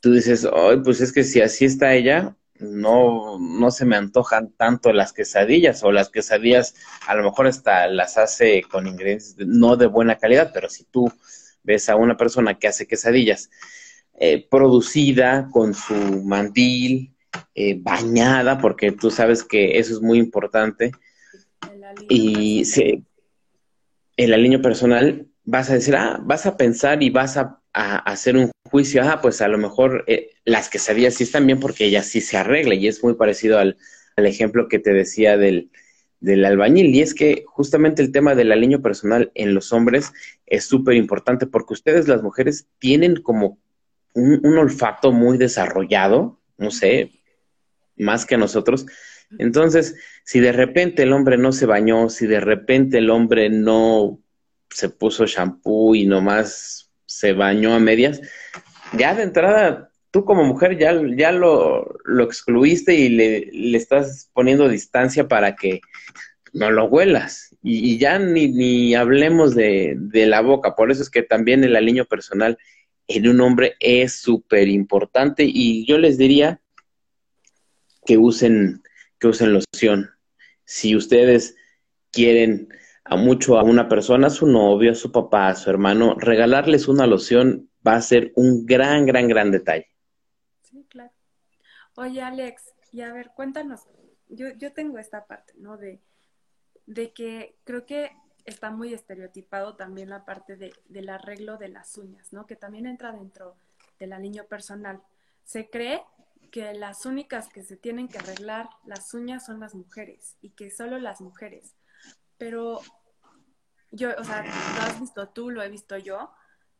Tú 0.00 0.12
dices, 0.12 0.46
ay, 0.52 0.78
pues 0.82 1.00
es 1.00 1.12
que 1.12 1.22
si 1.22 1.40
así 1.40 1.64
está 1.64 1.94
ella, 1.94 2.36
no, 2.62 3.38
no 3.38 3.70
se 3.70 3.84
me 3.84 3.96
antojan 3.96 4.52
tanto 4.56 4.92
las 4.92 5.12
quesadillas 5.12 5.82
o 5.82 5.92
las 5.92 6.08
quesadillas 6.10 6.74
a 7.06 7.14
lo 7.14 7.24
mejor 7.24 7.46
hasta 7.46 7.86
las 7.86 8.18
hace 8.18 8.62
con 8.62 8.86
ingredientes 8.86 9.36
no 9.38 9.76
de 9.76 9.86
buena 9.86 10.18
calidad, 10.18 10.50
pero 10.54 10.68
si 10.68 10.84
tú 10.84 11.12
ves 11.62 11.88
a 11.88 11.96
una 11.96 12.16
persona 12.16 12.58
que 12.58 12.68
hace 12.68 12.86
quesadillas 12.86 13.50
eh, 14.14 14.46
producida 14.50 15.48
con 15.50 15.74
su 15.74 15.94
mandil, 16.24 17.14
eh, 17.54 17.78
bañada, 17.80 18.58
porque 18.58 18.92
tú 18.92 19.10
sabes 19.10 19.42
que 19.42 19.78
eso 19.78 19.94
es 19.94 20.00
muy 20.00 20.18
importante, 20.18 20.92
y 22.08 22.62
el 24.16 24.34
aliño 24.34 24.60
personal, 24.60 25.28
vas 25.44 25.70
a 25.70 25.74
decir, 25.74 25.96
ah, 25.96 26.20
vas 26.22 26.46
a 26.46 26.56
pensar 26.56 27.02
y 27.02 27.10
vas 27.10 27.36
a, 27.36 27.61
hacer 27.72 28.36
un 28.36 28.50
juicio, 28.70 29.02
ah, 29.02 29.20
pues 29.22 29.40
a 29.40 29.48
lo 29.48 29.58
mejor 29.58 30.04
eh, 30.06 30.30
las 30.44 30.68
quesadillas 30.68 31.14
sí 31.14 31.24
están 31.24 31.46
bien 31.46 31.60
porque 31.60 31.86
ella 31.86 32.02
sí 32.02 32.20
se 32.20 32.36
arregla, 32.36 32.74
y 32.74 32.88
es 32.88 33.02
muy 33.02 33.14
parecido 33.14 33.58
al, 33.58 33.76
al 34.16 34.26
ejemplo 34.26 34.68
que 34.68 34.78
te 34.78 34.92
decía 34.92 35.36
del, 35.36 35.70
del 36.22 36.44
albañil. 36.44 36.94
Y 36.94 37.02
es 37.02 37.14
que 37.14 37.44
justamente 37.46 38.00
el 38.00 38.12
tema 38.12 38.34
del 38.34 38.52
aliño 38.52 38.80
personal 38.80 39.30
en 39.34 39.54
los 39.54 39.72
hombres 39.72 40.12
es 40.46 40.64
súper 40.64 40.94
importante 40.94 41.46
porque 41.46 41.74
ustedes, 41.74 42.08
las 42.08 42.22
mujeres, 42.22 42.68
tienen 42.78 43.16
como 43.16 43.58
un, 44.14 44.58
olfato 44.58 45.12
muy 45.12 45.36
desarrollado, 45.36 46.40
no 46.56 46.70
sé, 46.70 47.10
más 47.96 48.24
que 48.24 48.36
nosotros. 48.36 48.86
Entonces, 49.38 49.96
si 50.24 50.40
de 50.40 50.52
repente 50.52 51.02
el 51.02 51.12
hombre 51.12 51.38
no 51.38 51.52
se 51.52 51.66
bañó, 51.66 52.08
si 52.08 52.26
de 52.26 52.40
repente 52.40 52.98
el 52.98 53.10
hombre 53.10 53.50
no 53.50 54.20
se 54.70 54.88
puso 54.88 55.26
shampoo 55.26 55.94
y 55.94 56.06
nomás 56.06 56.81
se 57.18 57.32
bañó 57.32 57.74
a 57.74 57.78
medias, 57.78 58.20
ya 58.92 59.14
de 59.14 59.22
entrada, 59.22 59.90
tú 60.10 60.24
como 60.24 60.44
mujer 60.44 60.78
ya, 60.78 60.94
ya 61.16 61.32
lo, 61.32 61.98
lo 62.04 62.24
excluiste 62.24 62.94
y 62.94 63.08
le, 63.08 63.48
le, 63.52 63.78
estás 63.78 64.30
poniendo 64.32 64.68
distancia 64.68 65.26
para 65.26 65.56
que 65.56 65.80
no 66.52 66.70
lo 66.70 66.84
huelas. 66.84 67.56
Y, 67.62 67.98
ya 67.98 68.18
ni, 68.18 68.48
ni 68.48 68.94
hablemos 68.94 69.54
de, 69.54 69.94
de, 69.96 70.26
la 70.26 70.40
boca. 70.42 70.74
Por 70.74 70.90
eso 70.90 71.02
es 71.02 71.10
que 71.10 71.22
también 71.22 71.64
el 71.64 71.76
aliño 71.76 72.04
personal 72.04 72.58
en 73.08 73.28
un 73.28 73.40
hombre 73.40 73.74
es 73.80 74.14
súper 74.14 74.68
importante 74.68 75.44
y 75.46 75.86
yo 75.86 75.98
les 75.98 76.18
diría 76.18 76.60
que 78.04 78.18
usen, 78.18 78.82
que 79.18 79.28
usen 79.28 79.54
loción. 79.54 80.10
Si 80.64 80.94
ustedes 80.94 81.56
quieren 82.10 82.68
a 83.12 83.16
mucho 83.16 83.58
a 83.58 83.62
una 83.62 83.88
persona, 83.88 84.26
a 84.26 84.30
su 84.30 84.46
novio, 84.46 84.92
a 84.92 84.94
su 84.94 85.12
papá, 85.12 85.48
a 85.48 85.54
su 85.54 85.70
hermano, 85.70 86.14
regalarles 86.18 86.88
una 86.88 87.06
loción 87.06 87.70
va 87.86 87.96
a 87.96 88.02
ser 88.02 88.32
un 88.36 88.64
gran, 88.66 89.06
gran, 89.06 89.28
gran 89.28 89.50
detalle. 89.50 89.88
Sí, 90.62 90.86
claro. 90.88 91.12
Oye, 91.96 92.22
Alex, 92.22 92.72
y 92.92 93.02
a 93.02 93.12
ver, 93.12 93.30
cuéntanos, 93.34 93.82
yo, 94.28 94.48
yo 94.56 94.72
tengo 94.72 94.98
esta 94.98 95.26
parte, 95.26 95.54
¿no? 95.58 95.76
De, 95.76 96.00
de 96.86 97.12
que 97.12 97.56
creo 97.64 97.86
que 97.86 98.12
está 98.44 98.70
muy 98.70 98.92
estereotipado 98.92 99.76
también 99.76 100.10
la 100.10 100.24
parte 100.24 100.56
de, 100.56 100.72
del 100.88 101.08
arreglo 101.08 101.56
de 101.56 101.68
las 101.68 101.96
uñas, 101.96 102.32
¿no? 102.32 102.46
Que 102.46 102.56
también 102.56 102.86
entra 102.86 103.12
dentro 103.12 103.56
del 103.98 104.12
aliño 104.12 104.44
personal. 104.44 105.00
Se 105.44 105.68
cree 105.70 106.02
que 106.50 106.74
las 106.74 107.06
únicas 107.06 107.48
que 107.48 107.62
se 107.62 107.76
tienen 107.76 108.08
que 108.08 108.18
arreglar 108.18 108.68
las 108.84 109.14
uñas 109.14 109.46
son 109.46 109.60
las 109.60 109.74
mujeres 109.74 110.36
y 110.42 110.50
que 110.50 110.70
solo 110.70 110.98
las 110.98 111.20
mujeres. 111.20 111.74
Pero 112.36 112.80
yo, 113.92 114.10
o 114.18 114.24
sea, 114.24 114.42
lo 114.42 114.82
has 114.82 115.00
visto 115.00 115.28
tú, 115.28 115.50
lo 115.50 115.62
he 115.62 115.68
visto 115.68 115.96
yo. 115.96 116.30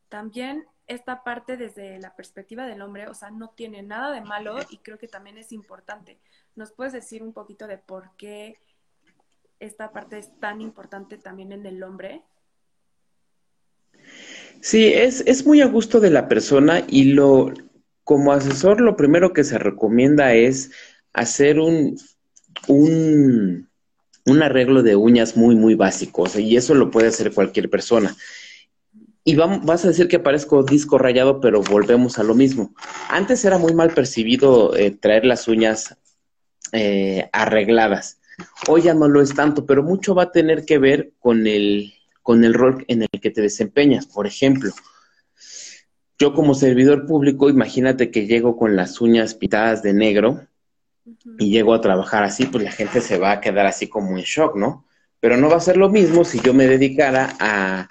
También 0.09 0.65
esta 0.87 1.23
parte 1.23 1.57
desde 1.57 1.99
la 1.99 2.15
perspectiva 2.15 2.67
del 2.67 2.81
hombre, 2.81 3.07
o 3.07 3.13
sea, 3.13 3.31
no 3.31 3.49
tiene 3.49 3.81
nada 3.81 4.11
de 4.11 4.21
malo 4.21 4.57
y 4.69 4.79
creo 4.79 4.97
que 4.97 5.07
también 5.07 5.37
es 5.37 5.51
importante. 5.51 6.19
¿Nos 6.55 6.71
puedes 6.71 6.93
decir 6.93 7.23
un 7.23 7.33
poquito 7.33 7.67
de 7.67 7.77
por 7.77 8.11
qué 8.17 8.57
esta 9.59 9.91
parte 9.91 10.17
es 10.17 10.37
tan 10.39 10.61
importante 10.61 11.17
también 11.17 11.51
en 11.53 11.65
el 11.65 11.81
hombre? 11.83 12.21
Sí, 14.61 14.87
es, 14.93 15.21
es 15.25 15.45
muy 15.45 15.61
a 15.61 15.67
gusto 15.67 15.99
de 15.99 16.09
la 16.09 16.27
persona 16.27 16.83
y 16.87 17.05
lo, 17.05 17.53
como 18.03 18.33
asesor, 18.33 18.81
lo 18.81 18.95
primero 18.95 19.33
que 19.33 19.43
se 19.43 19.57
recomienda 19.57 20.33
es 20.33 20.71
hacer 21.13 21.59
un, 21.59 21.97
un, 22.67 23.69
un 24.25 24.41
arreglo 24.41 24.83
de 24.83 24.95
uñas 24.95 25.35
muy, 25.35 25.55
muy 25.55 25.75
básico. 25.75 26.25
y 26.37 26.55
eso 26.55 26.73
lo 26.73 26.91
puede 26.91 27.07
hacer 27.07 27.33
cualquier 27.33 27.69
persona. 27.69 28.15
Y 29.25 29.35
vas 29.35 29.85
a 29.85 29.87
decir 29.87 30.09
que 30.09 30.19
parezco 30.19 30.63
disco 30.63 30.97
rayado, 30.97 31.39
pero 31.39 31.61
volvemos 31.61 32.19
a 32.19 32.23
lo 32.23 32.35
mismo. 32.35 32.73
Antes 33.09 33.45
era 33.45 33.57
muy 33.57 33.73
mal 33.73 33.93
percibido 33.93 34.75
eh, 34.75 34.91
traer 34.91 35.23
las 35.23 35.47
uñas 35.47 35.95
eh, 36.73 37.29
arregladas. 37.31 38.19
Hoy 38.67 38.81
ya 38.81 38.93
no 38.93 39.07
lo 39.07 39.21
es 39.21 39.33
tanto, 39.33 39.65
pero 39.65 39.81
mucho 39.81 40.13
va 40.13 40.23
a 40.23 40.31
tener 40.31 40.65
que 40.65 40.77
ver 40.77 41.13
con 41.19 41.47
el, 41.47 41.93
con 42.21 42.43
el 42.43 42.53
rol 42.53 42.83
en 42.89 43.03
el 43.03 43.21
que 43.21 43.31
te 43.31 43.41
desempeñas. 43.41 44.07
Por 44.07 44.27
ejemplo, 44.27 44.73
yo 46.19 46.33
como 46.33 46.53
servidor 46.53 47.05
público, 47.05 47.49
imagínate 47.49 48.11
que 48.11 48.27
llego 48.27 48.57
con 48.57 48.75
las 48.75 48.99
uñas 48.99 49.35
pintadas 49.35 49.83
de 49.83 49.93
negro 49.93 50.47
y 51.39 51.51
llego 51.51 51.73
a 51.73 51.81
trabajar 51.81 52.23
así, 52.23 52.45
pues 52.45 52.63
la 52.63 52.71
gente 52.71 53.01
se 53.01 53.17
va 53.17 53.31
a 53.33 53.41
quedar 53.41 53.65
así 53.65 53.87
como 53.87 54.17
en 54.17 54.23
shock, 54.23 54.55
¿no? 54.55 54.85
Pero 55.19 55.37
no 55.37 55.49
va 55.49 55.57
a 55.57 55.61
ser 55.61 55.77
lo 55.77 55.89
mismo 55.89 56.25
si 56.25 56.39
yo 56.39 56.53
me 56.53 56.67
dedicara 56.67 57.35
a, 57.39 57.89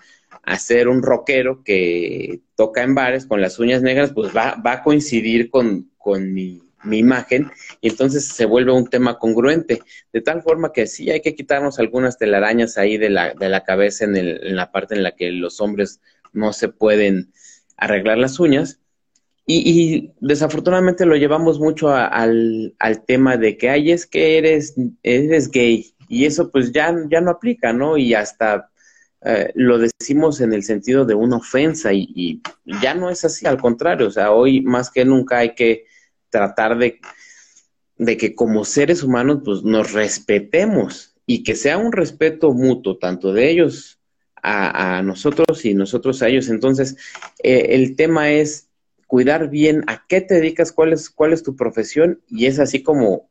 ser 0.59 0.89
un 0.89 1.03
rockero 1.03 1.63
que 1.63 2.41
toca 2.57 2.83
en 2.83 2.95
bares 2.95 3.27
con 3.27 3.41
las 3.41 3.59
uñas 3.59 3.81
negras, 3.81 4.13
pues 4.13 4.37
va, 4.37 4.57
va 4.57 4.73
a 4.73 4.83
coincidir 4.83 5.51
con, 5.51 5.91
con 5.97 6.33
mi 6.33 6.61
mi 6.85 6.99
imagen 6.99 7.51
y 7.81 7.89
entonces 7.89 8.27
se 8.29 8.45
vuelve 8.45 8.73
un 8.73 8.89
tema 8.89 9.19
congruente, 9.19 9.83
de 10.13 10.21
tal 10.21 10.43
forma 10.43 10.73
que 10.73 10.87
sí 10.87 11.11
hay 11.11 11.21
que 11.21 11.35
quitarnos 11.35 11.79
algunas 11.79 12.19
telarañas 12.19 12.79
ahí 12.79 12.99
de 12.99 13.11
la, 13.11 13.35
de 13.35 13.49
la 13.49 13.65
cabeza 13.65 14.05
en 14.05 14.57
la 14.57 14.73
parte 14.73 14.95
en 14.95 15.03
la 15.03 15.13
que 15.13 15.31
los 15.31 15.61
hombres 15.61 16.01
no 16.33 16.53
se 16.53 16.69
pueden 16.69 17.33
arreglar 17.77 18.19
las 18.19 18.41
uñas. 18.41 18.81
Y, 19.45 19.57
y 19.71 20.13
desafortunadamente 20.21 21.05
lo 21.05 21.17
llevamos 21.17 21.59
mucho 21.59 21.91
al, 21.91 22.75
al, 22.79 23.05
tema 23.05 23.37
de 23.37 23.57
que, 23.57 23.71
ay, 23.71 23.91
es 23.91 24.07
que 24.07 24.39
eres, 24.39 24.75
eres 25.03 25.51
gay. 25.51 25.95
Y 26.09 26.27
eso 26.27 26.51
pues 26.51 26.71
ya, 26.73 26.95
ya 27.11 27.21
no 27.21 27.31
aplica, 27.31 27.73
¿no? 27.73 27.97
Y 27.97 28.15
hasta 28.15 28.71
eh, 29.25 29.53
lo 29.55 29.79
decimos 29.79 30.41
en 30.41 30.53
el 30.53 30.65
sentido 30.65 31.05
de 31.05 31.15
una 31.15 31.37
ofensa 31.37 31.93
y, 31.93 32.43
ya 32.83 32.95
no 32.95 33.09
es 33.09 33.25
así, 33.25 33.47
al 33.47 33.61
contrario, 33.61 34.09
o 34.09 34.11
sea, 34.11 34.33
hoy 34.33 34.63
más 34.63 34.91
que 34.91 35.05
nunca 35.05 35.39
hay 35.39 35.55
que 35.55 35.87
tratar 36.29 36.77
de, 36.77 37.01
de 37.99 38.17
que 38.17 38.35
como 38.35 38.65
seres 38.65 39.03
humanos 39.05 39.43
pues 39.45 39.63
nos 39.63 39.93
respetemos 39.93 41.15
y 41.25 41.45
que 41.45 41.55
sea 41.55 41.79
un 41.79 41.93
respeto 41.93 42.53
mutuo, 42.53 42.99
tanto 42.99 43.33
de 43.33 43.49
ellos 43.49 44.01
a, 44.43 44.99
a 44.99 45.03
nosotros 45.03 45.65
y 45.65 45.75
nosotros 45.75 46.21
a 46.23 46.29
ellos. 46.29 46.49
Entonces, 46.49 46.97
eh, 47.45 47.67
el 47.71 47.95
tema 47.95 48.31
es 48.33 48.71
cuidar 49.13 49.51
bien 49.51 49.85
a 49.89 50.07
qué 50.09 50.23
te 50.23 50.37
dedicas, 50.37 50.73
cuál 50.73 50.95
es, 50.95 51.11
cuál 51.11 51.35
es 51.35 51.43
tu 51.43 51.55
profesión, 51.55 52.23
y 52.31 52.47
es 52.47 52.59
así 52.59 52.83
como 52.83 53.29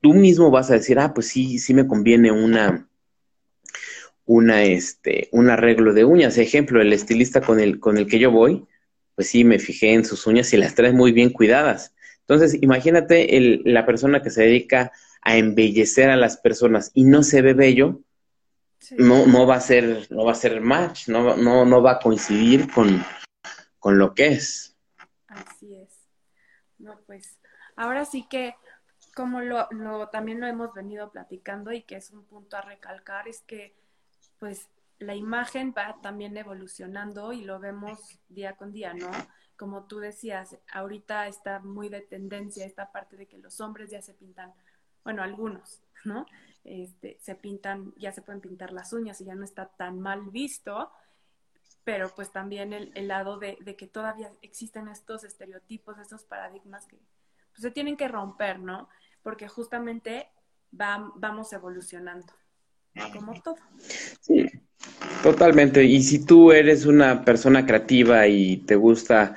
tú 0.00 0.12
mismo 0.12 0.50
vas 0.50 0.72
a 0.72 0.74
decir, 0.74 0.98
ah, 0.98 1.14
pues 1.14 1.28
sí, 1.28 1.60
sí 1.60 1.72
me 1.72 1.86
conviene 1.86 2.32
una, 2.32 2.88
una, 4.24 4.64
este, 4.64 5.28
un 5.30 5.50
arreglo 5.50 5.92
de 5.92 6.04
uñas. 6.04 6.36
Ejemplo, 6.36 6.82
el 6.82 6.92
estilista 6.92 7.42
con 7.42 7.60
el, 7.60 7.78
con 7.78 7.96
el 7.96 8.08
que 8.08 8.18
yo 8.18 8.32
voy, 8.32 8.66
pues 9.14 9.28
sí, 9.28 9.44
me 9.44 9.60
fijé 9.60 9.92
en 9.92 10.04
sus 10.04 10.26
uñas 10.26 10.52
y 10.52 10.56
las 10.56 10.74
trae 10.74 10.90
muy 10.90 11.12
bien 11.12 11.30
cuidadas. 11.30 11.94
Entonces, 12.22 12.60
imagínate 12.60 13.36
el, 13.36 13.62
la 13.64 13.86
persona 13.86 14.20
que 14.20 14.30
se 14.30 14.42
dedica 14.42 14.90
a 15.22 15.36
embellecer 15.36 16.10
a 16.10 16.16
las 16.16 16.38
personas 16.38 16.90
y 16.92 17.04
no 17.04 17.22
se 17.22 17.40
ve 17.40 17.54
bello, 17.54 18.00
sí. 18.80 18.96
no, 18.98 19.28
no 19.28 19.46
va 19.46 19.54
a 19.54 19.60
ser, 19.60 20.08
no 20.10 20.24
va 20.24 20.32
a 20.32 20.34
ser 20.34 20.60
match, 20.60 21.06
no, 21.06 21.36
no, 21.36 21.64
no 21.64 21.80
va 21.80 21.92
a 21.92 21.98
coincidir 22.00 22.68
con, 22.72 23.00
con 23.78 23.96
lo 23.96 24.12
que 24.12 24.26
es. 24.26 24.73
No, 26.84 27.00
pues, 27.06 27.38
ahora 27.76 28.04
sí 28.04 28.26
que, 28.28 28.54
como 29.14 29.40
lo, 29.40 29.68
lo, 29.70 30.08
también 30.08 30.40
lo 30.40 30.46
hemos 30.46 30.72
venido 30.74 31.10
platicando 31.10 31.72
y 31.72 31.82
que 31.82 31.96
es 31.96 32.10
un 32.10 32.24
punto 32.24 32.56
a 32.56 32.62
recalcar, 32.62 33.26
es 33.28 33.42
que, 33.42 33.74
pues, 34.38 34.68
la 34.98 35.14
imagen 35.14 35.74
va 35.76 35.96
también 36.00 36.36
evolucionando 36.36 37.32
y 37.32 37.42
lo 37.44 37.58
vemos 37.58 37.98
día 38.28 38.54
con 38.54 38.72
día, 38.72 38.94
¿no? 38.94 39.10
como 39.56 39.84
tú 39.84 39.98
decías, 39.98 40.56
ahorita 40.72 41.28
está 41.28 41.60
muy 41.60 41.88
de 41.88 42.00
tendencia 42.00 42.66
esta 42.66 42.90
parte 42.90 43.16
de 43.16 43.26
que 43.26 43.38
los 43.38 43.60
hombres 43.60 43.90
ya 43.90 44.02
se 44.02 44.14
pintan, 44.14 44.52
bueno, 45.04 45.22
algunos, 45.22 45.80
¿no? 46.04 46.26
Este, 46.64 47.18
se 47.20 47.34
pintan, 47.34 47.94
ya 47.96 48.12
se 48.12 48.22
pueden 48.22 48.40
pintar 48.40 48.72
las 48.72 48.92
uñas 48.92 49.20
y 49.20 49.24
ya 49.24 49.34
no 49.34 49.44
está 49.44 49.66
tan 49.66 50.00
mal 50.00 50.22
visto. 50.30 50.90
Pero 51.84 52.10
pues 52.14 52.32
también 52.32 52.72
el, 52.72 52.90
el 52.94 53.08
lado 53.08 53.38
de, 53.38 53.58
de, 53.60 53.76
que 53.76 53.86
todavía 53.86 54.30
existen 54.42 54.88
estos 54.88 55.22
estereotipos, 55.22 55.98
estos 55.98 56.24
paradigmas 56.24 56.86
que 56.86 56.96
pues, 57.50 57.62
se 57.62 57.70
tienen 57.70 57.96
que 57.96 58.08
romper, 58.08 58.58
¿no? 58.58 58.88
Porque 59.22 59.48
justamente 59.48 60.28
va, 60.78 61.12
vamos 61.16 61.52
evolucionando, 61.52 62.32
como 63.12 63.40
todo. 63.42 63.56
Sí, 64.20 64.46
totalmente. 65.22 65.84
Y 65.84 66.02
si 66.02 66.24
tú 66.24 66.52
eres 66.52 66.86
una 66.86 67.24
persona 67.24 67.66
creativa 67.66 68.26
y 68.26 68.58
te 68.58 68.76
gusta 68.76 69.34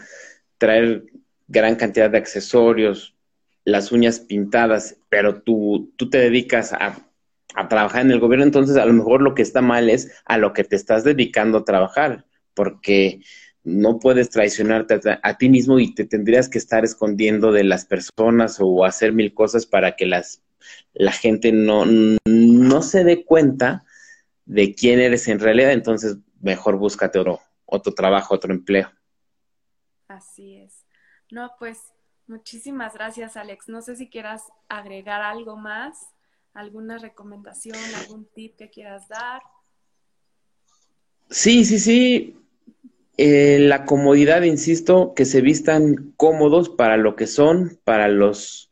traer 0.57 1.05
gran 1.47 1.75
cantidad 1.75 2.09
de 2.09 2.17
accesorios, 2.17 3.15
las 3.65 3.91
uñas 3.91 4.21
pintadas, 4.21 4.95
pero 5.09 5.41
tú, 5.41 5.91
tú 5.97 6.09
te 6.09 6.17
dedicas 6.17 6.71
a, 6.71 6.97
a 7.55 7.67
trabajar 7.67 8.01
en 8.01 8.11
el 8.11 8.21
gobierno, 8.21 8.45
entonces 8.45 8.77
a 8.77 8.85
lo 8.85 8.93
mejor 8.93 9.21
lo 9.21 9.35
que 9.35 9.41
está 9.41 9.61
mal 9.61 9.89
es 9.89 10.13
a 10.23 10.37
lo 10.37 10.53
que 10.53 10.63
te 10.63 10.77
estás 10.77 11.03
dedicando 11.03 11.59
a 11.59 11.65
trabajar 11.65 12.26
porque 12.57 13.21
no 13.63 13.99
puedes 13.99 14.31
traicionarte 14.31 14.99
a, 15.21 15.37
ti 15.37 15.47
mismo 15.47 15.77
y 15.77 15.93
te 15.93 16.05
tendrías 16.05 16.49
que 16.49 16.57
estar 16.57 16.83
escondiendo 16.83 17.51
de 17.51 17.63
las 17.63 17.85
personas 17.85 18.57
o 18.59 18.83
hacer 18.83 19.13
mil 19.13 19.33
cosas 19.35 19.67
para 19.67 19.95
que 19.95 20.07
las, 20.07 20.41
la 20.93 21.11
gente 21.11 21.51
no, 21.51 21.85
no 22.25 22.81
se 22.81 23.03
dé 23.03 23.23
cuenta 23.23 23.85
de 24.45 24.73
quién 24.73 24.99
eres 24.99 25.27
en 25.27 25.39
realidad, 25.39 25.71
entonces 25.71 26.17
mejor 26.41 26.77
búscate 26.77 27.19
otro, 27.19 27.41
otro 27.65 27.93
trabajo, 27.93 28.33
otro 28.33 28.51
empleo. 28.53 28.89
Así 30.07 30.55
es. 30.55 30.85
No, 31.29 31.51
pues 31.59 31.77
muchísimas 32.25 32.95
gracias, 32.95 33.37
Alex. 33.37 33.67
No 33.67 33.83
sé 33.83 33.95
si 33.97 34.09
quieras 34.09 34.41
agregar 34.67 35.21
algo 35.21 35.57
más, 35.57 36.07
alguna 36.53 36.97
recomendación, 36.97 37.77
algún 37.95 38.25
tip 38.33 38.55
que 38.55 38.71
quieras 38.71 39.07
dar. 39.09 39.43
Sí, 41.29 41.65
sí, 41.65 41.77
sí. 41.77 42.46
Eh, 43.17 43.57
la 43.59 43.85
comodidad, 43.85 44.43
insisto, 44.43 45.13
que 45.15 45.25
se 45.25 45.41
vistan 45.41 46.13
cómodos 46.17 46.69
para 46.69 46.97
lo 46.97 47.15
que 47.15 47.25
son, 47.25 47.79
para 47.83 48.07
los, 48.09 48.71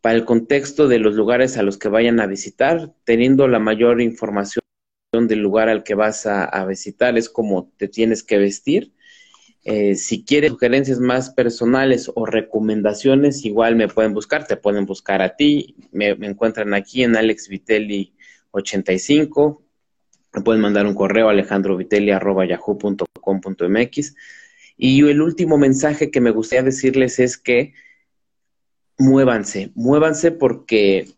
para 0.00 0.14
el 0.14 0.24
contexto 0.24 0.86
de 0.86 1.00
los 1.00 1.14
lugares 1.14 1.56
a 1.58 1.64
los 1.64 1.78
que 1.78 1.88
vayan 1.88 2.20
a 2.20 2.26
visitar, 2.26 2.92
teniendo 3.04 3.48
la 3.48 3.58
mayor 3.58 4.00
información 4.00 4.62
del 5.12 5.40
lugar 5.40 5.68
al 5.68 5.82
que 5.82 5.94
vas 5.94 6.26
a, 6.26 6.64
visitar, 6.64 7.18
es 7.18 7.28
como 7.28 7.72
te 7.76 7.88
tienes 7.88 8.22
que 8.22 8.38
vestir. 8.38 8.92
Eh, 9.64 9.96
si 9.96 10.24
quieres 10.24 10.50
sugerencias 10.50 11.00
más 11.00 11.30
personales 11.30 12.10
o 12.14 12.24
recomendaciones, 12.24 13.44
igual 13.44 13.76
me 13.76 13.88
pueden 13.88 14.14
buscar, 14.14 14.46
te 14.46 14.56
pueden 14.56 14.86
buscar 14.86 15.22
a 15.22 15.36
ti, 15.36 15.76
me, 15.92 16.14
me 16.14 16.28
encuentran 16.28 16.72
aquí 16.74 17.02
en 17.02 17.16
Alex 17.16 17.48
Vitelli 17.48 18.14
85, 18.52 19.62
me 19.64 19.71
pueden 20.40 20.62
mandar 20.62 20.86
un 20.86 20.94
correo 20.94 21.28
a 21.28 21.32
alejandrovitelli.yahoo.com.mx. 21.32 24.14
Y 24.76 25.08
el 25.08 25.20
último 25.20 25.58
mensaje 25.58 26.10
que 26.10 26.20
me 26.20 26.30
gustaría 26.30 26.62
decirles 26.62 27.18
es 27.18 27.36
que 27.36 27.74
muévanse, 28.98 29.72
muévanse 29.74 30.30
porque 30.32 31.08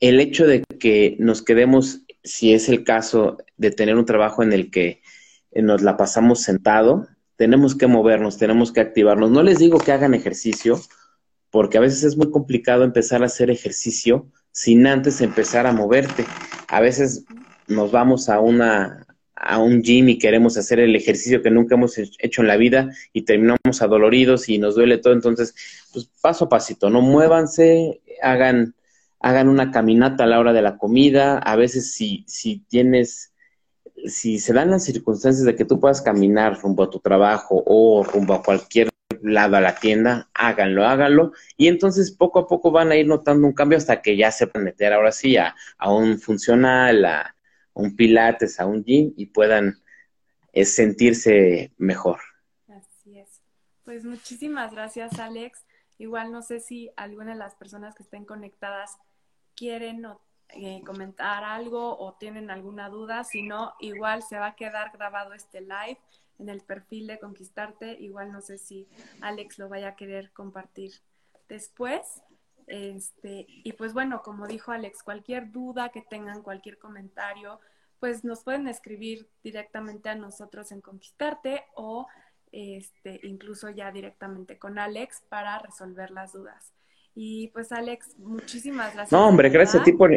el 0.00 0.20
hecho 0.20 0.46
de 0.46 0.64
que 0.78 1.16
nos 1.18 1.42
quedemos, 1.42 2.02
si 2.24 2.52
es 2.52 2.68
el 2.68 2.84
caso 2.84 3.38
de 3.56 3.70
tener 3.70 3.96
un 3.96 4.04
trabajo 4.04 4.42
en 4.42 4.52
el 4.52 4.70
que 4.70 5.00
nos 5.54 5.80
la 5.82 5.96
pasamos 5.96 6.42
sentado, 6.42 7.08
tenemos 7.36 7.76
que 7.76 7.86
movernos, 7.86 8.38
tenemos 8.38 8.72
que 8.72 8.80
activarnos. 8.80 9.30
No 9.30 9.42
les 9.42 9.58
digo 9.58 9.78
que 9.78 9.92
hagan 9.92 10.14
ejercicio, 10.14 10.80
porque 11.50 11.78
a 11.78 11.82
veces 11.82 12.04
es 12.04 12.16
muy 12.16 12.30
complicado 12.30 12.84
empezar 12.84 13.22
a 13.22 13.26
hacer 13.26 13.50
ejercicio 13.50 14.30
sin 14.50 14.86
antes 14.86 15.20
empezar 15.20 15.66
a 15.66 15.72
moverte. 15.72 16.24
A 16.68 16.80
veces 16.80 17.24
nos 17.68 17.90
vamos 17.92 18.28
a 18.28 18.40
una 18.40 19.06
a 19.36 19.58
un 19.58 19.82
gym 19.82 20.08
y 20.08 20.18
queremos 20.18 20.56
hacer 20.56 20.80
el 20.80 20.96
ejercicio 20.96 21.42
que 21.42 21.50
nunca 21.50 21.74
hemos 21.74 21.98
hecho 21.98 22.40
en 22.40 22.48
la 22.48 22.56
vida 22.56 22.90
y 23.12 23.22
terminamos 23.22 23.82
adoloridos 23.82 24.48
y 24.48 24.58
nos 24.58 24.74
duele 24.74 24.98
todo, 24.98 25.12
entonces, 25.12 25.54
pues 25.92 26.10
paso 26.22 26.46
a 26.46 26.48
pasito, 26.48 26.88
no 26.90 27.02
muévanse, 27.02 28.00
hagan 28.22 28.74
hagan 29.20 29.48
una 29.48 29.70
caminata 29.70 30.24
a 30.24 30.26
la 30.26 30.38
hora 30.40 30.52
de 30.52 30.62
la 30.62 30.78
comida, 30.78 31.38
a 31.38 31.56
veces 31.56 31.92
si 31.92 32.24
si 32.26 32.60
tienes 32.68 33.32
si 34.06 34.38
se 34.38 34.52
dan 34.52 34.70
las 34.70 34.84
circunstancias 34.84 35.44
de 35.44 35.56
que 35.56 35.64
tú 35.64 35.80
puedas 35.80 36.02
caminar 36.02 36.58
rumbo 36.60 36.84
a 36.84 36.90
tu 36.90 37.00
trabajo 37.00 37.62
o 37.66 38.04
rumbo 38.04 38.34
a 38.34 38.42
cualquier 38.42 38.90
lado 39.22 39.56
a 39.56 39.60
la 39.60 39.74
tienda, 39.76 40.28
háganlo, 40.34 40.86
háganlo, 40.86 41.32
y 41.56 41.68
entonces 41.68 42.10
poco 42.10 42.40
a 42.40 42.46
poco 42.46 42.70
van 42.70 42.90
a 42.92 42.96
ir 42.96 43.06
notando 43.06 43.46
un 43.46 43.54
cambio 43.54 43.78
hasta 43.78 44.02
que 44.02 44.16
ya 44.16 44.30
sepan 44.30 44.64
meter 44.64 44.92
ahora 44.92 45.12
sí 45.12 45.36
a, 45.36 45.54
a 45.78 45.92
un 45.92 46.18
funcional, 46.18 47.04
a, 47.04 47.35
un 47.76 47.94
pilates, 47.94 48.58
a 48.58 48.66
un 48.66 48.82
gym 48.82 49.12
y 49.16 49.26
puedan 49.26 49.82
eh, 50.52 50.64
sentirse 50.64 51.72
mejor. 51.76 52.20
Así 52.68 53.18
es. 53.18 53.42
Pues 53.84 54.04
muchísimas 54.04 54.72
gracias, 54.72 55.18
Alex. 55.18 55.64
Igual 55.98 56.32
no 56.32 56.42
sé 56.42 56.60
si 56.60 56.90
alguna 56.96 57.32
de 57.32 57.38
las 57.38 57.54
personas 57.54 57.94
que 57.94 58.02
estén 58.02 58.24
conectadas 58.24 58.96
quieren 59.54 60.06
eh, 60.48 60.82
comentar 60.84 61.44
algo 61.44 61.98
o 61.98 62.14
tienen 62.14 62.50
alguna 62.50 62.88
duda. 62.88 63.24
Si 63.24 63.42
no, 63.42 63.74
igual 63.80 64.22
se 64.22 64.38
va 64.38 64.48
a 64.48 64.56
quedar 64.56 64.90
grabado 64.92 65.34
este 65.34 65.60
live 65.60 65.98
en 66.38 66.48
el 66.48 66.62
perfil 66.62 67.06
de 67.06 67.18
Conquistarte. 67.18 67.92
Igual 68.00 68.32
no 68.32 68.40
sé 68.40 68.56
si 68.56 68.88
Alex 69.20 69.58
lo 69.58 69.68
vaya 69.68 69.88
a 69.88 69.96
querer 69.96 70.32
compartir 70.32 70.92
después. 71.46 72.22
Este, 72.66 73.46
y 73.48 73.72
pues 73.72 73.92
bueno, 73.92 74.22
como 74.22 74.46
dijo 74.46 74.72
Alex, 74.72 75.02
cualquier 75.02 75.52
duda 75.52 75.90
que 75.90 76.02
tengan, 76.02 76.42
cualquier 76.42 76.78
comentario, 76.78 77.60
pues 78.00 78.24
nos 78.24 78.42
pueden 78.42 78.66
escribir 78.68 79.28
directamente 79.42 80.08
a 80.08 80.14
nosotros 80.14 80.72
en 80.72 80.80
Conquistarte 80.80 81.64
o 81.74 82.06
este, 82.52 83.20
incluso 83.22 83.70
ya 83.70 83.92
directamente 83.92 84.58
con 84.58 84.78
Alex 84.78 85.22
para 85.28 85.58
resolver 85.58 86.10
las 86.10 86.32
dudas. 86.32 86.72
Y 87.14 87.48
pues 87.48 87.72
Alex, 87.72 88.18
muchísimas 88.18 88.94
gracias. 88.94 89.12
No, 89.12 89.26
hombre, 89.26 89.48
gracias 89.48 89.80
a 89.80 89.84
ti 89.84 89.92
por... 89.92 90.16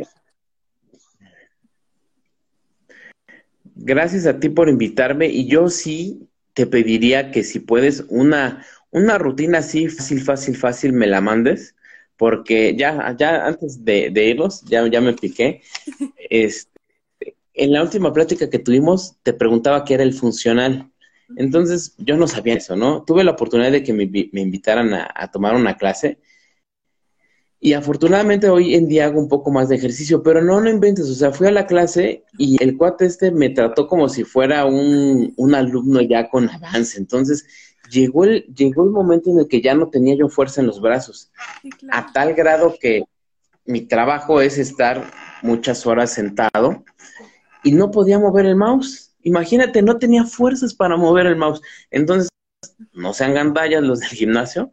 Gracias 3.82 4.26
a 4.26 4.40
ti 4.40 4.50
por 4.50 4.68
invitarme 4.68 5.28
y 5.28 5.48
yo 5.48 5.70
sí 5.70 6.28
te 6.54 6.68
pediría 6.68 7.32
que 7.32 7.44
si 7.44 7.62
puedes 7.62 8.06
una, 8.10 8.66
una 8.92 9.18
rutina 9.18 9.60
así 9.60 9.88
fácil, 9.88 10.22
fácil, 10.22 10.58
fácil 10.58 10.94
me 10.94 11.08
la 11.08 11.22
mandes 11.22 11.76
porque 12.20 12.76
ya, 12.76 13.16
ya 13.18 13.48
antes 13.48 13.86
de, 13.86 14.12
irnos, 14.14 14.62
ya, 14.66 14.86
ya 14.88 15.00
me 15.00 15.14
piqué, 15.14 15.62
este, 16.30 16.70
en 17.54 17.72
la 17.72 17.82
última 17.82 18.12
plática 18.12 18.50
que 18.50 18.60
tuvimos 18.60 19.16
te 19.24 19.32
preguntaba 19.32 19.86
qué 19.86 19.94
era 19.94 20.04
el 20.04 20.14
funcional. 20.14 20.92
Entonces 21.38 21.96
yo 21.98 22.18
no 22.18 22.28
sabía 22.28 22.56
eso, 22.56 22.76
¿no? 22.76 23.04
Tuve 23.06 23.24
la 23.24 23.32
oportunidad 23.32 23.72
de 23.72 23.84
que 23.84 23.94
me, 23.94 24.04
invitaran 24.04 24.94
a, 24.94 25.32
tomar 25.32 25.56
una 25.56 25.78
clase 25.78 26.20
y 27.62 27.72
afortunadamente 27.72 28.50
hoy 28.50 28.76
en 28.76 28.88
día 28.90 29.06
hago 29.06 29.20
un 29.20 29.30
poco 29.30 29.52
más 29.52 29.70
de 29.70 29.76
ejercicio, 29.76 30.22
pero 30.22 30.42
no, 30.42 30.60
no 30.60 30.70
inventes, 30.70 31.10
o 31.10 31.14
sea, 31.14 31.32
fui 31.32 31.48
a 31.48 31.52
la 31.52 31.68
clase 31.68 32.26
y 32.38 32.62
el 32.62 32.76
cuate 32.76 33.06
este 33.06 33.32
me 33.32 33.50
trató 33.50 33.88
como 33.88 34.10
si 34.10 34.26
fuera 34.26 34.66
un, 34.66 35.34
un 35.38 35.56
alumno 35.56 36.02
ya 36.02 36.30
con 36.30 36.50
avance. 36.50 36.98
Entonces 36.98 37.46
llegó 37.90 38.26
el, 38.26 38.44
llegó 38.54 38.84
el 38.84 38.92
momento 38.92 39.30
en 39.30 39.40
el 39.40 39.48
que 39.48 39.62
ya 39.62 39.74
no 39.74 39.90
tenía 39.90 40.16
yo 40.16 40.30
fuerza 40.30 40.62
en 40.62 40.68
los 40.68 40.82
brazos, 40.82 41.32
a 41.92 42.12
tal 42.12 42.34
grado 42.34 42.76
que 42.80 43.04
mi 43.66 43.82
trabajo 43.82 44.42
es 44.42 44.58
estar 44.58 45.12
muchas 45.42 45.86
horas 45.86 46.12
sentado 46.12 46.84
y 47.64 47.72
no 47.72 47.92
podía 47.92 48.20
mover 48.20 48.46
el 48.46 48.56
mouse. 48.56 49.16
Imagínate, 49.22 49.82
no 49.82 49.98
tenía 49.98 50.24
fuerzas 50.24 50.74
para 50.74 50.98
mover 50.98 51.28
el 51.28 51.36
mouse. 51.36 51.62
Entonces, 51.92 52.30
no 52.94 53.14
sean 53.14 53.34
gandallas 53.34 53.84
los 53.84 54.00
del 54.00 54.10
gimnasio, 54.10 54.72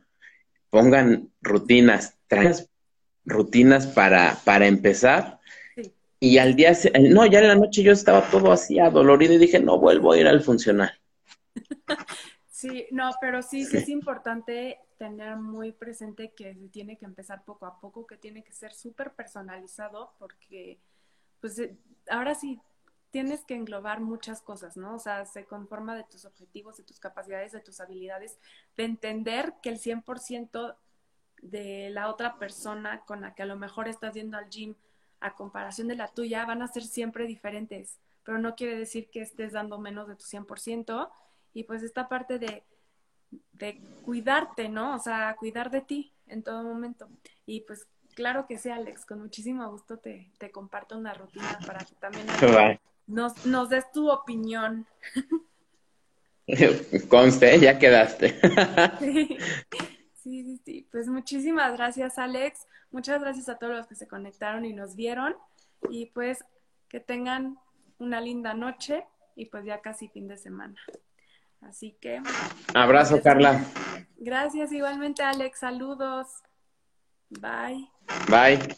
pongan 0.70 1.30
rutinas, 1.42 2.16
rutinas 3.24 3.86
para, 3.86 4.38
para 4.44 4.66
empezar. 4.66 5.40
Y 6.18 6.38
al 6.38 6.56
día, 6.56 6.72
no, 7.10 7.26
ya 7.26 7.40
en 7.40 7.48
la 7.48 7.54
noche 7.56 7.82
yo 7.82 7.92
estaba 7.92 8.30
todo 8.30 8.50
así 8.50 8.78
adolorido 8.78 9.34
y 9.34 9.38
dije, 9.38 9.60
no 9.60 9.78
vuelvo 9.78 10.12
a 10.12 10.18
ir 10.18 10.26
al 10.26 10.42
funcional. 10.42 10.92
Sí, 12.57 12.86
no, 12.90 13.11
pero 13.20 13.42
sí, 13.42 13.66
sí 13.66 13.76
es 13.76 13.90
importante 13.90 14.80
tener 14.96 15.36
muy 15.36 15.72
presente 15.72 16.32
que 16.32 16.54
se 16.54 16.68
tiene 16.68 16.96
que 16.96 17.04
empezar 17.04 17.44
poco 17.44 17.66
a 17.66 17.78
poco, 17.78 18.07
que 18.07 18.16
tiene 18.16 18.42
que 18.42 18.54
ser 18.54 18.72
súper 18.72 19.12
personalizado, 19.12 20.14
porque 20.18 20.80
pues 21.38 21.59
eh, 21.59 21.76
ahora 22.09 22.34
sí 22.34 22.59
tienes 23.11 23.44
que 23.44 23.57
englobar 23.57 24.00
muchas 24.00 24.40
cosas, 24.40 24.78
¿no? 24.78 24.94
O 24.94 24.98
sea, 24.98 25.26
se 25.26 25.44
conforma 25.44 25.94
de 25.94 26.04
tus 26.04 26.24
objetivos, 26.24 26.78
de 26.78 26.84
tus 26.84 26.98
capacidades, 26.98 27.52
de 27.52 27.61
tus 27.61 27.78
habilidades, 27.78 28.38
de 28.74 28.84
entender 28.84 29.52
que 29.62 29.68
el 29.68 29.78
100% 29.78 30.78
de 31.42 31.90
la 31.90 32.09
otra 32.09 32.38
persona 32.38 33.02
con 33.04 33.20
la 33.20 33.34
que 33.34 33.42
a 33.42 33.46
lo 33.46 33.57
mejor 33.57 33.86
estás 33.86 34.14
yendo 34.14 34.38
al 34.38 34.48
gym 34.48 34.76
a 35.20 35.34
comparación 35.34 35.88
de 35.88 35.96
la 35.96 36.09
tuya 36.09 36.46
van 36.46 36.62
a 36.62 36.68
ser 36.68 36.84
siempre 36.84 37.26
diferentes, 37.26 37.98
pero 38.24 38.38
no 38.38 38.54
quiere 38.54 38.78
decir 38.78 39.11
que 39.11 39.20
estés 39.20 39.52
dando 39.52 39.78
menos 39.78 40.09
de 40.09 40.16
tu 40.16 40.24
100% 40.24 41.11
y 41.57 41.64
pues 41.64 41.82
esta 41.82 42.07
parte 42.07 42.38
de, 42.38 42.64
de 43.54 43.80
cuidarte, 44.02 44.68
¿no? 44.68 44.94
O 44.94 44.98
sea, 44.98 45.34
cuidar 45.38 45.70
de 45.70 45.80
ti 45.80 46.12
en 46.26 46.42
todo 46.42 46.62
momento. 46.62 47.09
Y 47.46 47.62
pues 47.62 47.86
claro 48.14 48.46
que 48.46 48.59
sí, 48.59 48.68
Alex, 48.68 49.07
con 49.07 49.22
muchísimo 49.22 49.66
gusto 49.70 49.96
te, 49.96 50.30
te 50.36 50.50
comparto 50.50 50.98
una 50.98 51.14
rutina 51.14 51.59
para 51.66 51.82
que 51.82 51.94
también 51.94 52.26
nos, 53.07 53.46
nos 53.46 53.70
des 53.70 53.90
tu 53.90 54.11
opinión. 54.11 54.86
Conste, 57.09 57.59
ya 57.59 57.78
quedaste. 57.78 58.38
Sí. 59.00 59.38
sí, 60.12 60.44
sí, 60.44 60.61
sí. 60.62 60.88
Pues 60.92 61.09
muchísimas 61.09 61.72
gracias, 61.72 62.18
Alex. 62.18 62.66
Muchas 62.90 63.22
gracias 63.22 63.48
a 63.48 63.57
todos 63.57 63.74
los 63.74 63.86
que 63.86 63.94
se 63.94 64.07
conectaron 64.07 64.66
y 64.66 64.74
nos 64.74 64.94
vieron. 64.94 65.34
Y 65.88 66.07
pues 66.07 66.44
que 66.90 67.00
tengan 67.00 67.59
una 67.98 68.20
linda 68.20 68.52
noche 68.52 69.07
y 69.36 69.46
pues 69.46 69.64
ya 69.64 69.80
casi 69.80 70.09
fin 70.09 70.28
de 70.28 70.36
semana. 70.36 70.78
Así 71.61 71.96
que. 72.00 72.22
Abrazo. 72.74 73.14
Pues, 73.14 73.24
Carla. 73.24 73.64
Gracias 74.16 74.72
igualmente, 74.72 75.22
Alex. 75.22 75.61
Saludos. 75.61 76.28
Bye. 77.30 77.90
Bye. 78.28 78.76